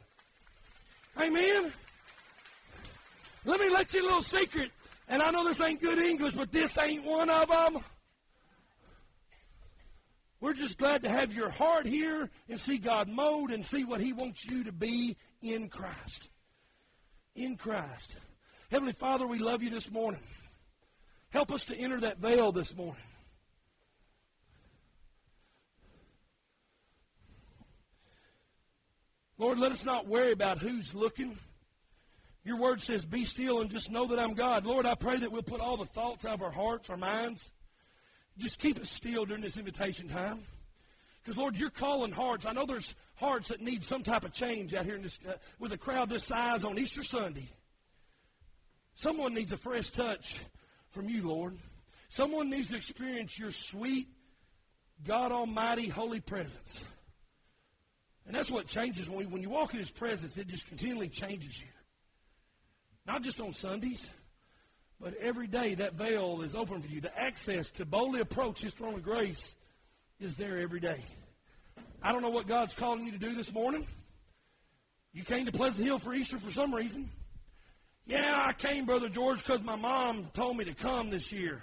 Amen. 1.21 1.73
Let 3.45 3.61
me 3.61 3.69
let 3.71 3.93
you 3.93 4.03
a 4.03 4.05
little 4.05 4.23
secret. 4.23 4.71
And 5.13 5.21
I 5.21 5.31
know 5.31 5.45
this 5.45 5.61
ain't 5.61 5.83
good 5.83 5.99
English, 5.99 6.33
but 6.33 6.51
this 6.51 6.79
ain't 6.79 7.05
one 7.05 7.29
of 7.29 7.47
them. 7.47 7.85
We're 10.41 10.55
just 10.55 10.79
glad 10.79 11.03
to 11.03 11.11
have 11.11 11.35
your 11.35 11.51
heart 11.51 11.85
here 11.85 12.31
and 12.49 12.59
see 12.59 12.79
God 12.79 13.09
mode 13.09 13.51
and 13.51 13.65
see 13.65 13.85
what 13.85 14.01
He 14.01 14.15
wants 14.15 14.47
you 14.47 14.65
to 14.65 14.73
be 14.73 15.19
in 15.43 15.69
Christ. 15.69 16.31
In 17.37 17.59
Christ. 17.59 18.17
Heavenly 18.71 18.95
Father, 18.95 19.27
we 19.27 19.39
love 19.39 19.63
you 19.63 19.69
this 19.69 19.91
morning. 19.91 20.23
Help 21.29 21.53
us 21.53 21.65
to 21.65 21.77
enter 21.77 22.01
that 22.01 22.17
veil 22.17 22.51
this 22.51 22.75
morning. 22.75 22.97
Lord, 29.37 29.59
let 29.59 29.73
us 29.73 29.85
not 29.85 30.07
worry 30.07 30.33
about 30.33 30.57
who's 30.57 30.95
looking. 30.95 31.37
Your 32.45 32.57
word 32.57 32.83
says, 32.83 33.05
Be 33.05 33.25
still 33.25 33.61
and 33.61 33.71
just 33.71 33.91
know 33.91 34.07
that 34.07 34.19
I'm 34.19 34.35
God. 34.35 34.67
Lord, 34.67 34.87
I 34.87 34.95
pray 34.95 35.19
that 35.19 35.31
we'll 35.31 35.43
put 35.43 35.61
all 35.61 35.77
the 35.77 35.87
thoughts 35.87 36.27
out 36.27 36.35
of 36.35 36.43
our 36.43 36.51
hearts, 36.51 36.91
our 36.91 36.97
minds. 36.97 37.51
Just 38.39 38.59
keep 38.59 38.79
it 38.79 38.87
still 38.87 39.25
during 39.25 39.43
this 39.43 39.57
invitation 39.57 40.09
time. 40.09 40.41
Because, 41.23 41.39
Lord, 41.39 41.57
you're 41.57 41.71
calling 41.71 42.11
hearts. 42.11 42.47
I 42.47 42.53
know 42.53 42.67
there's 42.67 42.97
hearts 43.15 43.49
that 43.49 43.61
need 43.61 43.85
some 43.85 44.03
type 44.03 44.25
of 44.25 44.33
change 44.33 44.75
out 44.75 44.85
here 44.85 44.97
in 44.97 45.03
this, 45.03 45.21
uh, 45.29 45.35
with 45.61 45.73
a 45.73 45.79
crowd 45.79 46.09
this 46.09 46.25
size 46.25 46.65
on 46.65 46.79
Easter 46.79 47.05
Sunday. 47.05 47.49
Someone 48.95 49.33
needs 49.33 49.53
a 49.53 49.57
fresh 49.57 49.91
touch 49.91 50.41
from 50.91 51.09
you, 51.09 51.29
Lord. 51.29 51.57
Someone 52.09 52.51
needs 52.51 52.69
to 52.69 52.77
experience 52.77 53.39
your 53.39 53.53
sweet, 53.53 54.09
God 55.07 55.31
Almighty, 55.31 55.89
holy 55.89 56.21
presence. 56.21 56.85
And 58.27 58.35
that's 58.35 58.51
what 58.51 58.67
changes 58.67 59.09
when, 59.09 59.19
we, 59.19 59.27
when 59.27 59.43
you 59.43 59.51
walk 59.51 59.73
in 59.75 59.79
His 59.79 59.91
presence, 59.91 60.37
it 60.39 60.49
just 60.49 60.67
continually 60.67 61.09
changes 61.09 61.61
you. 61.61 61.69
Not 63.07 63.23
just 63.23 63.41
on 63.41 63.53
Sundays, 63.53 64.09
but 65.01 65.15
every 65.15 65.47
day 65.47 65.75
that 65.75 65.95
veil 65.95 66.43
is 66.43 66.55
open 66.55 66.81
for 66.81 66.89
you. 66.89 67.01
The 67.01 67.19
access 67.19 67.71
to 67.73 67.85
boldly 67.85 68.21
approach 68.21 68.61
His 68.61 68.73
throne 68.73 68.95
of 68.95 69.03
grace 69.03 69.57
is 70.21 70.37
there 70.37 70.59
every 70.59 70.81
day. 70.81 71.03
I 72.03 72.13
don't 72.13 72.23
know 72.23 72.31
what 72.31 72.47
God's 72.47 72.75
calling 72.75 73.05
you 73.05 73.13
to 73.13 73.19
do 73.19 73.35
this 73.35 73.53
morning. 73.53 73.87
You 75.13 75.25
came 75.25 75.47
to 75.47 75.53
Pleasant 75.53 75.85
Hill 75.85 75.99
for 75.99 76.15
Easter 76.15 76.39
for 76.39 76.53
some 76.53 76.75
reason. 76.75 77.11
Yeah, 78.07 78.45
I 78.47 78.53
came, 78.53 78.87
Brother 78.87 79.09
George, 79.09 79.39
because 79.39 79.63
my 79.63 79.77
mom 79.77 80.27
told 80.35 80.57
me 80.57 80.65
to 80.65 80.75
come 80.75 81.11
this 81.11 81.31
year. 81.31 81.63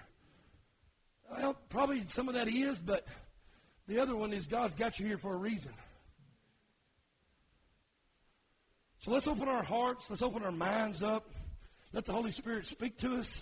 Well, 1.31 1.55
probably 1.69 2.03
some 2.07 2.27
of 2.27 2.35
that 2.35 2.47
is, 2.47 2.79
but 2.79 3.05
the 3.87 3.99
other 3.99 4.15
one 4.15 4.33
is 4.33 4.45
God's 4.45 4.75
got 4.75 4.99
you 4.99 5.05
here 5.05 5.17
for 5.17 5.33
a 5.33 5.37
reason. 5.37 5.73
So 8.99 9.11
let's 9.11 9.27
open 9.27 9.47
our 9.47 9.63
hearts, 9.63 10.09
let's 10.09 10.21
open 10.21 10.43
our 10.43 10.51
minds 10.51 11.01
up. 11.01 11.25
Let 11.93 12.05
the 12.05 12.11
Holy 12.11 12.31
Spirit 12.31 12.67
speak 12.67 12.97
to 12.99 13.15
us. 13.15 13.41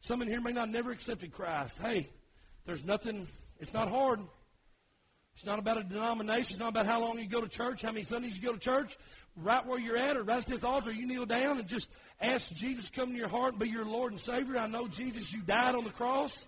Some 0.00 0.22
in 0.22 0.28
here 0.28 0.40
may 0.40 0.52
not 0.52 0.70
never 0.70 0.90
accepted 0.90 1.32
Christ. 1.32 1.78
Hey, 1.78 2.08
there's 2.64 2.84
nothing, 2.84 3.28
it's 3.60 3.74
not 3.74 3.88
hard. 3.88 4.20
It's 5.34 5.44
not 5.44 5.58
about 5.58 5.76
a 5.76 5.84
denomination. 5.84 6.52
It's 6.54 6.58
not 6.58 6.70
about 6.70 6.86
how 6.86 7.02
long 7.02 7.18
you 7.18 7.26
go 7.26 7.42
to 7.42 7.48
church, 7.48 7.82
how 7.82 7.92
many 7.92 8.04
Sundays 8.04 8.38
you 8.38 8.42
go 8.42 8.54
to 8.54 8.58
church. 8.58 8.96
Right 9.36 9.64
where 9.66 9.78
you're 9.78 9.98
at 9.98 10.16
or 10.16 10.22
right 10.22 10.38
at 10.38 10.46
this 10.46 10.64
altar, 10.64 10.90
you 10.90 11.06
kneel 11.06 11.26
down 11.26 11.58
and 11.58 11.68
just 11.68 11.90
ask 12.22 12.54
Jesus 12.54 12.88
to 12.88 12.98
come 12.98 13.10
to 13.10 13.18
your 13.18 13.28
heart 13.28 13.52
and 13.52 13.60
be 13.60 13.68
your 13.68 13.84
Lord 13.84 14.12
and 14.12 14.20
Savior. 14.20 14.56
I 14.56 14.66
know, 14.66 14.88
Jesus, 14.88 15.30
you 15.34 15.42
died 15.42 15.74
on 15.74 15.84
the 15.84 15.90
cross. 15.90 16.46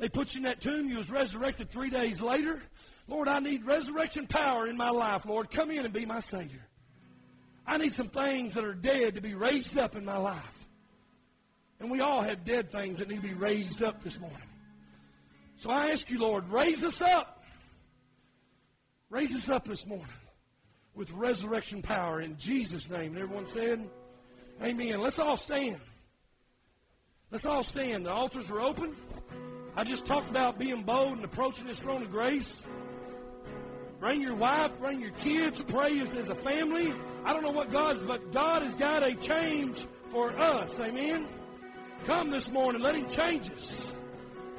They 0.00 0.08
put 0.08 0.34
you 0.34 0.38
in 0.38 0.44
that 0.44 0.60
tomb. 0.60 0.88
You 0.88 0.96
was 0.96 1.08
resurrected 1.08 1.70
three 1.70 1.90
days 1.90 2.20
later. 2.20 2.60
Lord, 3.06 3.28
I 3.28 3.38
need 3.38 3.64
resurrection 3.64 4.26
power 4.26 4.66
in 4.66 4.76
my 4.76 4.90
life. 4.90 5.24
Lord, 5.24 5.52
come 5.52 5.70
in 5.70 5.84
and 5.84 5.94
be 5.94 6.04
my 6.04 6.18
Savior. 6.18 6.65
I 7.66 7.78
need 7.78 7.94
some 7.94 8.08
things 8.08 8.54
that 8.54 8.64
are 8.64 8.74
dead 8.74 9.16
to 9.16 9.20
be 9.20 9.34
raised 9.34 9.76
up 9.76 9.96
in 9.96 10.04
my 10.04 10.16
life. 10.16 10.68
And 11.80 11.90
we 11.90 12.00
all 12.00 12.22
have 12.22 12.44
dead 12.44 12.70
things 12.70 13.00
that 13.00 13.08
need 13.08 13.22
to 13.22 13.28
be 13.28 13.34
raised 13.34 13.82
up 13.82 14.02
this 14.02 14.18
morning. 14.18 14.38
So 15.58 15.70
I 15.70 15.90
ask 15.90 16.10
you, 16.10 16.20
Lord, 16.20 16.48
raise 16.48 16.84
us 16.84 17.02
up. 17.02 17.44
Raise 19.10 19.34
us 19.34 19.48
up 19.48 19.66
this 19.66 19.86
morning 19.86 20.06
with 20.94 21.10
resurrection 21.10 21.82
power 21.82 22.20
in 22.20 22.36
Jesus' 22.38 22.88
name. 22.88 23.12
And 23.12 23.18
everyone 23.18 23.46
said, 23.46 23.88
Amen. 24.62 25.00
Let's 25.00 25.18
all 25.18 25.36
stand. 25.36 25.80
Let's 27.30 27.44
all 27.44 27.62
stand. 27.62 28.06
The 28.06 28.10
altars 28.10 28.50
are 28.50 28.60
open. 28.60 28.96
I 29.76 29.84
just 29.84 30.06
talked 30.06 30.30
about 30.30 30.58
being 30.58 30.82
bold 30.82 31.16
and 31.16 31.24
approaching 31.24 31.66
this 31.66 31.78
throne 31.78 32.02
of 32.02 32.10
grace. 32.10 32.62
Bring 34.00 34.22
your 34.22 34.34
wife, 34.34 34.72
bring 34.78 35.00
your 35.00 35.10
kids, 35.10 35.62
pray 35.64 36.00
as 36.00 36.28
a 36.28 36.34
family. 36.34 36.92
I 37.26 37.32
don't 37.32 37.42
know 37.42 37.50
what 37.50 37.72
God's, 37.72 37.98
but 37.98 38.32
God 38.32 38.62
has 38.62 38.76
got 38.76 39.02
a 39.02 39.12
change 39.16 39.84
for 40.10 40.30
us. 40.38 40.78
Amen. 40.78 41.26
Come 42.04 42.30
this 42.30 42.52
morning. 42.52 42.80
Let 42.80 42.94
Him 42.94 43.08
change 43.08 43.50
us. 43.50 43.90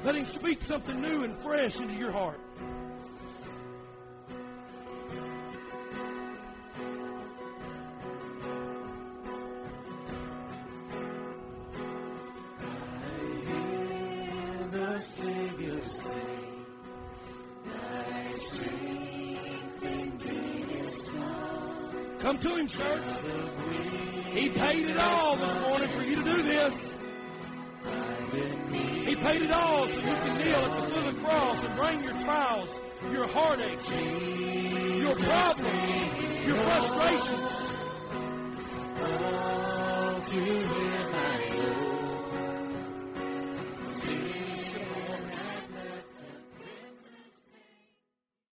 Let 0.04 0.14
Him 0.14 0.26
speak 0.26 0.60
something 0.60 1.00
new 1.00 1.24
and 1.24 1.34
fresh 1.34 1.80
into 1.80 1.94
your 1.94 2.12
heart. 2.12 2.38